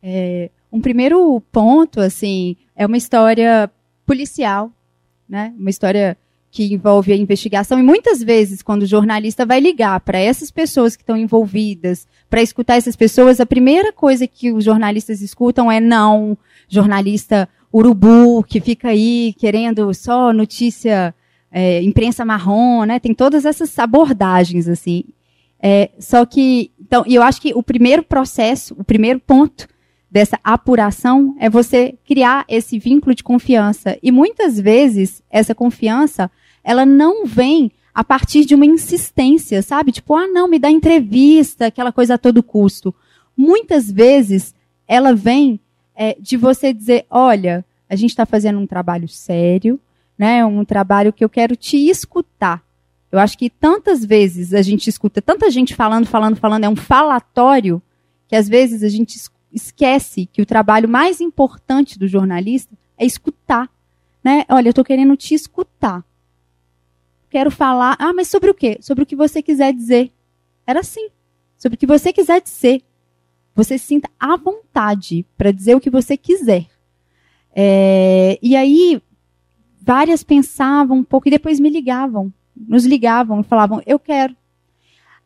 É, 0.00 0.50
um 0.70 0.80
primeiro 0.80 1.42
ponto, 1.50 2.00
assim, 2.00 2.56
é 2.76 2.86
uma 2.86 2.96
história 2.96 3.68
policial, 4.06 4.70
né? 5.28 5.52
Uma 5.58 5.68
história 5.68 6.16
que 6.48 6.72
envolve 6.72 7.12
a 7.12 7.16
investigação 7.16 7.78
e 7.78 7.82
muitas 7.82 8.22
vezes 8.22 8.62
quando 8.62 8.82
o 8.82 8.86
jornalista 8.86 9.44
vai 9.44 9.58
ligar 9.58 9.98
para 10.00 10.18
essas 10.18 10.50
pessoas 10.50 10.94
que 10.94 11.02
estão 11.02 11.16
envolvidas, 11.16 12.06
para 12.30 12.42
escutar 12.42 12.76
essas 12.76 12.94
pessoas, 12.94 13.40
a 13.40 13.46
primeira 13.46 13.92
coisa 13.92 14.28
que 14.28 14.52
os 14.52 14.62
jornalistas 14.62 15.22
escutam 15.22 15.72
é 15.72 15.80
não, 15.80 16.36
jornalista 16.68 17.48
urubu 17.72 18.44
que 18.44 18.60
fica 18.60 18.88
aí 18.88 19.34
querendo 19.38 19.92
só 19.94 20.32
notícia, 20.32 21.14
é, 21.50 21.82
imprensa 21.82 22.24
marrom, 22.24 22.84
né? 22.84 22.98
Tem 22.98 23.14
todas 23.14 23.44
essas 23.44 23.78
abordagens 23.78 24.68
assim. 24.68 25.04
É, 25.60 25.90
só 25.98 26.26
que, 26.26 26.72
então, 26.80 27.04
eu 27.06 27.22
acho 27.22 27.40
que 27.40 27.52
o 27.54 27.62
primeiro 27.62 28.02
processo, 28.02 28.74
o 28.78 28.82
primeiro 28.82 29.20
ponto 29.20 29.68
dessa 30.10 30.38
apuração 30.44 31.34
é 31.38 31.48
você 31.48 31.96
criar 32.04 32.44
esse 32.48 32.78
vínculo 32.78 33.14
de 33.14 33.22
confiança. 33.22 33.96
E 34.02 34.10
muitas 34.10 34.60
vezes 34.60 35.22
essa 35.30 35.54
confiança, 35.54 36.30
ela 36.62 36.84
não 36.84 37.24
vem 37.24 37.70
a 37.94 38.02
partir 38.02 38.44
de 38.44 38.54
uma 38.54 38.66
insistência, 38.66 39.62
sabe? 39.62 39.92
Tipo, 39.92 40.14
ah, 40.14 40.26
não, 40.26 40.48
me 40.48 40.58
dá 40.58 40.70
entrevista, 40.70 41.66
aquela 41.66 41.92
coisa 41.92 42.14
a 42.14 42.18
todo 42.18 42.42
custo. 42.42 42.94
Muitas 43.36 43.90
vezes 43.90 44.54
ela 44.86 45.14
vem 45.14 45.60
é, 45.94 46.16
de 46.18 46.36
você 46.36 46.72
dizer, 46.72 47.06
olha, 47.10 47.64
a 47.88 47.96
gente 47.96 48.10
está 48.10 48.24
fazendo 48.24 48.58
um 48.58 48.66
trabalho 48.66 49.08
sério, 49.08 49.78
né? 50.16 50.44
Um 50.44 50.64
trabalho 50.64 51.12
que 51.12 51.24
eu 51.24 51.28
quero 51.28 51.56
te 51.56 51.76
escutar. 51.88 52.62
Eu 53.10 53.18
acho 53.18 53.36
que 53.36 53.50
tantas 53.50 54.04
vezes 54.04 54.54
a 54.54 54.62
gente 54.62 54.88
escuta 54.88 55.20
tanta 55.20 55.50
gente 55.50 55.74
falando, 55.74 56.06
falando, 56.06 56.36
falando, 56.36 56.64
é 56.64 56.68
um 56.68 56.76
falatório 56.76 57.82
que 58.26 58.34
às 58.34 58.48
vezes 58.48 58.82
a 58.82 58.88
gente 58.88 59.20
esquece 59.52 60.26
que 60.32 60.40
o 60.40 60.46
trabalho 60.46 60.88
mais 60.88 61.20
importante 61.20 61.98
do 61.98 62.08
jornalista 62.08 62.74
é 62.96 63.04
escutar, 63.04 63.70
né? 64.24 64.46
Olha, 64.48 64.68
eu 64.68 64.70
estou 64.70 64.84
querendo 64.84 65.14
te 65.16 65.34
escutar. 65.34 66.02
Quero 67.28 67.50
falar, 67.50 67.96
ah, 67.98 68.12
mas 68.14 68.28
sobre 68.28 68.50
o 68.50 68.54
quê? 68.54 68.78
Sobre 68.80 69.02
o 69.02 69.06
que 69.06 69.16
você 69.16 69.42
quiser 69.42 69.72
dizer. 69.74 70.10
Era 70.66 70.80
assim. 70.80 71.08
Sobre 71.58 71.76
o 71.76 71.78
que 71.78 71.86
você 71.86 72.12
quiser 72.12 72.40
dizer. 72.40 72.82
Você 73.54 73.76
se 73.76 73.86
sinta 73.86 74.08
à 74.18 74.36
vontade 74.36 75.26
para 75.36 75.52
dizer 75.52 75.76
o 75.76 75.80
que 75.80 75.90
você 75.90 76.16
quiser. 76.16 76.66
É, 77.54 78.38
e 78.42 78.56
aí, 78.56 79.00
várias 79.80 80.22
pensavam 80.22 80.98
um 80.98 81.04
pouco 81.04 81.28
e 81.28 81.30
depois 81.30 81.60
me 81.60 81.68
ligavam. 81.68 82.32
Nos 82.56 82.84
ligavam 82.84 83.40
e 83.40 83.44
falavam, 83.44 83.82
eu 83.86 83.98
quero. 83.98 84.34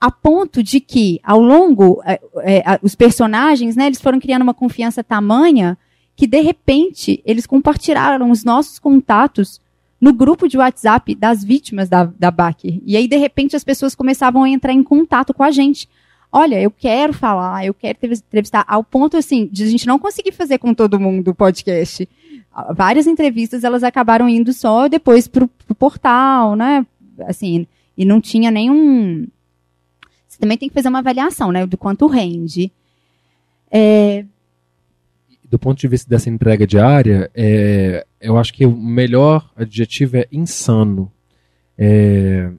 A 0.00 0.10
ponto 0.10 0.62
de 0.62 0.80
que, 0.80 1.20
ao 1.22 1.40
longo, 1.40 2.02
é, 2.04 2.20
é, 2.42 2.62
os 2.82 2.94
personagens, 2.94 3.76
né, 3.76 3.86
eles 3.86 4.00
foram 4.00 4.20
criando 4.20 4.42
uma 4.42 4.54
confiança 4.54 5.02
tamanha 5.02 5.78
que, 6.14 6.26
de 6.26 6.40
repente, 6.40 7.22
eles 7.24 7.46
compartilharam 7.46 8.30
os 8.30 8.44
nossos 8.44 8.78
contatos 8.78 9.60
no 10.00 10.12
grupo 10.12 10.48
de 10.48 10.58
WhatsApp 10.58 11.14
das 11.14 11.42
vítimas 11.42 11.88
da, 11.88 12.04
da 12.04 12.30
BAC. 12.30 12.82
E 12.84 12.96
aí, 12.96 13.08
de 13.08 13.16
repente, 13.16 13.56
as 13.56 13.64
pessoas 13.64 13.94
começavam 13.94 14.42
a 14.42 14.48
entrar 14.48 14.72
em 14.72 14.82
contato 14.82 15.32
com 15.32 15.42
a 15.42 15.50
gente 15.50 15.88
olha, 16.36 16.60
eu 16.60 16.70
quero 16.70 17.14
falar, 17.14 17.64
eu 17.64 17.72
quero 17.72 17.98
entrevistar, 18.02 18.62
ao 18.68 18.84
ponto 18.84 19.16
assim, 19.16 19.48
de 19.50 19.64
a 19.64 19.66
gente 19.66 19.86
não 19.86 19.98
conseguir 19.98 20.32
fazer 20.32 20.58
com 20.58 20.74
todo 20.74 21.00
mundo 21.00 21.28
o 21.30 21.34
podcast. 21.34 22.06
Várias 22.74 23.06
entrevistas 23.06 23.64
elas 23.64 23.82
acabaram 23.82 24.28
indo 24.28 24.52
só 24.52 24.86
depois 24.86 25.26
pro, 25.26 25.48
pro 25.48 25.74
portal, 25.74 26.54
né? 26.54 26.86
Assim, 27.20 27.66
e 27.96 28.04
não 28.04 28.20
tinha 28.20 28.50
nenhum. 28.50 29.26
Você 30.28 30.38
também 30.38 30.58
tem 30.58 30.68
que 30.68 30.74
fazer 30.74 30.90
uma 30.90 30.98
avaliação, 30.98 31.50
né? 31.50 31.66
Do 31.66 31.78
quanto 31.78 32.06
rende. 32.06 32.70
É... 33.70 34.24
Do 35.48 35.58
ponto 35.58 35.78
de 35.78 35.88
vista 35.88 36.10
dessa 36.10 36.28
entrega 36.28 36.66
diária, 36.66 37.30
é, 37.34 38.04
eu 38.20 38.36
acho 38.36 38.52
que 38.52 38.66
o 38.66 38.76
melhor 38.76 39.50
adjetivo 39.56 40.18
é 40.18 40.26
insano. 40.30 41.10
É, 41.78 42.50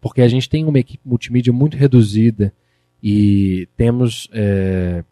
porque 0.00 0.22
a 0.22 0.28
gente 0.28 0.48
tem 0.48 0.64
uma 0.64 0.78
equipe 0.78 1.02
multimídia 1.04 1.52
muito 1.52 1.76
reduzida 1.76 2.52
e 3.08 3.68
temos. 3.76 4.28
É, 4.32 5.04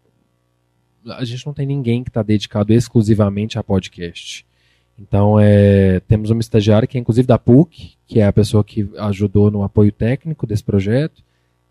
a 1.10 1.24
gente 1.24 1.46
não 1.46 1.54
tem 1.54 1.64
ninguém 1.64 2.02
que 2.02 2.10
está 2.10 2.24
dedicado 2.24 2.72
exclusivamente 2.72 3.56
a 3.56 3.62
podcast. 3.62 4.44
Então, 4.98 5.38
é, 5.38 6.00
temos 6.00 6.30
uma 6.30 6.40
estagiária 6.40 6.88
que 6.88 6.98
é 6.98 7.00
inclusive 7.00 7.28
da 7.28 7.38
PUC, 7.38 7.92
que 8.04 8.18
é 8.18 8.26
a 8.26 8.32
pessoa 8.32 8.64
que 8.64 8.90
ajudou 8.98 9.48
no 9.48 9.62
apoio 9.62 9.92
técnico 9.92 10.44
desse 10.44 10.64
projeto. 10.64 11.22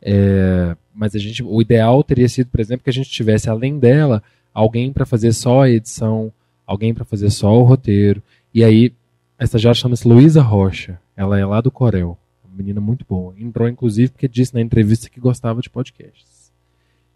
É, 0.02 0.78
mas 0.96 1.14
a 1.14 1.20
gente, 1.20 1.44
o 1.44 1.62
ideal 1.62 2.02
teria 2.06 2.30
sido, 2.30 2.48
por 2.48 2.62
exemplo, 2.62 2.86
que 2.86 2.90
a 2.90 2.94
gente 2.94 3.10
tivesse, 3.10 3.50
além 3.50 3.78
dela, 3.78 4.24
alguém 4.54 4.94
para 4.94 5.06
fazer 5.06 5.34
só 5.34 5.64
a 5.64 5.70
edição, 5.70 6.32
alguém 6.66 6.94
para 6.94 7.04
fazer 7.04 7.32
só 7.32 7.54
o 7.54 7.64
roteiro. 7.64 8.24
E 8.54 8.64
aí, 8.64 8.94
a 9.38 9.44
estagiária 9.44 9.76
chama-se 9.76 10.08
Luísa 10.08 10.42
Rocha. 10.42 10.98
Ela 11.18 11.38
é 11.38 11.46
lá 11.46 11.60
do 11.60 11.70
Corel 11.70 12.18
menina 12.54 12.80
muito 12.80 13.06
boa. 13.08 13.34
Entrou, 13.38 13.68
inclusive, 13.68 14.12
porque 14.12 14.28
disse 14.28 14.54
na 14.54 14.62
entrevista 14.62 15.10
que 15.10 15.20
gostava 15.20 15.62
de 15.62 15.70
podcasts. 15.70 16.52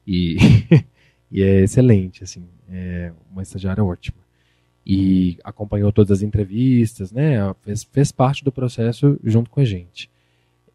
E, 0.06 0.38
e 1.32 1.44
é 1.44 1.62
excelente, 1.62 2.24
assim. 2.24 2.48
É 2.70 3.12
uma 3.32 3.42
estagiária 3.42 3.84
ótima. 3.84 4.18
E 4.86 5.38
acompanhou 5.44 5.92
todas 5.92 6.12
as 6.12 6.22
entrevistas, 6.22 7.12
né? 7.12 7.38
Fez, 7.62 7.84
fez 7.84 8.12
parte 8.12 8.44
do 8.44 8.52
processo 8.52 9.20
junto 9.24 9.50
com 9.50 9.60
a 9.60 9.66
gente. 9.66 10.10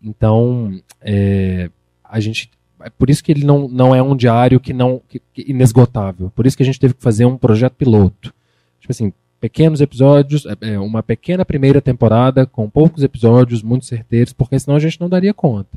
Então, 0.03 0.81
é, 1.01 1.71
a 2.05 2.21
gente 2.21 2.51
é 2.85 2.91
por 2.91 3.09
isso 3.09 3.23
que 3.23 3.31
ele 3.31 3.45
não, 3.45 3.69
não 3.69 3.95
é 3.95 4.03
um 4.03 4.17
diário 4.17 4.61
que 4.61 4.73
não 4.73 5.01
que, 5.09 5.21
que 5.33 5.51
inesgotável. 5.51 6.31
Por 6.31 6.47
isso 6.47 6.57
que 6.57 6.63
a 6.63 6.67
gente 6.67 6.81
teve 6.81 6.95
que 6.95 7.03
fazer 7.03 7.25
um 7.25 7.39
projeto 7.39 7.75
piloto. 7.75 8.35
Tipo 8.81 8.93
assim, 8.93 9.13
pequenos 9.43 9.81
episódios, 9.81 10.47
é, 10.47 10.75
é, 10.75 10.79
uma 10.79 11.03
pequena 11.03 11.45
primeira 11.45 11.81
temporada 11.81 12.47
com 12.47 12.71
poucos 12.71 13.03
episódios 13.03 13.61
muito 13.61 13.85
certeiros, 13.85 14.33
porque 14.33 14.57
senão 14.57 14.77
a 14.77 14.81
gente 14.81 15.01
não 15.01 15.09
daria 15.09 15.35
conta. 15.35 15.77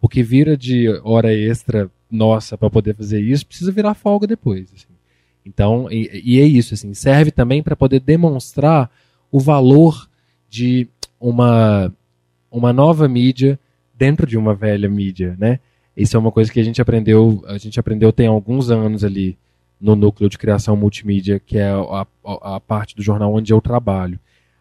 O 0.00 0.08
que 0.08 0.20
vira 0.20 0.56
de 0.56 0.88
hora 1.04 1.32
extra 1.32 1.88
nossa 2.10 2.58
para 2.58 2.68
poder 2.68 2.92
fazer 2.96 3.20
isso 3.20 3.46
precisa 3.46 3.70
virar 3.70 3.94
folga 3.94 4.26
depois. 4.26 4.64
Assim. 4.74 4.92
Então, 5.46 5.86
e, 5.92 6.22
e, 6.24 6.40
é 6.40 6.44
isso, 6.44 6.74
assim, 6.74 6.92
serve 6.92 7.30
também 7.30 7.62
para 7.62 7.76
poder 7.76 8.00
demonstrar 8.00 8.90
o 9.30 9.38
valor 9.38 10.08
de 10.50 10.88
uma, 11.20 11.94
uma 12.50 12.72
nova 12.72 13.06
mídia 13.06 13.56
dentro 13.96 14.26
de 14.26 14.36
uma 14.36 14.56
velha 14.56 14.88
mídia, 14.88 15.36
né? 15.38 15.60
Isso 15.96 16.16
é 16.16 16.18
uma 16.18 16.32
coisa 16.32 16.52
que 16.52 16.58
a 16.58 16.64
gente 16.64 16.82
aprendeu, 16.82 17.44
a 17.46 17.58
gente 17.58 17.78
aprendeu 17.78 18.12
tem 18.12 18.26
alguns 18.26 18.72
anos 18.72 19.04
ali 19.04 19.38
no 19.80 19.94
núcleo 19.94 20.28
de 20.28 20.38
criação 20.38 20.76
multimídia, 20.76 21.38
que 21.38 21.58
é 21.58 21.68
a, 21.68 22.06
a, 22.24 22.60
parte 22.60 22.96
do 22.96 23.02
jornal 23.02 23.34
onde 23.34 23.52
eu 23.52 23.60
trabalho. 23.60 24.18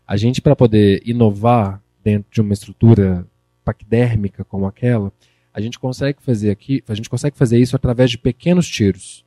A 0.08 0.18
gente, 0.18 0.42
para 0.42 0.56
poder 0.56 1.02
inovar 1.06 1.82
dentro 2.04 2.30
de 2.32 2.42
uma 2.42 2.54
estrutura 2.54 3.26
paquidérmica 3.64 4.44
como 4.44 4.66
aquela, 4.66 5.12
a 5.54 5.62
gente 5.62 5.80
consegue 5.80 6.20
fazer 6.22 6.50
aqui, 6.50 6.84
a 6.88 6.96
gente 6.96 7.10
consegue 7.10 7.38
fazer 7.38 7.60
isso 7.60 7.76
através 7.76 8.12
de 8.12 8.18
pequenos 8.18 8.68
tiros. 8.68 9.24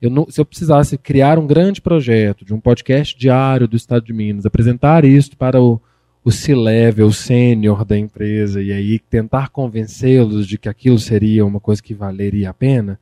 Eu 0.00 0.10
não, 0.10 0.26
se 0.28 0.40
eu 0.40 0.44
precisasse 0.44 0.98
criar 0.98 1.38
um 1.38 1.46
grande 1.46 1.80
projeto 1.80 2.44
de 2.44 2.52
um 2.52 2.60
podcast 2.60 3.16
diário 3.16 3.68
do 3.68 3.76
Estado 3.76 4.04
de 4.04 4.12
Minas, 4.12 4.44
apresentar 4.44 5.04
isso 5.04 5.36
para 5.36 5.60
o, 5.60 5.80
o 6.24 6.30
C-level, 6.30 7.06
o 7.06 7.12
sênior 7.12 7.84
da 7.84 7.96
empresa, 7.96 8.60
e 8.62 8.72
aí 8.72 8.98
tentar 8.98 9.50
convencê-los 9.50 10.46
de 10.46 10.58
que 10.58 10.68
aquilo 10.68 10.98
seria 10.98 11.46
uma 11.46 11.60
coisa 11.60 11.82
que 11.82 11.94
valeria 11.94 12.50
a 12.50 12.54
pena, 12.54 12.98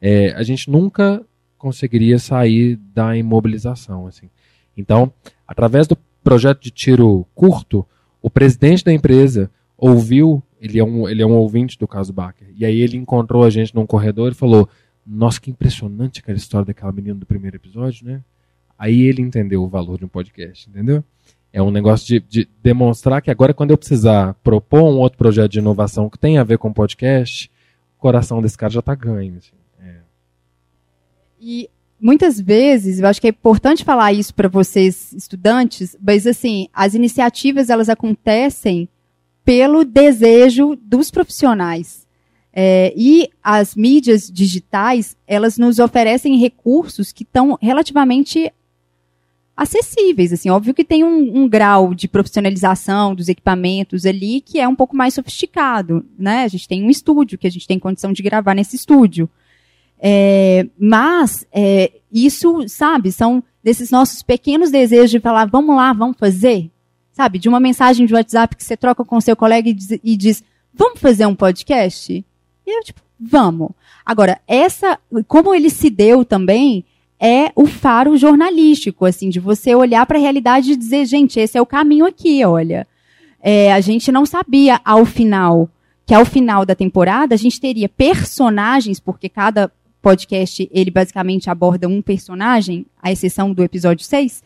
é, 0.00 0.32
a 0.32 0.42
gente 0.42 0.70
nunca 0.70 1.22
conseguiria 1.58 2.18
sair 2.18 2.76
da 2.94 3.16
imobilização. 3.16 4.06
Assim. 4.06 4.30
Então, 4.76 5.12
através 5.46 5.86
do 5.86 5.96
projeto 6.22 6.62
de 6.62 6.70
tiro 6.70 7.26
curto, 7.34 7.86
o 8.22 8.30
presidente 8.30 8.84
da 8.84 8.92
empresa 8.92 9.50
ouviu, 9.76 10.42
ele 10.60 10.78
é 10.78 10.84
um, 10.84 11.08
ele 11.08 11.22
é 11.22 11.26
um 11.26 11.36
ouvinte 11.36 11.78
do 11.78 11.86
caso 11.86 12.12
Baker, 12.12 12.48
e 12.54 12.64
aí 12.64 12.80
ele 12.80 12.96
encontrou 12.96 13.44
a 13.44 13.50
gente 13.50 13.74
num 13.74 13.86
corredor 13.86 14.32
e 14.32 14.34
falou: 14.34 14.68
Nossa, 15.06 15.40
que 15.40 15.50
impressionante 15.50 16.20
aquela 16.20 16.38
história 16.38 16.66
daquela 16.66 16.92
menina 16.92 17.14
do 17.14 17.26
primeiro 17.26 17.56
episódio, 17.56 18.06
né? 18.06 18.22
Aí 18.78 19.02
ele 19.02 19.22
entendeu 19.22 19.62
o 19.62 19.68
valor 19.68 19.98
de 19.98 20.04
um 20.04 20.08
podcast, 20.08 20.68
entendeu? 20.68 21.02
É 21.52 21.62
um 21.62 21.70
negócio 21.70 22.06
de, 22.06 22.20
de 22.20 22.48
demonstrar 22.62 23.22
que 23.22 23.30
agora, 23.30 23.54
quando 23.54 23.70
eu 23.70 23.78
precisar 23.78 24.34
propor 24.34 24.82
um 24.82 24.98
outro 24.98 25.18
projeto 25.18 25.50
de 25.50 25.58
inovação 25.58 26.08
que 26.10 26.18
tem 26.18 26.38
a 26.38 26.44
ver 26.44 26.58
com 26.58 26.72
podcast, 26.72 27.50
o 27.96 28.00
coração 28.00 28.42
desse 28.42 28.56
cara 28.56 28.72
já 28.72 28.80
está 28.80 28.94
ganho. 28.94 29.36
Assim. 29.38 29.57
E 31.40 31.68
muitas 32.00 32.40
vezes, 32.40 33.00
eu 33.00 33.06
acho 33.06 33.20
que 33.20 33.26
é 33.26 33.30
importante 33.30 33.84
falar 33.84 34.12
isso 34.12 34.34
para 34.34 34.48
vocês 34.48 35.12
estudantes, 35.12 35.96
mas 36.00 36.26
assim, 36.26 36.68
as 36.72 36.94
iniciativas 36.94 37.70
elas 37.70 37.88
acontecem 37.88 38.88
pelo 39.44 39.84
desejo 39.84 40.76
dos 40.76 41.10
profissionais. 41.10 42.06
É, 42.52 42.92
e 42.96 43.30
as 43.42 43.74
mídias 43.74 44.30
digitais, 44.30 45.16
elas 45.26 45.58
nos 45.58 45.78
oferecem 45.78 46.38
recursos 46.38 47.12
que 47.12 47.22
estão 47.22 47.58
relativamente 47.60 48.52
acessíveis. 49.56 50.32
Assim, 50.32 50.50
óbvio 50.50 50.74
que 50.74 50.84
tem 50.84 51.02
um, 51.02 51.42
um, 51.42 51.48
grau 51.48 51.94
de 51.94 52.06
profissionalização 52.06 53.14
dos 53.14 53.28
equipamentos 53.28 54.06
ali 54.06 54.40
que 54.40 54.60
é 54.60 54.68
um 54.68 54.76
pouco 54.76 54.96
mais 54.96 55.14
sofisticado, 55.14 56.04
né? 56.18 56.44
A 56.44 56.48
gente 56.48 56.68
tem 56.68 56.82
um 56.82 56.90
estúdio 56.90 57.38
que 57.38 57.46
a 57.46 57.50
gente 57.50 57.66
tem 57.66 57.78
condição 57.78 58.12
de 58.12 58.22
gravar 58.22 58.54
nesse 58.54 58.76
estúdio. 58.76 59.28
É, 60.00 60.66
mas 60.78 61.46
é, 61.52 61.92
isso, 62.12 62.68
sabe, 62.68 63.10
são 63.10 63.42
desses 63.62 63.90
nossos 63.90 64.22
pequenos 64.22 64.70
desejos 64.70 65.10
de 65.10 65.20
falar, 65.20 65.46
vamos 65.46 65.76
lá, 65.76 65.92
vamos 65.92 66.16
fazer. 66.16 66.70
Sabe, 67.12 67.38
de 67.38 67.48
uma 67.48 67.58
mensagem 67.58 68.06
de 68.06 68.14
WhatsApp 68.14 68.54
que 68.54 68.62
você 68.62 68.76
troca 68.76 69.04
com 69.04 69.20
seu 69.20 69.34
colega 69.34 69.68
e 69.68 69.74
diz, 69.74 69.90
e 70.04 70.16
diz 70.16 70.44
vamos 70.72 71.00
fazer 71.00 71.26
um 71.26 71.34
podcast? 71.34 72.12
E 72.12 72.24
eu, 72.78 72.82
tipo, 72.84 73.00
vamos. 73.18 73.70
Agora, 74.06 74.40
essa, 74.46 74.98
como 75.26 75.52
ele 75.52 75.68
se 75.68 75.90
deu 75.90 76.24
também, 76.24 76.84
é 77.18 77.50
o 77.56 77.66
faro 77.66 78.16
jornalístico, 78.16 79.04
assim, 79.04 79.28
de 79.28 79.40
você 79.40 79.74
olhar 79.74 80.06
para 80.06 80.18
a 80.18 80.20
realidade 80.20 80.72
e 80.72 80.76
dizer, 80.76 81.04
gente, 81.04 81.40
esse 81.40 81.58
é 81.58 81.60
o 81.60 81.66
caminho 81.66 82.06
aqui, 82.06 82.44
olha. 82.44 82.86
É, 83.40 83.72
a 83.72 83.80
gente 83.80 84.12
não 84.12 84.24
sabia 84.24 84.80
ao 84.84 85.04
final 85.04 85.68
que 86.06 86.14
ao 86.14 86.24
final 86.24 86.64
da 86.64 86.74
temporada 86.74 87.34
a 87.34 87.38
gente 87.38 87.60
teria 87.60 87.86
personagens, 87.86 88.98
porque 88.98 89.28
cada 89.28 89.70
podcast, 90.00 90.68
ele 90.72 90.90
basicamente 90.90 91.50
aborda 91.50 91.88
um 91.88 92.00
personagem, 92.00 92.86
à 93.02 93.10
exceção 93.10 93.52
do 93.52 93.62
episódio 93.62 94.04
6, 94.04 94.42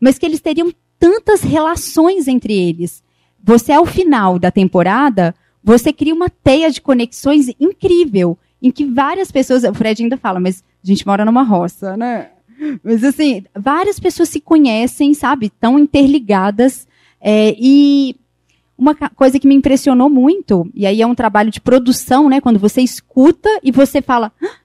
mas 0.00 0.18
que 0.18 0.26
eles 0.26 0.40
teriam 0.40 0.72
tantas 0.98 1.42
relações 1.42 2.26
entre 2.28 2.52
eles. 2.52 3.02
Você, 3.42 3.72
ao 3.72 3.86
final 3.86 4.38
da 4.38 4.50
temporada, 4.50 5.34
você 5.62 5.92
cria 5.92 6.14
uma 6.14 6.28
teia 6.28 6.70
de 6.70 6.80
conexões 6.80 7.48
incrível, 7.60 8.38
em 8.60 8.70
que 8.70 8.84
várias 8.84 9.30
pessoas, 9.30 9.64
o 9.64 9.74
Fred 9.74 10.02
ainda 10.02 10.16
fala, 10.16 10.40
mas 10.40 10.64
a 10.82 10.86
gente 10.86 11.06
mora 11.06 11.24
numa 11.24 11.42
roça, 11.42 11.96
né? 11.96 12.30
Mas 12.82 13.04
assim, 13.04 13.44
várias 13.54 14.00
pessoas 14.00 14.28
se 14.28 14.40
conhecem, 14.40 15.14
sabe? 15.14 15.50
Tão 15.60 15.78
interligadas. 15.78 16.88
É, 17.20 17.54
e 17.58 18.16
uma 18.76 18.94
coisa 18.94 19.38
que 19.38 19.46
me 19.46 19.54
impressionou 19.54 20.08
muito, 20.08 20.68
e 20.74 20.86
aí 20.86 21.02
é 21.02 21.06
um 21.06 21.14
trabalho 21.14 21.50
de 21.50 21.60
produção, 21.60 22.28
né? 22.28 22.40
Quando 22.40 22.58
você 22.58 22.80
escuta 22.80 23.48
e 23.62 23.70
você 23.70 24.00
fala, 24.00 24.32
ah, 24.42 24.56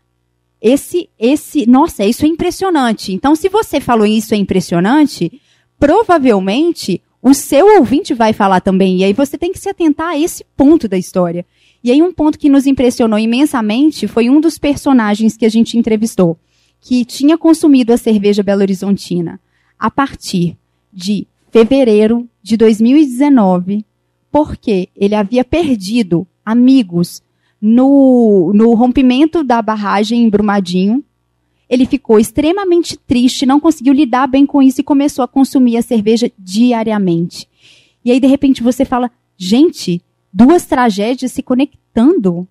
esse, 0.64 1.10
esse, 1.20 1.70
nossa, 1.70 2.06
isso 2.06 2.24
é 2.24 2.28
impressionante. 2.30 3.12
Então, 3.12 3.36
se 3.36 3.50
você 3.50 3.82
falou 3.82 4.08
isso 4.08 4.34
é 4.34 4.38
impressionante, 4.38 5.42
provavelmente 5.78 7.02
o 7.22 7.34
seu 7.34 7.78
ouvinte 7.80 8.14
vai 8.14 8.32
falar 8.32 8.62
também. 8.62 9.00
E 9.00 9.04
aí 9.04 9.12
você 9.12 9.38
tem 9.38 9.52
que 9.52 9.60
se 9.60 9.68
atentar 9.68 10.12
a 10.12 10.18
esse 10.18 10.46
ponto 10.56 10.88
da 10.88 10.98
história. 10.98 11.46
E 11.84 11.92
aí 11.92 12.02
um 12.02 12.14
ponto 12.14 12.40
que 12.40 12.48
nos 12.48 12.66
impressionou 12.66 13.20
imensamente 13.20 14.08
foi 14.08 14.30
um 14.30 14.40
dos 14.40 14.58
personagens 14.58 15.36
que 15.36 15.46
a 15.46 15.50
gente 15.50 15.78
entrevistou, 15.78 16.40
que 16.80 17.04
tinha 17.04 17.38
consumido 17.38 17.92
a 17.92 17.98
cerveja 17.98 18.42
Belo 18.42 18.62
Horizontina 18.62 19.42
a 19.78 19.92
partir 19.92 20.58
de 20.94 21.28
fevereiro 21.52 22.26
de 22.42 22.56
2019, 22.56 23.86
porque 24.32 24.88
ele 24.96 25.14
havia 25.14 25.44
perdido 25.44 26.26
amigos 26.46 27.22
no, 27.66 28.52
no 28.54 28.74
rompimento 28.74 29.42
da 29.42 29.62
barragem 29.62 30.22
em 30.22 30.30
Brumadinho. 30.30 31.02
Ele 31.70 31.86
ficou 31.86 32.20
extremamente 32.20 32.98
triste, 32.98 33.46
não 33.46 33.58
conseguiu 33.58 33.94
lidar 33.94 34.28
bem 34.28 34.46
com 34.46 34.62
isso 34.62 34.82
e 34.82 34.84
começou 34.84 35.24
a 35.24 35.28
consumir 35.30 35.78
a 35.78 35.82
cerveja 35.82 36.30
diariamente. 36.38 37.48
E 38.04 38.12
aí, 38.12 38.20
de 38.20 38.28
repente, 38.28 38.62
você 38.62 38.84
fala: 38.84 39.10
gente, 39.38 40.02
duas 40.32 40.66
tragédias 40.66 41.32
se 41.32 41.42
conectando. 41.42 42.46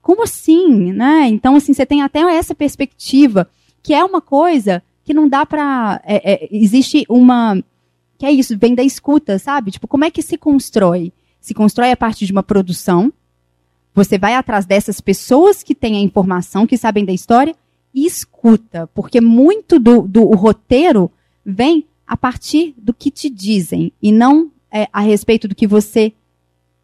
Como 0.00 0.22
assim? 0.22 0.92
Né? 0.94 1.28
Então, 1.28 1.54
assim, 1.54 1.74
você 1.74 1.84
tem 1.84 2.00
até 2.00 2.20
essa 2.20 2.54
perspectiva, 2.54 3.48
que 3.82 3.92
é 3.92 4.02
uma 4.02 4.22
coisa 4.22 4.82
que 5.04 5.12
não 5.12 5.28
dá 5.28 5.44
para. 5.44 6.00
É, 6.06 6.32
é, 6.32 6.48
existe 6.50 7.04
uma. 7.06 7.62
Que 8.16 8.24
é 8.24 8.32
isso, 8.32 8.56
vem 8.56 8.74
da 8.74 8.82
escuta, 8.82 9.38
sabe? 9.38 9.72
Tipo, 9.72 9.86
como 9.86 10.06
é 10.06 10.10
que 10.10 10.22
se 10.22 10.38
constrói? 10.38 11.12
Se 11.38 11.52
constrói 11.52 11.90
a 11.90 11.96
partir 11.96 12.24
de 12.24 12.32
uma 12.32 12.42
produção, 12.42 13.12
você 13.94 14.18
vai 14.18 14.34
atrás 14.34 14.64
dessas 14.64 15.00
pessoas 15.00 15.62
que 15.62 15.74
têm 15.74 15.96
a 15.96 16.00
informação, 16.00 16.66
que 16.66 16.76
sabem 16.76 17.04
da 17.04 17.12
história, 17.12 17.54
e 17.94 18.06
escuta, 18.06 18.88
porque 18.94 19.20
muito 19.20 19.78
do, 19.78 20.02
do 20.02 20.24
roteiro 20.34 21.10
vem 21.44 21.86
a 22.06 22.16
partir 22.16 22.74
do 22.76 22.94
que 22.94 23.10
te 23.10 23.28
dizem 23.28 23.92
e 24.02 24.10
não 24.10 24.50
é, 24.70 24.88
a 24.92 25.00
respeito 25.00 25.46
do 25.46 25.54
que 25.54 25.66
você 25.66 26.12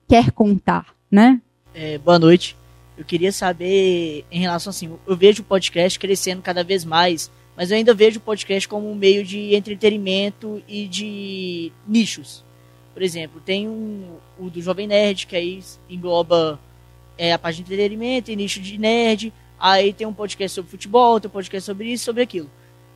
quer 0.07 0.31
contar, 0.33 0.95
né? 1.11 1.41
É, 1.75 1.97
boa 1.99 2.19
noite. 2.19 2.57
Eu 2.97 3.05
queria 3.05 3.33
saber 3.33 4.25
em 4.31 4.41
relação 4.41 4.71
assim, 4.71 4.91
eu 5.07 5.17
vejo 5.17 5.43
o 5.43 5.45
podcast 5.45 5.99
crescendo 5.99 6.43
cada 6.43 6.65
vez 6.65 6.85
mais, 6.85 7.31
mas 7.57 7.71
eu 7.71 7.77
ainda 7.77 7.95
vejo 7.95 8.19
o 8.19 8.23
podcast 8.23 8.69
como 8.69 8.91
um 8.91 8.95
meio 8.95 9.25
de 9.25 9.55
entretenimento 9.55 10.63
e 10.69 10.87
de 10.87 11.73
nichos. 11.87 12.45
Por 12.93 13.03
exemplo, 13.03 13.41
tem 13.45 13.69
um, 13.69 14.17
o 14.39 14.51
do 14.51 14.61
Jovem 14.61 14.89
Nerd, 14.89 15.27
que 15.27 15.37
aí 15.37 15.63
engloba 15.89 16.59
é, 17.19 17.33
a 17.33 17.39
página 17.39 17.67
de 17.67 17.75
entretenimento, 17.75 18.33
nicho 18.33 18.61
de 18.61 18.79
nerd, 18.79 19.33
aí 19.59 19.93
tem 19.93 20.07
um 20.07 20.15
podcast 20.15 20.55
sobre 20.55 20.71
futebol, 20.71 21.21
tem 21.21 21.29
um 21.29 21.33
podcast 21.33 21.67
sobre 21.67 21.93
isso, 21.93 22.05
sobre 22.05 22.23
aquilo. 22.23 22.49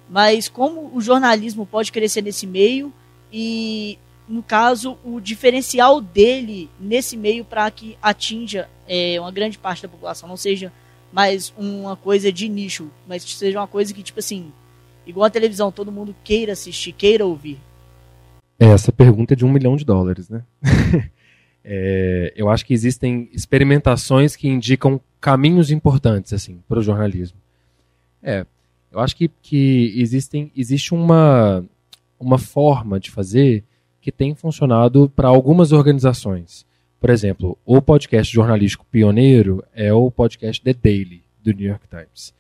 Mas 0.09 0.49
como 0.49 0.91
o 0.95 1.01
jornalismo 1.01 1.67
pode 1.67 1.91
crescer 1.91 2.23
nesse 2.23 2.47
meio 2.47 2.93
e, 3.33 3.99
no 4.29 4.43
caso, 4.43 4.97
o 5.05 5.21
diferencial 5.21 6.01
dele 6.01 6.71
nesse 6.79 7.17
meio 7.17 7.45
para 7.45 7.71
que 7.71 7.99
atinja 8.01 8.69
é, 8.87 9.21
uma 9.21 9.33
grande 9.33 9.59
parte 9.59 9.83
da 9.83 9.89
população, 9.89 10.29
não 10.29 10.37
seja 10.37 10.73
mais 11.13 11.53
uma 11.59 11.97
coisa 11.97 12.33
de 12.33 12.49
nicho, 12.49 12.91
mas 13.07 13.23
seja 13.23 13.59
uma 13.59 13.67
coisa 13.67 13.93
que, 13.93 14.03
tipo 14.03 14.19
assim, 14.19 14.53
igual 15.07 15.27
a 15.27 15.31
televisão, 15.31 15.73
todo 15.73 15.93
mundo 15.93 16.15
queira 16.25 16.53
assistir, 16.53 16.93
queira 16.93 17.27
ouvir. 17.27 17.59
É, 18.59 18.67
essa 18.67 18.93
pergunta 18.93 19.35
é 19.35 19.37
de 19.37 19.45
um 19.45 19.51
milhão 19.51 19.77
de 19.77 19.85
dólares, 19.85 20.29
né? 20.29 20.43
É, 21.65 22.33
eu 22.37 22.49
acho 22.49 22.67
que 22.67 22.75
existem 22.75 23.29
experimentações 23.33 24.35
que 24.35 24.49
indicam 24.49 25.01
caminhos 25.21 25.71
importantes 25.71 26.33
assim 26.33 26.61
para 26.69 26.81
o 26.81 26.83
jornalismo. 26.83 27.39
É, 28.23 28.45
eu 28.91 29.01
acho 29.01 29.17
que, 29.17 29.29
que 29.41 29.95
existem, 29.97 30.51
existe 30.57 30.93
uma, 30.93 31.65
uma 32.19 32.39
forma 32.39 32.99
de 32.99 33.11
fazer 33.11 33.65
que 34.01 34.11
tem 34.11 34.35
funcionado 34.35 35.09
para 35.15 35.29
algumas 35.29 35.73
organizações. 35.73 36.67
Por 37.01 37.11
exemplo, 37.11 37.57
o 37.65 37.81
podcast 37.81 38.33
jornalístico 38.33 38.87
pioneiro 38.91 39.65
é 39.73 39.93
o 39.93 40.11
podcast 40.11 40.63
The 40.63 40.75
Daily, 40.75 41.23
do 41.43 41.53
New 41.53 41.69
York 41.69 41.87
Times. 41.89 42.35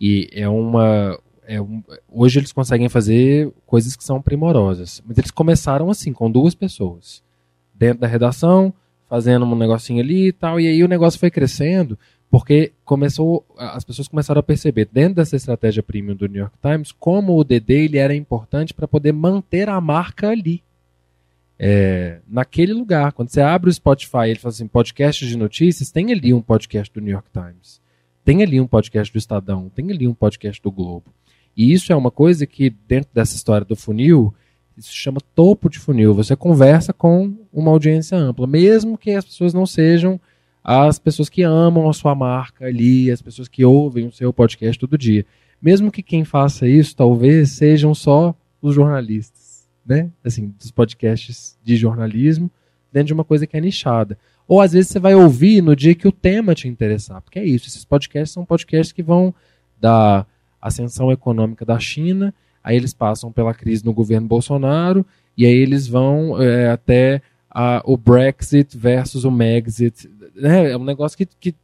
E 0.00 0.28
é 0.32 0.48
uma. 0.48 1.18
É 1.46 1.60
um, 1.60 1.82
hoje 2.08 2.38
eles 2.38 2.52
conseguem 2.52 2.88
fazer 2.88 3.50
coisas 3.64 3.96
que 3.96 4.04
são 4.04 4.20
primorosas. 4.20 5.02
Mas 5.06 5.18
eles 5.18 5.30
começaram 5.30 5.90
assim, 5.90 6.12
com 6.12 6.30
duas 6.30 6.54
pessoas 6.54 7.22
dentro 7.78 8.00
da 8.00 8.06
redação, 8.06 8.72
fazendo 9.08 9.44
um 9.44 9.54
negocinho 9.56 10.02
ali 10.02 10.28
e 10.28 10.32
tal. 10.32 10.58
E 10.58 10.66
aí 10.66 10.82
o 10.82 10.88
negócio 10.88 11.18
foi 11.18 11.30
crescendo, 11.30 11.98
porque 12.30 12.72
começou, 12.84 13.46
as 13.56 13.84
pessoas 13.84 14.08
começaram 14.08 14.40
a 14.40 14.42
perceber, 14.42 14.88
dentro 14.92 15.14
dessa 15.14 15.36
estratégia 15.36 15.82
premium 15.82 16.14
do 16.16 16.26
New 16.26 16.40
York 16.40 16.56
Times, 16.60 16.92
como 16.92 17.38
o 17.38 17.44
DD 17.44 17.84
ele 17.84 17.98
era 17.98 18.14
importante 18.14 18.74
para 18.74 18.88
poder 18.88 19.12
manter 19.12 19.68
a 19.68 19.80
marca 19.80 20.28
ali. 20.28 20.62
é, 21.58 22.20
naquele 22.26 22.72
lugar. 22.72 23.12
Quando 23.12 23.30
você 23.30 23.40
abre 23.40 23.68
o 23.68 23.72
Spotify, 23.72 24.28
ele 24.28 24.38
fala 24.38 24.52
assim, 24.52 24.68
podcast 24.68 25.26
de 25.26 25.36
notícias, 25.36 25.90
tem 25.90 26.12
ali 26.12 26.32
um 26.32 26.40
podcast 26.40 26.92
do 26.92 27.00
New 27.00 27.12
York 27.12 27.28
Times, 27.32 27.80
tem 28.24 28.42
ali 28.42 28.60
um 28.60 28.66
podcast 28.66 29.12
do 29.12 29.18
Estadão, 29.18 29.68
tem 29.74 29.90
ali 29.90 30.06
um 30.06 30.14
podcast 30.14 30.62
do 30.62 30.70
Globo. 30.70 31.12
E 31.56 31.72
isso 31.72 31.92
é 31.92 31.96
uma 31.96 32.10
coisa 32.10 32.46
que, 32.46 32.70
dentro 32.70 33.10
dessa 33.12 33.34
história 33.34 33.66
do 33.66 33.74
funil, 33.74 34.32
isso 34.78 34.90
se 34.90 34.96
chama 34.96 35.20
topo 35.34 35.68
de 35.68 35.78
funil. 35.78 36.14
Você 36.14 36.36
conversa 36.36 36.92
com 36.92 37.36
uma 37.52 37.70
audiência 37.70 38.16
ampla, 38.16 38.46
mesmo 38.46 38.96
que 38.96 39.10
as 39.10 39.24
pessoas 39.24 39.52
não 39.52 39.66
sejam 39.66 40.20
as 40.62 40.98
pessoas 40.98 41.28
que 41.28 41.42
amam 41.42 41.88
a 41.88 41.92
sua 41.92 42.14
marca 42.14 42.66
ali, 42.66 43.10
as 43.10 43.22
pessoas 43.22 43.48
que 43.48 43.64
ouvem 43.64 44.06
o 44.06 44.12
seu 44.12 44.32
podcast 44.32 44.78
todo 44.78 44.98
dia. 44.98 45.24
Mesmo 45.62 45.90
que 45.90 46.02
quem 46.02 46.24
faça 46.24 46.68
isso, 46.68 46.94
talvez, 46.94 47.52
sejam 47.52 47.94
só 47.94 48.34
os 48.60 48.74
jornalistas, 48.74 49.66
né? 49.84 50.10
Assim, 50.22 50.54
dos 50.58 50.70
podcasts 50.70 51.58
de 51.64 51.76
jornalismo, 51.76 52.50
dentro 52.92 53.08
de 53.08 53.14
uma 53.14 53.24
coisa 53.24 53.46
que 53.46 53.56
é 53.56 53.60
nichada. 53.60 54.18
Ou 54.46 54.60
às 54.60 54.72
vezes 54.72 54.90
você 54.90 54.98
vai 54.98 55.14
ouvir 55.14 55.62
no 55.62 55.74
dia 55.74 55.94
que 55.94 56.06
o 56.06 56.12
tema 56.12 56.54
te 56.54 56.68
interessar. 56.68 57.20
Porque 57.22 57.38
é 57.38 57.44
isso, 57.44 57.66
esses 57.66 57.84
podcasts 57.84 58.32
são 58.32 58.44
podcasts 58.44 58.92
que 58.92 59.02
vão 59.02 59.34
da 59.80 60.26
ascensão 60.60 61.10
econômica 61.10 61.64
da 61.64 61.78
China, 61.78 62.34
aí 62.62 62.76
eles 62.76 62.92
passam 62.92 63.32
pela 63.32 63.54
crise 63.54 63.84
no 63.84 63.92
governo 63.92 64.26
Bolsonaro, 64.26 65.04
e 65.36 65.46
aí 65.46 65.54
eles 65.54 65.86
vão 65.86 66.40
é, 66.40 66.70
até 66.70 67.22
a, 67.50 67.82
o 67.84 67.96
Brexit 67.96 68.76
versus 68.76 69.24
o 69.24 69.30
Megxit. 69.30 70.10
Né? 70.34 70.72
É 70.72 70.76
um 70.76 70.84
negócio 70.84 71.16
que, 71.16 71.26
que, 71.26 71.54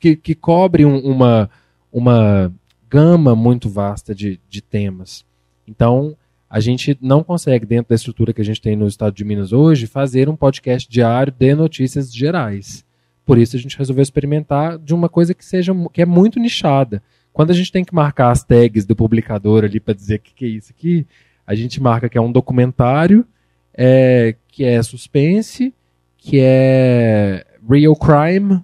que, 0.00 0.16
que 0.16 0.34
cobre 0.34 0.84
um, 0.84 0.98
uma, 0.98 1.50
uma 1.92 2.52
gama 2.88 3.34
muito 3.34 3.68
vasta 3.68 4.14
de, 4.14 4.40
de 4.48 4.60
temas. 4.62 5.24
Então, 5.66 6.16
a 6.50 6.60
gente 6.60 6.96
não 7.00 7.22
consegue, 7.22 7.66
dentro 7.66 7.90
da 7.90 7.94
estrutura 7.94 8.32
que 8.32 8.40
a 8.40 8.44
gente 8.44 8.60
tem 8.60 8.74
no 8.74 8.86
estado 8.86 9.14
de 9.14 9.24
Minas 9.24 9.52
hoje, 9.52 9.86
fazer 9.86 10.28
um 10.28 10.36
podcast 10.36 10.88
diário 10.90 11.32
de 11.32 11.54
notícias 11.54 12.12
gerais. 12.12 12.84
Por 13.26 13.36
isso 13.36 13.56
a 13.56 13.58
gente 13.58 13.76
resolveu 13.76 14.02
experimentar 14.02 14.78
de 14.78 14.94
uma 14.94 15.08
coisa 15.08 15.34
que 15.34 15.44
seja 15.44 15.74
que 15.92 16.00
é 16.00 16.06
muito 16.06 16.40
nichada. 16.40 17.02
Quando 17.38 17.52
a 17.52 17.54
gente 17.54 17.70
tem 17.70 17.84
que 17.84 17.94
marcar 17.94 18.32
as 18.32 18.42
tags 18.42 18.84
do 18.84 18.96
publicador 18.96 19.62
ali 19.62 19.78
para 19.78 19.94
dizer 19.94 20.16
o 20.16 20.18
que, 20.18 20.34
que 20.34 20.44
é 20.44 20.48
isso 20.48 20.72
aqui, 20.76 21.06
a 21.46 21.54
gente 21.54 21.80
marca 21.80 22.08
que 22.08 22.18
é 22.18 22.20
um 22.20 22.32
documentário, 22.32 23.24
é, 23.72 24.34
que 24.48 24.64
é 24.64 24.82
suspense, 24.82 25.72
que 26.16 26.40
é 26.40 27.46
real 27.70 27.94
crime, 27.94 28.60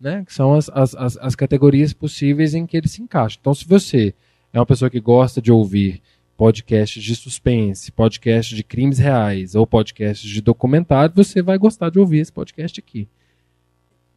né? 0.00 0.22
Que 0.24 0.32
são 0.32 0.54
as, 0.54 0.68
as, 0.68 0.94
as, 0.94 1.16
as 1.16 1.34
categorias 1.34 1.92
possíveis 1.92 2.54
em 2.54 2.64
que 2.64 2.76
ele 2.76 2.86
se 2.86 3.02
encaixa. 3.02 3.38
Então, 3.40 3.52
se 3.52 3.66
você 3.66 4.14
é 4.52 4.60
uma 4.60 4.66
pessoa 4.66 4.88
que 4.88 5.00
gosta 5.00 5.42
de 5.42 5.50
ouvir 5.50 6.00
podcasts 6.36 7.02
de 7.02 7.16
suspense, 7.16 7.90
podcasts 7.90 8.56
de 8.56 8.62
crimes 8.62 9.00
reais 9.00 9.56
ou 9.56 9.66
podcasts 9.66 10.30
de 10.30 10.40
documentário, 10.40 11.12
você 11.12 11.42
vai 11.42 11.58
gostar 11.58 11.90
de 11.90 11.98
ouvir 11.98 12.18
esse 12.18 12.32
podcast 12.32 12.78
aqui. 12.78 13.08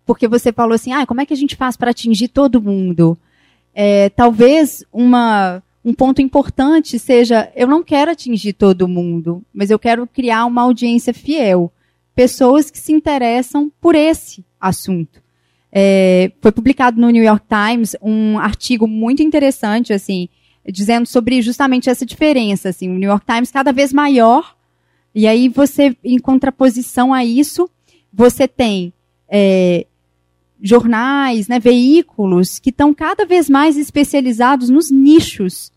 Porque 0.05 0.27
você 0.27 0.53
falou 0.53 0.75
assim, 0.75 0.93
ah, 0.93 1.07
como 1.07 1.21
é 1.21 1.25
que 1.25 1.33
a 1.33 1.37
gente 1.37 1.55
faz 1.55 1.75
para 1.75 1.89
atingir 1.89 2.27
todo 2.27 2.61
mundo? 2.61 3.17
É, 3.82 4.09
talvez 4.09 4.84
uma, 4.91 5.63
um 5.86 5.93
ponto 5.93 6.21
importante 6.21 6.99
seja, 6.99 7.49
eu 7.55 7.65
não 7.65 7.82
quero 7.82 8.11
atingir 8.11 8.51
todo 8.51 8.89
mundo, 8.89 9.41
mas 9.53 9.71
eu 9.71 9.80
quero 9.80 10.05
criar 10.05 10.43
uma 10.43 10.63
audiência 10.63 11.13
fiel. 11.13 11.71
Pessoas 12.13 12.69
que 12.69 12.77
se 12.77 12.91
interessam 12.91 13.71
por 13.80 13.95
esse 13.95 14.43
assunto. 14.59 15.23
É, 15.71 16.30
foi 16.41 16.51
publicado 16.51 16.99
no 16.99 17.09
New 17.09 17.23
York 17.23 17.45
Times 17.47 17.95
um 18.01 18.38
artigo 18.38 18.86
muito 18.86 19.23
interessante, 19.23 19.93
assim, 19.93 20.27
dizendo 20.67 21.07
sobre 21.07 21.41
justamente 21.41 21.89
essa 21.89 22.05
diferença, 22.05 22.67
assim, 22.67 22.89
o 22.89 22.99
New 22.99 23.09
York 23.09 23.25
Times 23.25 23.49
cada 23.49 23.71
vez 23.71 23.93
maior, 23.93 24.57
e 25.15 25.25
aí 25.25 25.47
você, 25.47 25.95
em 26.03 26.19
contraposição 26.19 27.13
a 27.13 27.23
isso, 27.23 27.69
você 28.11 28.45
tem 28.45 28.91
é, 29.30 29.86
jornais, 30.62 31.47
né, 31.47 31.60
veículos 31.60 32.60
que 32.60 32.70
estão 32.70 32.93
cada 32.93 33.26
vez 33.26 33.49
mais 33.49 33.78
especializados 33.78 34.70
nos 34.70 34.91
nichos, 34.91 35.72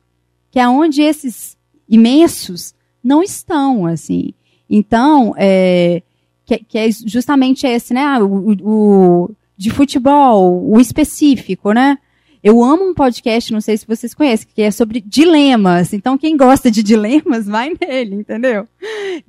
que 0.51 0.59
é 0.59 0.69
onde 0.69 1.03
esses 1.03 1.57
imensos 1.89 2.75
não 3.03 3.23
estão, 3.23 3.87
assim. 3.87 4.35
Então, 4.69 5.35
é, 5.37 6.03
que, 6.45 6.59
que, 6.59 6.79
é 6.79 6.91
justamente 6.91 7.67
esse, 7.67 7.95
né, 7.95 8.19
o, 8.21 8.57
o 8.63 9.31
de 9.57 9.71
futebol, 9.71 10.69
o 10.69 10.81
específico, 10.81 11.73
né? 11.73 11.99
Eu 12.43 12.61
amo 12.61 12.91
um 12.91 12.95
podcast, 12.95 13.53
não 13.53 13.61
sei 13.61 13.77
se 13.77 13.87
vocês 13.87 14.13
conhecem, 14.13 14.49
que 14.53 14.63
é 14.63 14.71
sobre 14.73 15.01
dilemas. 15.01 15.93
Então, 15.93 16.19
quem 16.19 16.37
gosta 16.37 16.73
de 16.73 16.83
dilemas, 16.83 17.47
vai 17.47 17.73
nele, 17.81 18.17
entendeu? 18.17 18.67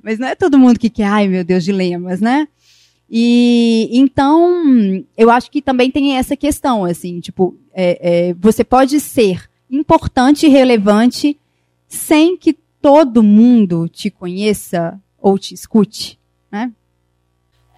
Mas 0.02 0.18
não 0.18 0.26
é 0.26 0.34
todo 0.34 0.58
mundo 0.58 0.80
que 0.80 0.90
quer, 0.90 1.04
ai 1.04 1.28
meu 1.28 1.44
Deus, 1.44 1.62
dilemas, 1.62 2.20
né? 2.20 2.48
E 3.16 3.96
então, 3.96 5.04
eu 5.16 5.30
acho 5.30 5.48
que 5.48 5.62
também 5.62 5.88
tem 5.88 6.16
essa 6.16 6.36
questão, 6.36 6.84
assim, 6.84 7.20
tipo, 7.20 7.56
é, 7.72 8.30
é, 8.30 8.34
você 8.34 8.64
pode 8.64 8.98
ser 8.98 9.48
importante 9.70 10.46
e 10.46 10.48
relevante 10.48 11.38
sem 11.86 12.36
que 12.36 12.54
todo 12.82 13.22
mundo 13.22 13.88
te 13.88 14.10
conheça 14.10 15.00
ou 15.16 15.38
te 15.38 15.54
escute, 15.54 16.18
né? 16.50 16.72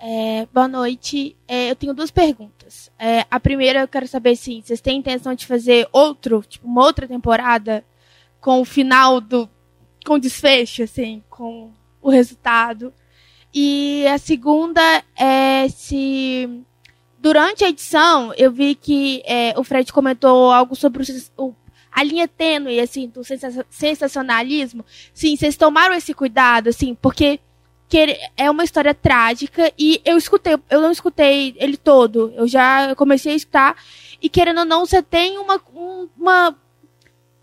É, 0.00 0.48
boa 0.54 0.66
noite. 0.66 1.36
É, 1.46 1.70
eu 1.70 1.76
tenho 1.76 1.92
duas 1.92 2.10
perguntas. 2.10 2.90
É, 2.98 3.26
a 3.30 3.38
primeira 3.38 3.80
eu 3.80 3.88
quero 3.88 4.08
saber 4.08 4.36
se 4.36 4.62
vocês 4.62 4.80
têm 4.80 5.00
intenção 5.00 5.34
de 5.34 5.44
fazer 5.44 5.86
outro, 5.92 6.42
tipo, 6.48 6.66
uma 6.66 6.82
outra 6.82 7.06
temporada 7.06 7.84
com 8.40 8.62
o 8.62 8.64
final 8.64 9.20
do. 9.20 9.46
com 10.02 10.18
desfecho, 10.18 10.84
assim, 10.84 11.22
com 11.28 11.72
o 12.00 12.08
resultado. 12.08 12.90
E 13.58 14.06
a 14.08 14.18
segunda 14.18 14.82
é 15.18 15.66
se. 15.70 16.62
Durante 17.18 17.64
a 17.64 17.70
edição, 17.70 18.34
eu 18.36 18.52
vi 18.52 18.74
que 18.74 19.22
é, 19.24 19.54
o 19.56 19.64
Fred 19.64 19.90
comentou 19.94 20.52
algo 20.52 20.76
sobre 20.76 21.02
o, 21.38 21.54
a 21.90 22.02
linha 22.02 22.28
tênue, 22.28 22.78
assim, 22.78 23.08
do 23.08 23.22
sensacionalismo. 23.70 24.84
Sim, 25.14 25.34
vocês 25.34 25.56
tomaram 25.56 25.94
esse 25.94 26.12
cuidado, 26.12 26.68
assim, 26.68 26.94
porque 26.94 27.40
que 27.88 28.18
é 28.36 28.50
uma 28.50 28.62
história 28.62 28.92
trágica 28.92 29.72
e 29.78 30.02
eu 30.04 30.18
escutei, 30.18 30.58
eu 30.68 30.82
não 30.82 30.90
escutei 30.90 31.54
ele 31.56 31.78
todo, 31.78 32.34
eu 32.36 32.46
já 32.46 32.94
comecei 32.94 33.32
a 33.32 33.36
escutar 33.36 33.76
e 34.20 34.28
querendo 34.28 34.58
ou 34.58 34.64
não 34.64 34.84
você 34.84 35.00
tem 35.00 35.38
uma 35.38 35.62
uma 36.18 36.56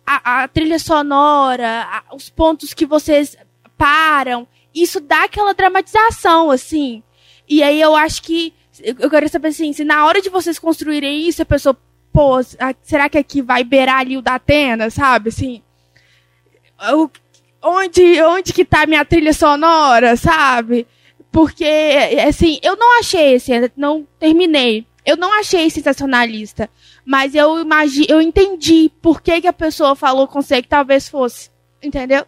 a, 0.05 0.43
a 0.43 0.47
trilha 0.49 0.78
sonora, 0.78 1.88
a, 1.89 2.14
os 2.14 2.30
pontos 2.30 2.74
que 2.74 2.86
vocês 2.86 3.38
param, 3.78 4.45
isso 4.74 5.00
dá 5.00 5.24
aquela 5.24 5.54
dramatização 5.54 6.50
assim. 6.50 7.04
E 7.48 7.62
aí 7.62 7.80
eu 7.80 7.96
acho 7.96 8.22
que 8.24 8.54
eu 8.82 9.10
quero 9.10 9.30
saber 9.30 9.50
assim, 9.50 9.72
se 9.74 9.84
na 9.84 10.06
hora 10.06 10.22
de 10.22 10.30
vocês 10.30 10.58
construírem 10.58 11.28
isso 11.28 11.42
a 11.42 11.46
pessoa, 11.46 11.78
pô, 12.12 12.38
será 12.82 13.08
que 13.08 13.18
aqui 13.18 13.42
vai 13.42 13.64
beirar 13.64 14.00
ali 14.00 14.18
o 14.18 14.22
da 14.22 14.36
Atena, 14.36 14.90
sabe? 14.90 15.30
Assim, 15.30 15.62
o, 16.92 17.10
onde, 17.62 18.22
onde 18.22 18.54
que 18.54 18.66
tá 18.66 18.86
minha 18.86 19.06
trilha 19.06 19.34
sonora, 19.34 20.16
sabe? 20.16 20.88
Porque, 21.32 21.66
assim, 22.28 22.60
eu 22.62 22.76
não 22.76 23.00
achei 23.00 23.34
esse, 23.34 23.52
não 23.76 24.08
terminei. 24.20 24.86
Eu 25.06 25.18
não 25.18 25.34
achei 25.38 25.70
sensacionalista. 25.70 26.70
Mas 27.04 27.36
eu 27.36 27.60
imagi, 27.60 28.06
eu 28.08 28.22
entendi 28.22 28.90
por 29.02 29.22
que, 29.22 29.42
que 29.42 29.48
a 29.48 29.54
pessoa 29.54 29.96
falou 29.96 30.28
com 30.28 30.42
você 30.42 30.62
que 30.62 30.68
talvez 30.68 31.10
fosse. 31.10 31.50
Entendeu? 31.82 32.26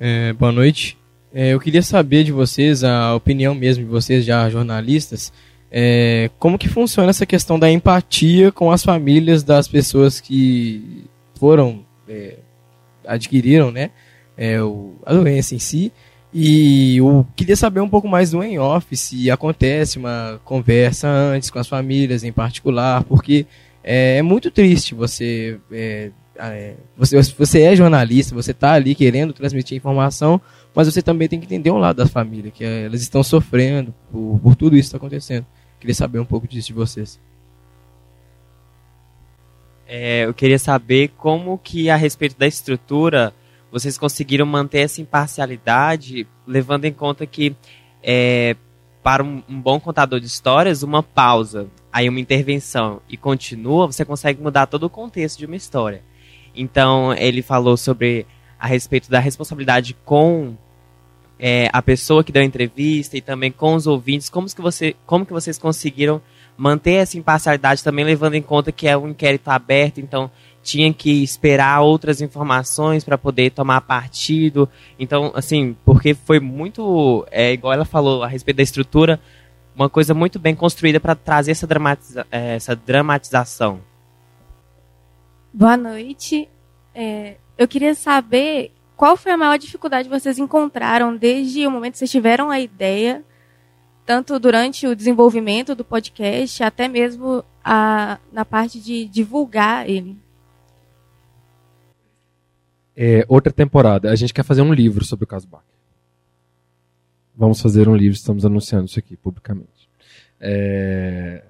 É. 0.00 0.32
Boa 0.32 0.52
noite. 0.52 0.96
É, 1.34 1.52
eu 1.52 1.60
queria 1.60 1.82
saber 1.82 2.24
de 2.24 2.32
vocês, 2.32 2.84
a 2.84 3.14
opinião 3.14 3.54
mesmo 3.54 3.84
de 3.84 3.90
vocês, 3.90 4.24
já 4.24 4.48
jornalistas, 4.48 5.32
é, 5.70 6.30
como 6.38 6.58
que 6.58 6.68
funciona 6.68 7.10
essa 7.10 7.26
questão 7.26 7.58
da 7.58 7.70
empatia 7.70 8.50
com 8.50 8.70
as 8.70 8.82
famílias 8.82 9.42
das 9.42 9.68
pessoas 9.68 10.20
que 10.20 11.04
foram 11.34 11.84
é, 12.08 12.36
adquiriram, 13.06 13.70
né, 13.70 13.90
é, 14.36 14.62
o, 14.62 14.94
a 15.04 15.12
doença 15.12 15.54
em 15.54 15.58
si. 15.58 15.92
E 16.32 16.98
eu 16.98 17.26
queria 17.34 17.56
saber 17.56 17.80
um 17.80 17.88
pouco 17.88 18.06
mais 18.06 18.30
do 18.30 18.42
em 18.42 18.58
off, 18.58 18.96
se 18.96 19.30
acontece 19.30 19.98
uma 19.98 20.40
conversa 20.44 21.08
antes 21.08 21.50
com 21.50 21.58
as 21.58 21.66
famílias 21.66 22.22
em 22.22 22.32
particular, 22.32 23.02
porque 23.04 23.46
é, 23.82 24.18
é 24.18 24.22
muito 24.22 24.50
triste 24.50 24.94
você, 24.94 25.58
é, 26.38 26.70
é, 26.70 26.76
você. 26.96 27.20
Você 27.20 27.62
é 27.62 27.76
jornalista, 27.76 28.34
você 28.34 28.52
está 28.52 28.72
ali 28.72 28.94
querendo 28.94 29.32
transmitir 29.32 29.76
informação, 29.76 30.40
mas 30.74 30.86
você 30.86 31.02
também 31.02 31.28
tem 31.28 31.40
que 31.40 31.46
entender 31.46 31.70
um 31.70 31.78
lado 31.78 31.96
da 31.96 32.06
família, 32.06 32.50
que 32.50 32.64
é, 32.64 32.84
elas 32.84 33.02
estão 33.02 33.22
sofrendo 33.22 33.94
por, 34.10 34.38
por 34.42 34.56
tudo 34.56 34.76
isso 34.76 34.90
que 34.90 34.96
está 34.96 34.98
acontecendo. 34.98 35.46
Queria 35.80 35.94
saber 35.94 36.18
um 36.18 36.24
pouco 36.24 36.46
disso 36.46 36.68
de 36.68 36.74
vocês. 36.74 37.20
É, 39.86 40.26
eu 40.26 40.34
queria 40.34 40.58
saber 40.58 41.08
como 41.16 41.56
que, 41.58 41.88
a 41.88 41.96
respeito 41.96 42.38
da 42.38 42.46
estrutura, 42.46 43.32
vocês 43.72 43.96
conseguiram 43.96 44.44
manter 44.44 44.80
essa 44.80 45.00
imparcialidade, 45.00 46.26
levando 46.46 46.84
em 46.84 46.92
conta 46.92 47.26
que, 47.26 47.56
é, 48.02 48.54
para 49.02 49.24
um, 49.24 49.42
um, 49.48 49.60
bom 49.60 49.80
contador 49.80 50.20
de 50.20 50.26
histórias, 50.26 50.82
uma 50.82 51.02
pausa, 51.02 51.68
aí 51.90 52.08
uma 52.08 52.20
intervenção 52.20 53.00
e 53.08 53.16
continua, 53.16 53.86
você 53.86 54.04
consegue 54.04 54.42
mudar 54.42 54.66
todo 54.66 54.84
o 54.84 54.90
contexto 54.90 55.38
de 55.38 55.46
uma 55.46 55.56
história. 55.56 56.02
Então, 56.60 57.14
ele 57.14 57.42
falou 57.42 57.76
sobre 57.76 58.26
a 58.58 58.66
respeito 58.66 59.10
da 59.10 59.20
responsabilidade 59.20 59.96
com 60.04 60.56
é, 61.38 61.68
a 61.72 61.80
pessoa 61.80 62.24
que 62.24 62.32
deu 62.32 62.42
a 62.42 62.44
entrevista 62.44 63.16
e 63.16 63.20
também 63.20 63.52
com 63.52 63.74
os 63.74 63.86
ouvintes, 63.86 64.28
como 64.28 64.48
que, 64.48 64.60
você, 64.60 64.96
como 65.06 65.24
que 65.24 65.32
vocês 65.32 65.56
conseguiram 65.56 66.20
manter 66.56 66.94
essa 66.94 67.16
imparcialidade 67.16 67.84
também 67.84 68.04
levando 68.04 68.34
em 68.34 68.42
conta 68.42 68.72
que 68.72 68.88
é 68.88 68.98
um 68.98 69.08
inquérito 69.08 69.48
aberto, 69.48 70.00
então 70.00 70.28
tinha 70.60 70.92
que 70.92 71.22
esperar 71.22 71.80
outras 71.80 72.20
informações 72.20 73.04
para 73.04 73.16
poder 73.16 73.50
tomar 73.50 73.80
partido. 73.82 74.68
Então, 74.98 75.30
assim, 75.34 75.76
porque 75.84 76.14
foi 76.14 76.40
muito, 76.40 77.24
é, 77.30 77.52
igual 77.52 77.72
ela 77.72 77.84
falou 77.84 78.24
a 78.24 78.26
respeito 78.26 78.56
da 78.56 78.62
estrutura, 78.64 79.20
uma 79.74 79.88
coisa 79.88 80.12
muito 80.12 80.40
bem 80.40 80.56
construída 80.56 80.98
para 80.98 81.14
trazer 81.14 81.52
essa, 81.52 81.66
dramatiza 81.66 82.26
é, 82.32 82.56
essa 82.56 82.74
dramatização. 82.74 83.80
Boa 85.58 85.76
noite. 85.76 86.48
É, 86.94 87.36
eu 87.58 87.66
queria 87.66 87.92
saber 87.92 88.70
qual 88.96 89.16
foi 89.16 89.32
a 89.32 89.36
maior 89.36 89.58
dificuldade 89.58 90.08
que 90.08 90.20
vocês 90.20 90.38
encontraram 90.38 91.16
desde 91.16 91.66
o 91.66 91.70
momento 91.72 91.94
que 91.94 91.98
vocês 91.98 92.12
tiveram 92.12 92.48
a 92.48 92.60
ideia, 92.60 93.24
tanto 94.06 94.38
durante 94.38 94.86
o 94.86 94.94
desenvolvimento 94.94 95.74
do 95.74 95.84
podcast, 95.84 96.62
até 96.62 96.86
mesmo 96.86 97.44
a, 97.64 98.20
na 98.30 98.44
parte 98.44 98.78
de 98.78 99.06
divulgar 99.06 99.90
ele? 99.90 100.16
É, 102.96 103.24
outra 103.26 103.52
temporada. 103.52 104.12
A 104.12 104.14
gente 104.14 104.32
quer 104.32 104.44
fazer 104.44 104.62
um 104.62 104.72
livro 104.72 105.04
sobre 105.04 105.24
o 105.24 105.26
caso 105.26 105.48
Bach. 105.48 105.64
Vamos 107.34 107.60
fazer 107.60 107.88
um 107.88 107.96
livro, 107.96 108.16
estamos 108.16 108.46
anunciando 108.46 108.84
isso 108.84 109.00
aqui 109.00 109.16
publicamente. 109.16 109.90
É... 110.38 111.47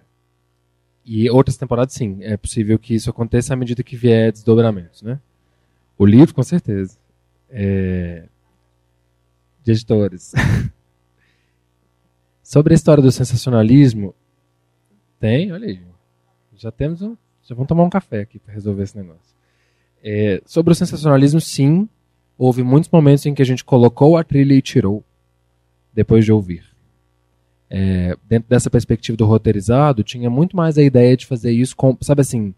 E 1.10 1.30
outras 1.30 1.56
temporadas, 1.56 1.94
sim. 1.94 2.18
É 2.20 2.36
possível 2.36 2.78
que 2.78 2.94
isso 2.94 3.08
aconteça 3.08 3.54
à 3.54 3.56
medida 3.56 3.82
que 3.82 3.96
vier 3.96 4.30
desdobramentos, 4.30 5.00
né? 5.00 5.18
O 5.96 6.04
livro, 6.04 6.34
com 6.34 6.42
certeza. 6.42 6.98
É... 7.48 8.24
De 9.64 9.72
editores. 9.72 10.34
Sobre 12.44 12.74
a 12.74 12.76
história 12.76 13.02
do 13.02 13.10
sensacionalismo, 13.10 14.14
tem, 15.18 15.50
olha 15.50 15.68
aí. 15.68 15.80
Já 16.54 16.70
temos 16.70 17.00
um. 17.00 17.16
Já 17.42 17.54
vamos 17.54 17.68
tomar 17.68 17.84
um 17.84 17.90
café 17.90 18.20
aqui 18.20 18.38
para 18.38 18.52
resolver 18.52 18.82
esse 18.82 18.96
negócio. 18.96 19.34
É, 20.04 20.42
sobre 20.44 20.72
o 20.72 20.76
sensacionalismo, 20.76 21.40
sim. 21.40 21.88
Houve 22.36 22.62
muitos 22.62 22.90
momentos 22.90 23.24
em 23.24 23.34
que 23.34 23.40
a 23.40 23.46
gente 23.46 23.64
colocou 23.64 24.16
a 24.16 24.24
trilha 24.24 24.52
e 24.52 24.60
tirou, 24.60 25.02
depois 25.92 26.24
de 26.24 26.32
ouvir. 26.32 26.64
É, 27.70 28.16
dentro 28.26 28.48
dessa 28.48 28.70
perspectiva 28.70 29.16
do 29.16 29.26
roteirizado, 29.26 30.02
tinha 30.02 30.30
muito 30.30 30.56
mais 30.56 30.78
a 30.78 30.82
ideia 30.82 31.16
de 31.16 31.26
fazer 31.26 31.52
isso, 31.52 31.76
com, 31.76 31.96
sabe 32.00 32.22
assim, 32.22 32.54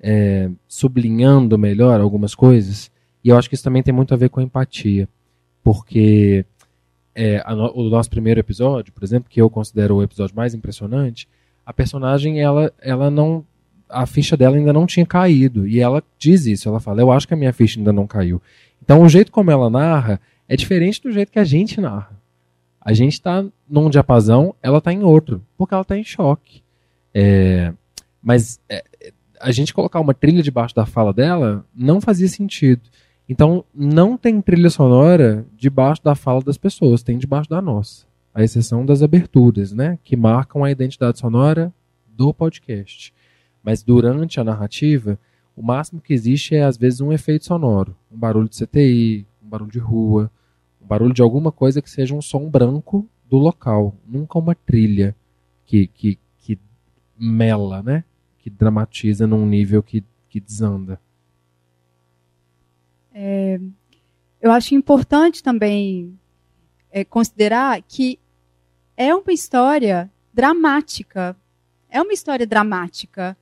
é, 0.00 0.50
sublinhando 0.66 1.58
melhor 1.58 2.00
algumas 2.00 2.34
coisas. 2.34 2.90
E 3.22 3.28
eu 3.28 3.38
acho 3.38 3.48
que 3.48 3.54
isso 3.54 3.64
também 3.64 3.82
tem 3.82 3.94
muito 3.94 4.14
a 4.14 4.16
ver 4.16 4.28
com 4.28 4.40
a 4.40 4.42
empatia. 4.42 5.08
Porque 5.62 6.44
é, 7.14 7.42
no, 7.54 7.72
o 7.74 7.88
nosso 7.88 8.10
primeiro 8.10 8.40
episódio, 8.40 8.92
por 8.92 9.04
exemplo, 9.04 9.30
que 9.30 9.40
eu 9.40 9.48
considero 9.48 9.96
o 9.96 10.02
episódio 10.02 10.36
mais 10.36 10.54
impressionante, 10.54 11.28
a 11.64 11.72
personagem, 11.72 12.40
ela, 12.40 12.72
ela 12.80 13.10
não 13.10 13.44
a 13.88 14.06
ficha 14.06 14.36
dela 14.36 14.56
ainda 14.56 14.72
não 14.72 14.86
tinha 14.86 15.06
caído. 15.06 15.66
E 15.66 15.80
ela 15.80 16.02
diz 16.18 16.46
isso, 16.46 16.68
ela 16.68 16.80
fala, 16.80 17.00
eu 17.00 17.12
acho 17.12 17.28
que 17.28 17.34
a 17.34 17.36
minha 17.36 17.52
ficha 17.52 17.78
ainda 17.78 17.92
não 17.92 18.06
caiu. 18.06 18.42
Então 18.82 19.02
o 19.02 19.08
jeito 19.08 19.32
como 19.32 19.50
ela 19.50 19.70
narra 19.70 20.20
é 20.48 20.56
diferente 20.56 21.00
do 21.02 21.12
jeito 21.12 21.32
que 21.32 21.38
a 21.38 21.44
gente 21.44 21.80
narra. 21.80 22.10
A 22.84 22.92
gente 22.92 23.14
está 23.14 23.44
num 23.68 23.88
diapasão, 23.88 24.54
ela 24.62 24.78
está 24.78 24.92
em 24.92 25.02
outro, 25.02 25.42
porque 25.56 25.72
ela 25.72 25.82
está 25.82 25.96
em 25.96 26.04
choque. 26.04 26.62
É, 27.14 27.72
mas 28.22 28.60
é, 28.68 28.84
a 29.40 29.50
gente 29.50 29.72
colocar 29.72 30.00
uma 30.00 30.12
trilha 30.12 30.42
debaixo 30.42 30.74
da 30.74 30.84
fala 30.84 31.12
dela 31.12 31.64
não 31.74 32.00
fazia 32.00 32.28
sentido. 32.28 32.82
Então 33.28 33.64
não 33.74 34.18
tem 34.18 34.40
trilha 34.40 34.68
sonora 34.68 35.46
debaixo 35.56 36.02
da 36.02 36.14
fala 36.14 36.42
das 36.42 36.58
pessoas, 36.58 37.02
tem 37.02 37.16
debaixo 37.16 37.48
da 37.48 37.62
nossa. 37.62 38.06
A 38.34 38.42
exceção 38.42 38.84
das 38.84 39.02
aberturas, 39.02 39.72
né? 39.72 39.98
Que 40.04 40.16
marcam 40.16 40.64
a 40.64 40.70
identidade 40.70 41.18
sonora 41.18 41.72
do 42.06 42.34
podcast. 42.34 43.14
Mas 43.62 43.82
durante 43.82 44.38
a 44.38 44.44
narrativa, 44.44 45.18
o 45.56 45.62
máximo 45.62 46.00
que 46.00 46.12
existe 46.12 46.54
é, 46.54 46.64
às 46.64 46.76
vezes, 46.76 47.00
um 47.00 47.12
efeito 47.12 47.44
sonoro. 47.44 47.96
Um 48.12 48.18
barulho 48.18 48.48
de 48.48 48.56
CTI, 48.56 49.26
um 49.42 49.48
barulho 49.48 49.70
de 49.70 49.78
rua, 49.78 50.30
barulho 50.84 51.14
de 51.14 51.22
alguma 51.22 51.50
coisa 51.50 51.82
que 51.82 51.90
seja 51.90 52.14
um 52.14 52.22
som 52.22 52.48
branco 52.48 53.08
do 53.28 53.36
local. 53.36 53.96
Nunca 54.06 54.38
uma 54.38 54.54
trilha 54.54 55.16
que, 55.64 55.86
que, 55.86 56.18
que 56.38 56.58
mela, 57.18 57.82
né? 57.82 58.04
Que 58.38 58.50
dramatiza 58.50 59.26
num 59.26 59.46
nível 59.46 59.82
que, 59.82 60.04
que 60.28 60.40
desanda. 60.40 61.00
É, 63.12 63.60
eu 64.40 64.50
acho 64.50 64.74
importante 64.74 65.42
também 65.42 66.18
é, 66.90 67.04
considerar 67.04 67.80
que 67.82 68.18
é 68.96 69.14
uma 69.14 69.32
história 69.32 70.10
dramática. 70.32 71.36
É 71.88 72.02
uma 72.02 72.12
história 72.12 72.46
dramática. 72.46 73.36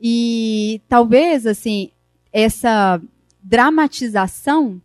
E 0.00 0.80
talvez 0.88 1.46
assim 1.46 1.90
essa 2.32 3.00
dramatização 3.42 4.80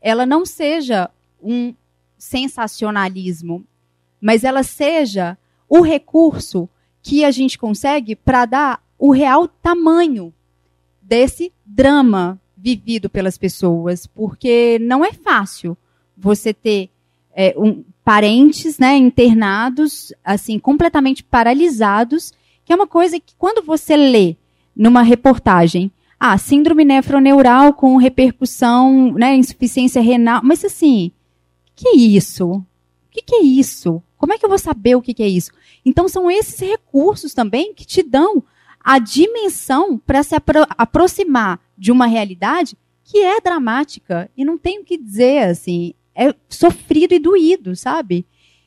ela 0.00 0.26
não 0.26 0.44
seja 0.44 1.10
um 1.44 1.74
sensacionalismo, 2.16 3.64
mas 4.20 4.44
ela 4.44 4.62
seja 4.62 5.36
o 5.68 5.80
recurso 5.80 6.68
que 7.02 7.24
a 7.24 7.30
gente 7.30 7.58
consegue 7.58 8.16
para 8.16 8.46
dar 8.46 8.82
o 8.98 9.12
real 9.12 9.46
tamanho 9.46 10.32
desse 11.02 11.52
drama 11.66 12.40
vivido 12.56 13.10
pelas 13.10 13.36
pessoas, 13.36 14.06
porque 14.06 14.78
não 14.80 15.04
é 15.04 15.12
fácil 15.12 15.76
você 16.16 16.54
ter 16.54 16.88
é, 17.36 17.54
um, 17.58 17.84
parentes 18.02 18.78
né, 18.78 18.96
internados, 18.96 20.12
assim, 20.24 20.58
completamente 20.58 21.22
paralisados, 21.22 22.32
que 22.64 22.72
é 22.72 22.76
uma 22.76 22.86
coisa 22.86 23.20
que 23.20 23.34
quando 23.36 23.64
você 23.64 23.96
lê 23.96 24.36
numa 24.74 25.02
reportagem. 25.02 25.92
Ah, 26.18 26.38
síndrome 26.38 26.84
nefroneural 26.84 27.74
com 27.74 27.96
repercussão, 27.96 29.12
né, 29.12 29.36
insuficiência 29.36 30.00
renal. 30.00 30.40
Mas 30.42 30.64
assim, 30.64 31.12
que 31.74 31.88
é 31.88 31.96
isso? 31.96 32.50
O 32.50 32.64
que, 33.10 33.22
que 33.22 33.34
é 33.36 33.42
isso? 33.42 34.02
Como 34.16 34.32
é 34.32 34.38
que 34.38 34.44
eu 34.44 34.48
vou 34.48 34.58
saber 34.58 34.96
o 34.96 35.02
que, 35.02 35.14
que 35.14 35.22
é 35.22 35.28
isso? 35.28 35.50
Então 35.84 36.08
são 36.08 36.30
esses 36.30 36.58
recursos 36.58 37.34
também 37.34 37.74
que 37.74 37.84
te 37.84 38.02
dão 38.02 38.42
a 38.82 38.98
dimensão 38.98 39.98
para 39.98 40.22
se 40.22 40.34
apro 40.34 40.66
aproximar 40.76 41.60
de 41.76 41.90
uma 41.90 42.06
realidade 42.06 42.76
que 43.04 43.18
é 43.18 43.40
dramática 43.40 44.30
e 44.36 44.44
não 44.44 44.56
tem 44.56 44.80
o 44.80 44.84
que 44.84 44.96
dizer 44.96 45.44
assim, 45.44 45.94
é 46.14 46.34
sofrido 46.48 47.14
e 47.14 47.18
doído, 47.18 47.76
sabe? 47.76 48.26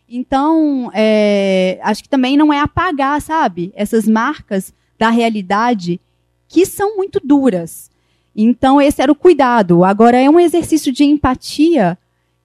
Então, 0.10 0.90
é, 0.94 1.80
acho 1.82 2.04
que 2.04 2.10
também 2.10 2.38
não 2.38 2.54
é 2.54 2.60
apagar, 2.60 3.22
sabe, 3.22 3.74
essas 3.76 4.08
marcas 4.08 4.74
da 4.98 5.10
realidade 5.10 6.00
que 6.48 6.66
são 6.66 6.96
muito 6.96 7.20
duras. 7.24 7.90
Então, 8.36 8.80
esse 8.82 9.02
era 9.02 9.12
o 9.12 9.16
cuidado. 9.16 9.84
Agora, 9.84 10.18
é 10.18 10.30
um 10.30 10.40
exercício 10.40 10.92
de 10.92 11.04
empatia 11.04 11.98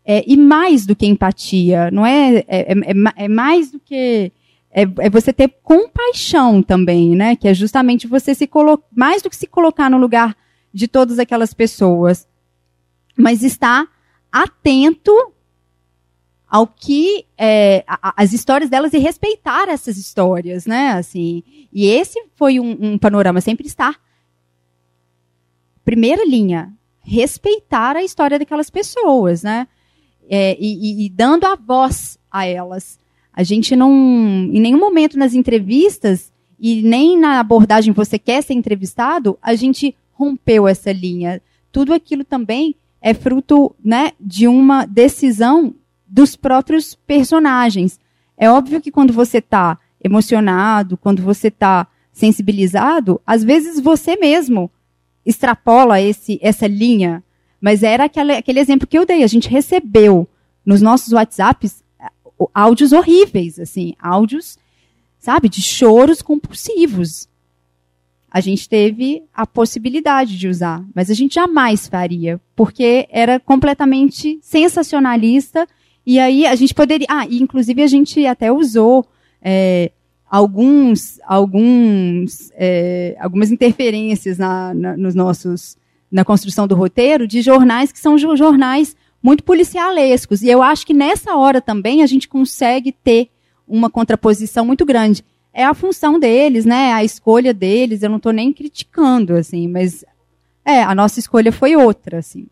é, 0.04 0.24
e 0.26 0.36
mais 0.36 0.84
do 0.84 0.96
que 0.96 1.06
empatia. 1.06 1.90
Não 1.90 2.04
é, 2.04 2.38
é, 2.38 2.44
é, 2.48 2.72
é, 2.72 3.24
é 3.24 3.28
mais 3.28 3.70
do 3.70 3.78
que. 3.78 4.32
É, 4.74 4.82
é, 4.82 5.10
você 5.10 5.32
ter 5.32 5.54
compaixão 5.62 6.62
também, 6.62 7.14
né? 7.14 7.36
Que 7.36 7.48
é 7.48 7.54
justamente 7.54 8.06
você 8.06 8.34
se 8.34 8.46
colocar. 8.46 8.86
Mais 8.94 9.22
do 9.22 9.30
que 9.30 9.36
se 9.36 9.46
colocar 9.46 9.90
no 9.90 9.98
lugar 9.98 10.36
de 10.72 10.88
todas 10.88 11.18
aquelas 11.18 11.54
pessoas. 11.54 12.26
Mas 13.16 13.42
estar 13.42 13.86
atento 14.30 15.12
ao 16.48 16.66
que 16.66 17.26
é, 17.38 17.84
a, 17.86 18.14
as 18.22 18.32
histórias 18.32 18.68
delas 18.68 18.92
e 18.92 18.98
respeitar 18.98 19.68
essas 19.68 19.96
histórias, 19.96 20.66
né? 20.66 20.92
Assim, 20.92 21.42
e 21.72 21.86
esse 21.86 22.22
foi 22.34 22.58
um, 22.58 22.76
um 22.80 22.98
panorama 22.98 23.40
sempre 23.40 23.66
estar 23.66 24.00
primeira 25.84 26.24
linha, 26.24 26.72
respeitar 27.00 27.96
a 27.96 28.02
história 28.02 28.38
daquelas 28.38 28.70
pessoas, 28.70 29.42
né? 29.42 29.66
É, 30.34 30.56
e, 30.58 31.02
e, 31.02 31.06
e, 31.06 31.08
dando 31.10 31.44
a 31.44 31.54
voz 31.54 32.18
a 32.30 32.46
elas. 32.46 32.98
A 33.34 33.42
gente 33.42 33.76
não, 33.76 33.92
em 33.92 34.60
nenhum 34.60 34.78
momento 34.78 35.18
nas 35.18 35.34
entrevistas 35.34 36.32
e 36.58 36.80
nem 36.80 37.18
na 37.18 37.38
abordagem 37.38 37.92
você 37.92 38.18
quer 38.18 38.42
ser 38.42 38.54
entrevistado, 38.54 39.38
a 39.42 39.54
gente 39.54 39.94
rompeu 40.12 40.66
essa 40.66 40.90
linha. 40.90 41.42
Tudo 41.70 41.92
aquilo 41.92 42.24
também 42.24 42.74
é 43.02 43.12
fruto, 43.12 43.76
né, 43.84 44.12
de 44.18 44.48
uma 44.48 44.86
decisão 44.86 45.74
dos 46.06 46.34
próprios 46.34 46.94
personagens. 46.94 48.00
É 48.38 48.50
óbvio 48.50 48.80
que 48.80 48.90
quando 48.90 49.12
você 49.12 49.36
está 49.36 49.78
emocionado, 50.02 50.96
quando 50.96 51.22
você 51.22 51.48
está 51.48 51.86
sensibilizado, 52.10 53.20
às 53.26 53.44
vezes 53.44 53.78
você 53.80 54.16
mesmo 54.16 54.70
extrapola 55.26 56.00
esse, 56.00 56.38
essa 56.40 56.66
linha. 56.66 57.22
Mas 57.62 57.84
era 57.84 58.04
aquele, 58.04 58.32
aquele 58.32 58.58
exemplo 58.58 58.88
que 58.88 58.98
eu 58.98 59.06
dei. 59.06 59.22
A 59.22 59.28
gente 59.28 59.48
recebeu 59.48 60.28
nos 60.66 60.82
nossos 60.82 61.12
WhatsApps 61.12 61.82
áudios 62.52 62.92
horríveis, 62.92 63.58
assim, 63.60 63.94
áudios, 64.00 64.58
sabe, 65.18 65.48
de 65.48 65.62
choros 65.62 66.20
compulsivos. 66.20 67.28
A 68.28 68.40
gente 68.40 68.68
teve 68.68 69.22
a 69.32 69.46
possibilidade 69.46 70.36
de 70.36 70.48
usar, 70.48 70.84
mas 70.92 71.08
a 71.08 71.14
gente 71.14 71.36
jamais 71.36 71.86
faria, 71.86 72.40
porque 72.56 73.06
era 73.10 73.38
completamente 73.38 74.38
sensacionalista 74.42 75.68
E 76.04 76.18
aí 76.18 76.46
a 76.46 76.56
gente 76.56 76.74
poderia. 76.74 77.06
Ah, 77.08 77.26
e 77.28 77.40
inclusive 77.40 77.80
a 77.80 77.86
gente 77.86 78.26
até 78.26 78.50
usou 78.50 79.06
é, 79.40 79.92
alguns, 80.28 81.20
alguns, 81.24 82.50
é, 82.54 83.14
algumas 83.20 83.52
interferências 83.52 84.38
na, 84.38 84.74
na, 84.74 84.96
nos 84.96 85.14
nossos, 85.14 85.76
na 86.12 86.24
construção 86.24 86.68
do 86.68 86.76
roteiro 86.76 87.26
de 87.26 87.40
jornais 87.42 87.90
que 87.90 87.98
são 87.98 88.18
jornais 88.18 88.94
muito 89.22 89.42
policialescos. 89.42 90.42
E 90.42 90.48
eu 90.48 90.62
acho 90.62 90.86
que 90.86 90.94
nessa 90.94 91.34
hora 91.34 91.60
também 91.60 92.02
a 92.02 92.06
gente 92.06 92.28
consegue 92.28 92.92
ter 92.92 93.30
uma 93.66 93.88
contraposição 93.88 94.64
muito 94.64 94.84
grande. 94.84 95.24
É 95.52 95.64
a 95.64 95.74
função 95.74 96.20
deles, 96.20 96.64
né? 96.64 96.92
A 96.92 97.02
escolha 97.02 97.54
deles. 97.54 98.02
Eu 98.02 98.10
não 98.10 98.18
estou 98.18 98.32
nem 98.32 98.52
criticando, 98.52 99.34
assim, 99.34 99.66
mas 99.66 100.04
é 100.64 100.82
a 100.82 100.94
nossa 100.94 101.18
escolha 101.18 101.50
foi 101.50 101.74
outra, 101.74 102.18
assim 102.18 102.46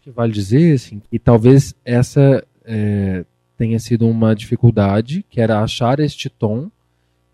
acho 0.00 0.02
que 0.02 0.10
vale 0.10 0.32
dizer 0.32 0.74
assim, 0.74 1.00
que 1.10 1.18
talvez 1.18 1.74
essa 1.84 2.42
é, 2.64 3.24
tenha 3.56 3.78
sido 3.78 4.08
uma 4.08 4.34
dificuldade, 4.34 5.24
que 5.28 5.40
era 5.40 5.62
achar 5.62 6.00
este 6.00 6.30
tom. 6.30 6.70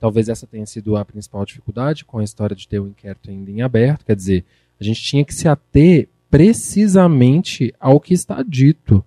Talvez 0.01 0.28
essa 0.28 0.47
tenha 0.47 0.66
sido 0.66 0.97
a 0.97 1.05
principal 1.05 1.44
dificuldade 1.47 2.05
com 2.05 2.18
a 2.18 2.24
história 2.24 2.55
de 2.55 2.68
ter 2.68 2.80
o 2.80 2.88
inquérito 2.88 3.30
ainda 3.30 3.51
em 3.51 3.62
aberto. 3.62 4.05
Quer 4.05 4.16
dizer, 4.16 4.44
a 4.80 4.84
gente 4.84 5.02
tinha 5.02 5.24
que 5.24 5.34
se 5.34 5.48
ater 5.48 6.08
precisamente 6.30 7.74
ao 7.80 8.00
que 8.00 8.14
está 8.14 8.42
dito 8.42 9.04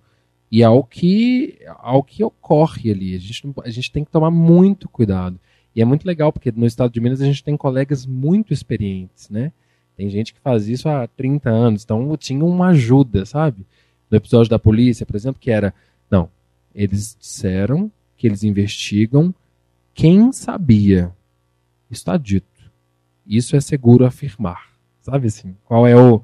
e 0.52 0.64
ao 0.64 0.84
que, 0.84 1.60
ao 1.78 2.02
que 2.02 2.24
ocorre 2.24 2.92
ali. 2.92 3.16
A 3.16 3.20
gente, 3.20 3.54
a 3.64 3.70
gente 3.70 3.92
tem 3.92 4.04
que 4.04 4.12
tomar 4.12 4.32
muito 4.32 4.90
cuidado. 4.90 5.40
E 5.76 5.82
é 5.82 5.86
muito 5.86 6.06
legal, 6.06 6.34
porque 6.34 6.52
no 6.52 6.66
estado 6.66 6.92
de 6.92 7.00
Minas 7.00 7.22
a 7.22 7.26
gente 7.26 7.44
tem 7.44 7.56
colegas 7.56 8.06
muito 8.06 8.52
experientes, 8.52 9.30
né? 9.30 9.52
Tem 9.96 10.10
gente 10.10 10.34
que 10.34 10.40
faz 10.40 10.68
isso 10.68 10.90
há 10.90 11.08
30 11.08 11.50
anos, 11.50 11.84
então 11.84 12.16
tinha 12.18 12.44
uma 12.44 12.70
ajuda, 12.70 13.26
sabe? 13.26 13.66
No 14.10 14.18
episódio 14.18 14.50
da 14.50 14.58
polícia, 14.58 15.06
por 15.06 15.16
exemplo, 15.16 15.40
que 15.40 15.52
era, 15.52 15.74
não, 16.10 16.30
eles 16.74 17.16
disseram 17.20 17.92
que 18.18 18.26
eles 18.26 18.44
investigam 18.44 19.34
quem 19.94 20.32
sabia. 20.32 21.14
Está 21.92 22.18
dito. 22.18 22.48
Isso 23.28 23.56
é 23.56 23.62
seguro 23.62 24.06
afirmar. 24.06 24.69
Sabe 25.10 25.28
assim? 25.28 25.56
Qual 25.66 25.88
é 25.88 25.96
o 25.96 26.24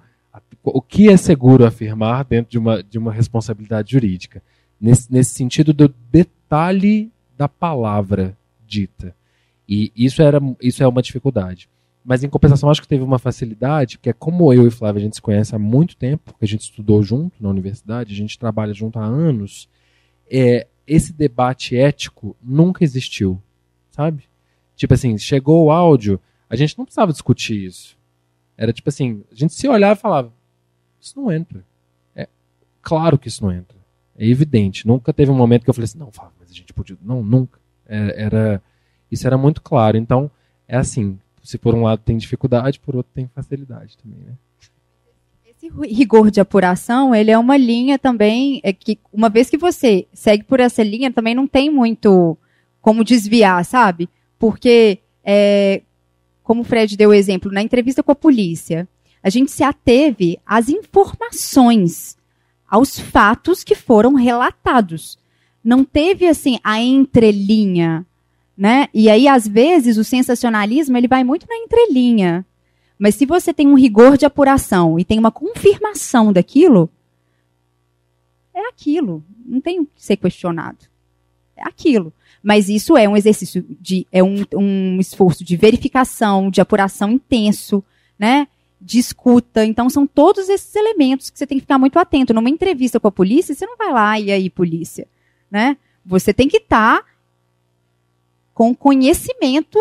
o 0.63 0.81
que 0.81 1.09
é 1.09 1.17
seguro 1.17 1.65
afirmar 1.65 2.25
dentro 2.25 2.51
de 2.51 2.57
uma, 2.57 2.83
de 2.83 2.97
uma 2.97 3.13
responsabilidade 3.13 3.91
jurídica? 3.91 4.41
Nesse, 4.79 5.11
nesse 5.11 5.33
sentido 5.33 5.73
do 5.73 5.93
detalhe 6.11 7.11
da 7.37 7.47
palavra 7.47 8.37
dita. 8.65 9.15
E 9.67 9.91
isso, 9.95 10.21
era, 10.21 10.39
isso 10.61 10.83
é 10.83 10.87
uma 10.87 11.01
dificuldade. 11.01 11.69
Mas 12.03 12.23
em 12.23 12.29
compensação, 12.29 12.69
acho 12.69 12.81
que 12.81 12.87
teve 12.87 13.03
uma 13.03 13.17
facilidade, 13.17 13.97
que 13.97 14.09
é 14.09 14.13
como 14.13 14.53
eu 14.53 14.67
e 14.67 14.71
Flávia 14.71 14.99
a 14.99 15.03
gente 15.03 15.15
se 15.15 15.21
conhece 15.21 15.55
há 15.55 15.59
muito 15.59 15.95
tempo, 15.97 16.23
porque 16.25 16.45
a 16.45 16.47
gente 16.47 16.61
estudou 16.61 17.01
junto 17.01 17.41
na 17.41 17.49
universidade, 17.49 18.13
a 18.13 18.17
gente 18.17 18.37
trabalha 18.37 18.73
junto 18.73 18.99
há 18.99 19.05
anos. 19.05 19.67
É, 20.29 20.67
esse 20.85 21.13
debate 21.13 21.75
ético 21.75 22.35
nunca 22.43 22.83
existiu, 22.83 23.41
sabe? 23.89 24.23
Tipo 24.75 24.93
assim, 24.93 25.17
chegou 25.17 25.65
o 25.65 25.71
áudio, 25.71 26.19
a 26.49 26.55
gente 26.55 26.77
não 26.77 26.85
precisava 26.85 27.11
discutir 27.11 27.65
isso. 27.65 27.94
Era 28.57 28.71
tipo 28.71 28.89
assim, 28.89 29.23
a 29.31 29.35
gente 29.35 29.53
se 29.53 29.67
olhava 29.67 29.97
e 29.97 30.01
falava, 30.01 30.33
isso 30.99 31.19
não 31.19 31.31
entra. 31.31 31.63
É 32.15 32.27
claro 32.81 33.17
que 33.17 33.27
isso 33.27 33.43
não 33.43 33.51
entra. 33.51 33.77
É 34.17 34.25
evidente. 34.25 34.87
Nunca 34.87 35.13
teve 35.13 35.31
um 35.31 35.35
momento 35.35 35.63
que 35.63 35.69
eu 35.69 35.73
falei 35.73 35.85
assim, 35.85 35.99
não, 35.99 36.11
Flávia, 36.11 36.33
mas 36.39 36.49
a 36.49 36.53
gente 36.53 36.73
podia. 36.73 36.97
Não, 37.01 37.23
nunca. 37.23 37.59
Era, 37.85 38.11
é, 38.11 38.23
era, 38.23 38.63
isso 39.11 39.27
era 39.27 39.37
muito 39.37 39.61
claro. 39.61 39.97
Então, 39.97 40.31
é 40.67 40.77
assim, 40.77 41.19
se 41.43 41.57
por 41.57 41.75
um 41.75 41.83
lado 41.83 42.01
tem 42.03 42.17
dificuldade, 42.17 42.79
por 42.79 42.95
outro 42.95 43.11
tem 43.13 43.27
facilidade 43.27 43.97
também, 43.97 44.19
né? 44.19 44.33
Esse 45.45 45.69
rigor 45.93 46.31
de 46.31 46.41
apuração, 46.41 47.13
ele 47.13 47.31
é 47.31 47.37
uma 47.37 47.55
linha 47.55 47.97
também, 47.97 48.59
é 48.63 48.73
que 48.73 48.99
uma 49.13 49.29
vez 49.29 49.49
que 49.49 49.57
você 49.57 50.07
segue 50.11 50.43
por 50.43 50.59
essa 50.59 50.83
linha, 50.83 51.13
também 51.13 51.35
não 51.35 51.47
tem 51.47 51.69
muito 51.69 52.37
como 52.81 53.03
desviar, 53.03 53.63
sabe? 53.63 54.09
Porque, 54.37 54.99
é, 55.23 55.81
como 56.45 56.61
o 56.61 56.63
Fred 56.63 56.95
deu 56.95 57.09
o 57.09 57.13
exemplo, 57.13 57.51
na 57.51 57.63
entrevista 57.63 58.03
com 58.03 58.11
a 58.11 58.15
polícia, 58.15 58.87
a 59.21 59.31
gente 59.31 59.51
se 59.51 59.63
ateve 59.63 60.39
às 60.45 60.69
informações, 60.69 62.15
aos 62.69 62.99
fatos 62.99 63.63
que 63.63 63.73
foram 63.73 64.13
relatados. 64.13 65.17
Não 65.63 65.83
teve, 65.83 66.27
assim, 66.27 66.59
a 66.63 66.79
entrelinha, 66.79 68.05
né? 68.55 68.87
E 68.93 69.09
aí, 69.09 69.27
às 69.27 69.47
vezes, 69.47 69.97
o 69.97 70.03
sensacionalismo 70.03 70.95
ele 70.95 71.07
vai 71.07 71.23
muito 71.23 71.47
na 71.49 71.57
entrelinha. 71.57 72.45
Mas 72.99 73.15
se 73.15 73.25
você 73.25 73.51
tem 73.51 73.67
um 73.67 73.73
rigor 73.73 74.15
de 74.15 74.27
apuração 74.27 74.99
e 74.99 75.03
tem 75.03 75.17
uma 75.17 75.31
confirmação 75.31 76.31
daquilo, 76.31 76.87
é 78.53 78.69
aquilo. 78.69 79.23
Não 79.43 79.59
tem 79.59 79.83
que 79.83 79.91
ser 79.97 80.17
questionado. 80.17 80.85
É 81.57 81.63
aquilo. 81.63 82.13
Mas 82.45 82.69
isso 82.69 82.95
é 82.95 83.09
um 83.09 83.17
exercício 83.17 83.65
de. 83.81 84.05
é 84.11 84.23
um, 84.23 84.45
um 84.53 84.99
esforço 84.99 85.43
de 85.43 85.57
verificação, 85.57 86.51
de 86.51 86.61
apuração 86.61 87.09
intenso, 87.09 87.83
né? 88.19 88.47
De 88.79 88.99
escuta. 88.99 89.65
Então, 89.65 89.89
são 89.89 90.05
todos 90.05 90.47
esses 90.47 90.75
elementos 90.75 91.29
que 91.29 91.39
você 91.39 91.47
tem 91.47 91.57
que 91.57 91.63
ficar 91.63 91.79
muito 91.79 91.97
atento. 91.97 92.33
Numa 92.33 92.49
entrevista 92.49 92.99
com 92.99 93.07
a 93.07 93.11
polícia, 93.11 93.55
você 93.55 93.65
não 93.65 93.77
vai 93.77 93.91
lá 93.91 94.19
e 94.19 94.31
aí, 94.31 94.49
polícia. 94.49 95.07
Né? 95.49 95.75
Você 96.05 96.33
tem 96.33 96.47
que 96.47 96.57
estar. 96.57 97.01
Tá 97.01 97.15
com 98.55 98.73
conhecimento 98.73 99.77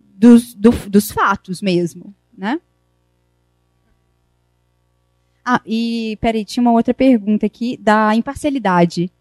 dos, 0.00 0.52
do, 0.52 0.70
dos 0.90 1.12
fatos 1.12 1.62
mesmo, 1.62 2.12
né? 2.36 2.60
Ah, 5.44 5.60
e 5.64 6.18
peraí, 6.20 6.44
tinha 6.44 6.60
uma 6.60 6.72
outra 6.72 6.92
pergunta 6.92 7.46
aqui 7.46 7.76
da 7.76 8.16
imparcialidade. 8.16 9.12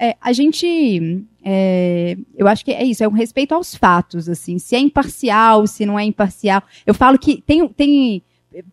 É, 0.00 0.16
a 0.20 0.32
gente, 0.32 1.24
é, 1.44 2.16
eu 2.36 2.46
acho 2.46 2.64
que 2.64 2.70
é 2.70 2.84
isso, 2.84 3.02
é 3.02 3.08
um 3.08 3.12
respeito 3.12 3.52
aos 3.52 3.74
fatos, 3.74 4.28
assim, 4.28 4.58
se 4.58 4.76
é 4.76 4.78
imparcial, 4.78 5.66
se 5.66 5.84
não 5.84 5.98
é 5.98 6.04
imparcial. 6.04 6.62
Eu 6.86 6.94
falo 6.94 7.18
que 7.18 7.42
tem, 7.42 7.66
tem 7.68 8.22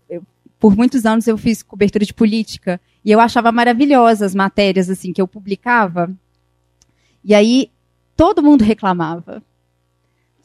eu, 0.07 0.21
por 0.59 0.75
muitos 0.75 1.05
anos 1.05 1.27
eu 1.27 1.37
fiz 1.37 1.63
cobertura 1.63 2.05
de 2.05 2.13
política 2.13 2.79
e 3.03 3.11
eu 3.11 3.19
achava 3.19 3.51
maravilhosas 3.51 4.21
as 4.21 4.35
matérias 4.35 4.89
assim 4.89 5.11
que 5.11 5.21
eu 5.21 5.27
publicava. 5.27 6.11
E 7.23 7.33
aí 7.33 7.71
todo 8.15 8.43
mundo 8.43 8.63
reclamava. 8.63 9.43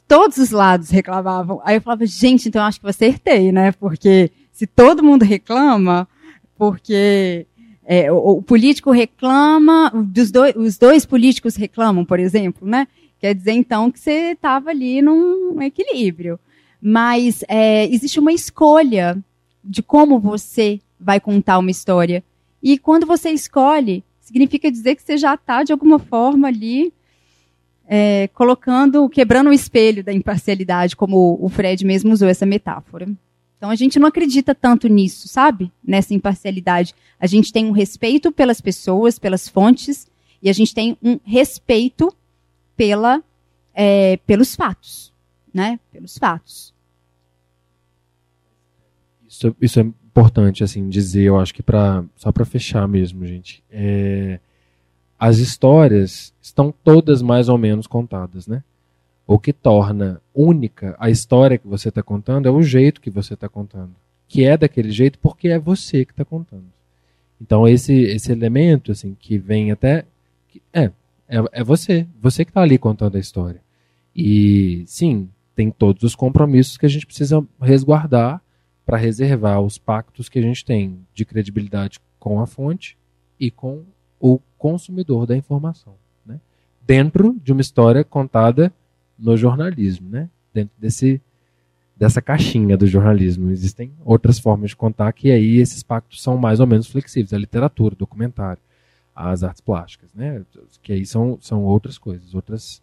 Todos 0.07 0.37
os 0.37 0.51
lados 0.51 0.89
reclamavam. 0.89 1.61
Aí 1.63 1.77
eu 1.77 1.81
falava, 1.81 2.05
gente, 2.05 2.49
então 2.49 2.61
eu 2.61 2.67
acho 2.67 2.79
que 2.79 2.85
eu 2.85 2.89
acertei, 2.89 3.51
né? 3.51 3.71
Porque 3.71 4.31
se 4.51 4.67
todo 4.67 5.03
mundo 5.03 5.23
reclama, 5.23 6.07
porque 6.57 7.47
é, 7.93 8.09
o, 8.09 8.37
o, 8.37 8.41
político 8.41 8.89
reclama, 8.89 9.91
dois, 9.93 10.55
os 10.55 10.77
dois 10.77 11.05
políticos 11.05 11.57
reclamam, 11.57 12.05
por 12.05 12.21
exemplo, 12.21 12.65
né? 12.65 12.87
Quer 13.19 13.35
dizer, 13.35 13.51
então, 13.51 13.91
que 13.91 13.99
você 13.99 14.31
estava 14.31 14.69
ali 14.69 15.01
num 15.01 15.61
equilíbrio. 15.61 16.39
Mas 16.81 17.43
é, 17.49 17.85
existe 17.93 18.17
uma 18.17 18.31
escolha 18.31 19.21
de 19.61 19.83
como 19.83 20.21
você 20.21 20.79
vai 20.97 21.19
contar 21.19 21.57
uma 21.57 21.69
história. 21.69 22.23
E 22.63 22.77
quando 22.77 23.05
você 23.05 23.29
escolhe, 23.31 24.05
significa 24.21 24.71
dizer 24.71 24.95
que 24.95 25.03
você 25.03 25.17
já 25.17 25.33
está, 25.33 25.61
de 25.61 25.73
alguma 25.73 25.99
forma, 25.99 26.47
ali 26.47 26.93
é, 27.85 28.29
colocando, 28.29 29.09
quebrando 29.09 29.49
o 29.49 29.53
espelho 29.53 30.01
da 30.01 30.13
imparcialidade, 30.13 30.95
como 30.95 31.37
o 31.41 31.49
Fred 31.49 31.85
mesmo 31.85 32.13
usou 32.13 32.29
essa 32.29 32.45
metáfora. 32.45 33.09
Então 33.61 33.69
a 33.69 33.75
gente 33.75 33.99
não 33.99 34.07
acredita 34.07 34.55
tanto 34.55 34.87
nisso, 34.87 35.27
sabe? 35.27 35.71
Nessa 35.85 36.15
imparcialidade. 36.15 36.95
A 37.19 37.27
gente 37.27 37.53
tem 37.53 37.67
um 37.67 37.71
respeito 37.71 38.31
pelas 38.31 38.59
pessoas, 38.59 39.19
pelas 39.19 39.47
fontes, 39.47 40.09
e 40.41 40.49
a 40.49 40.53
gente 40.53 40.73
tem 40.73 40.97
um 40.99 41.19
respeito 41.23 42.11
pela, 42.75 43.23
é, 43.71 44.17
pelos 44.25 44.55
fatos, 44.55 45.13
né? 45.53 45.79
Pelos 45.91 46.17
fatos. 46.17 46.73
Isso, 49.29 49.55
isso 49.61 49.79
é 49.79 49.83
importante 49.83 50.63
assim 50.63 50.89
dizer, 50.89 51.25
eu 51.25 51.39
acho 51.39 51.53
que 51.53 51.61
para 51.61 52.03
só 52.15 52.31
para 52.31 52.43
fechar 52.43 52.87
mesmo, 52.87 53.27
gente. 53.27 53.63
É, 53.69 54.39
as 55.19 55.37
histórias 55.37 56.33
estão 56.41 56.73
todas 56.83 57.21
mais 57.21 57.47
ou 57.47 57.59
menos 57.59 57.85
contadas, 57.85 58.47
né? 58.47 58.63
O 59.31 59.39
que 59.39 59.53
torna 59.53 60.21
única 60.35 60.93
a 60.99 61.09
história 61.09 61.57
que 61.57 61.65
você 61.65 61.87
está 61.87 62.03
contando 62.03 62.49
é 62.49 62.51
o 62.51 62.61
jeito 62.61 62.99
que 62.99 63.09
você 63.09 63.33
está 63.33 63.47
contando, 63.47 63.95
que 64.27 64.43
é 64.43 64.57
daquele 64.57 64.91
jeito 64.91 65.17
porque 65.19 65.47
é 65.47 65.57
você 65.57 66.03
que 66.03 66.11
está 66.11 66.25
contando. 66.25 66.65
Então 67.39 67.65
esse 67.65 67.93
esse 67.93 68.29
elemento 68.29 68.91
assim 68.91 69.15
que 69.17 69.37
vem 69.37 69.71
até 69.71 70.03
é 70.73 70.91
é, 71.29 71.37
é 71.53 71.63
você, 71.63 72.05
você 72.19 72.43
que 72.43 72.51
está 72.51 72.61
ali 72.61 72.77
contando 72.77 73.15
a 73.15 73.21
história. 73.21 73.61
E 74.13 74.83
sim, 74.85 75.29
tem 75.55 75.71
todos 75.71 76.03
os 76.03 76.13
compromissos 76.13 76.77
que 76.77 76.85
a 76.85 76.89
gente 76.89 77.05
precisa 77.05 77.41
resguardar 77.61 78.41
para 78.85 78.97
reservar 78.97 79.61
os 79.61 79.77
pactos 79.77 80.27
que 80.27 80.39
a 80.39 80.41
gente 80.41 80.65
tem 80.65 81.07
de 81.13 81.23
credibilidade 81.23 82.01
com 82.19 82.41
a 82.41 82.45
fonte 82.45 82.97
e 83.39 83.49
com 83.49 83.85
o 84.19 84.41
consumidor 84.57 85.25
da 85.25 85.37
informação, 85.37 85.95
né? 86.25 86.37
dentro 86.85 87.39
de 87.41 87.53
uma 87.53 87.61
história 87.61 88.03
contada 88.03 88.73
no 89.21 89.37
jornalismo, 89.37 90.09
né? 90.09 90.29
dentro 90.53 90.73
desse, 90.77 91.21
dessa 91.95 92.21
caixinha 92.21 92.77
do 92.77 92.87
jornalismo. 92.87 93.49
Existem 93.51 93.93
outras 94.03 94.39
formas 94.39 94.71
de 94.71 94.75
contar 94.75 95.11
que 95.13 95.31
aí 95.31 95.57
esses 95.57 95.83
pactos 95.83 96.21
são 96.21 96.37
mais 96.37 96.59
ou 96.59 96.67
menos 96.67 96.87
flexíveis, 96.87 97.33
a 97.33 97.37
literatura, 97.37 97.93
o 97.95 97.97
documentário. 97.97 98.61
às 99.15 99.43
artes 99.43 99.61
plásticas, 99.61 100.13
né? 100.13 100.43
Que 100.81 100.93
aí 100.93 101.05
são, 101.05 101.37
são 101.41 101.63
outras 101.63 101.97
coisas, 101.97 102.33
outras, 102.33 102.81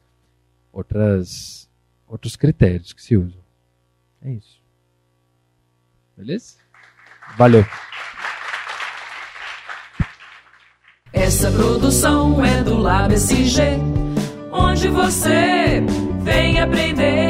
outras, 0.73 1.69
outros 2.07 2.37
critérios 2.37 2.93
que 2.93 3.03
se 3.03 3.17
usam. 3.17 3.41
É 4.23 4.33
isso. 4.33 4.61
Beleza? 6.17 6.57
Valeu. 7.37 7.65
Essa 11.13 11.51
produção 11.51 12.45
é 12.45 12.63
do 12.63 12.79
onde 14.53 14.89
você 14.89 15.83
vem 16.29 16.61
aprender 16.61 17.28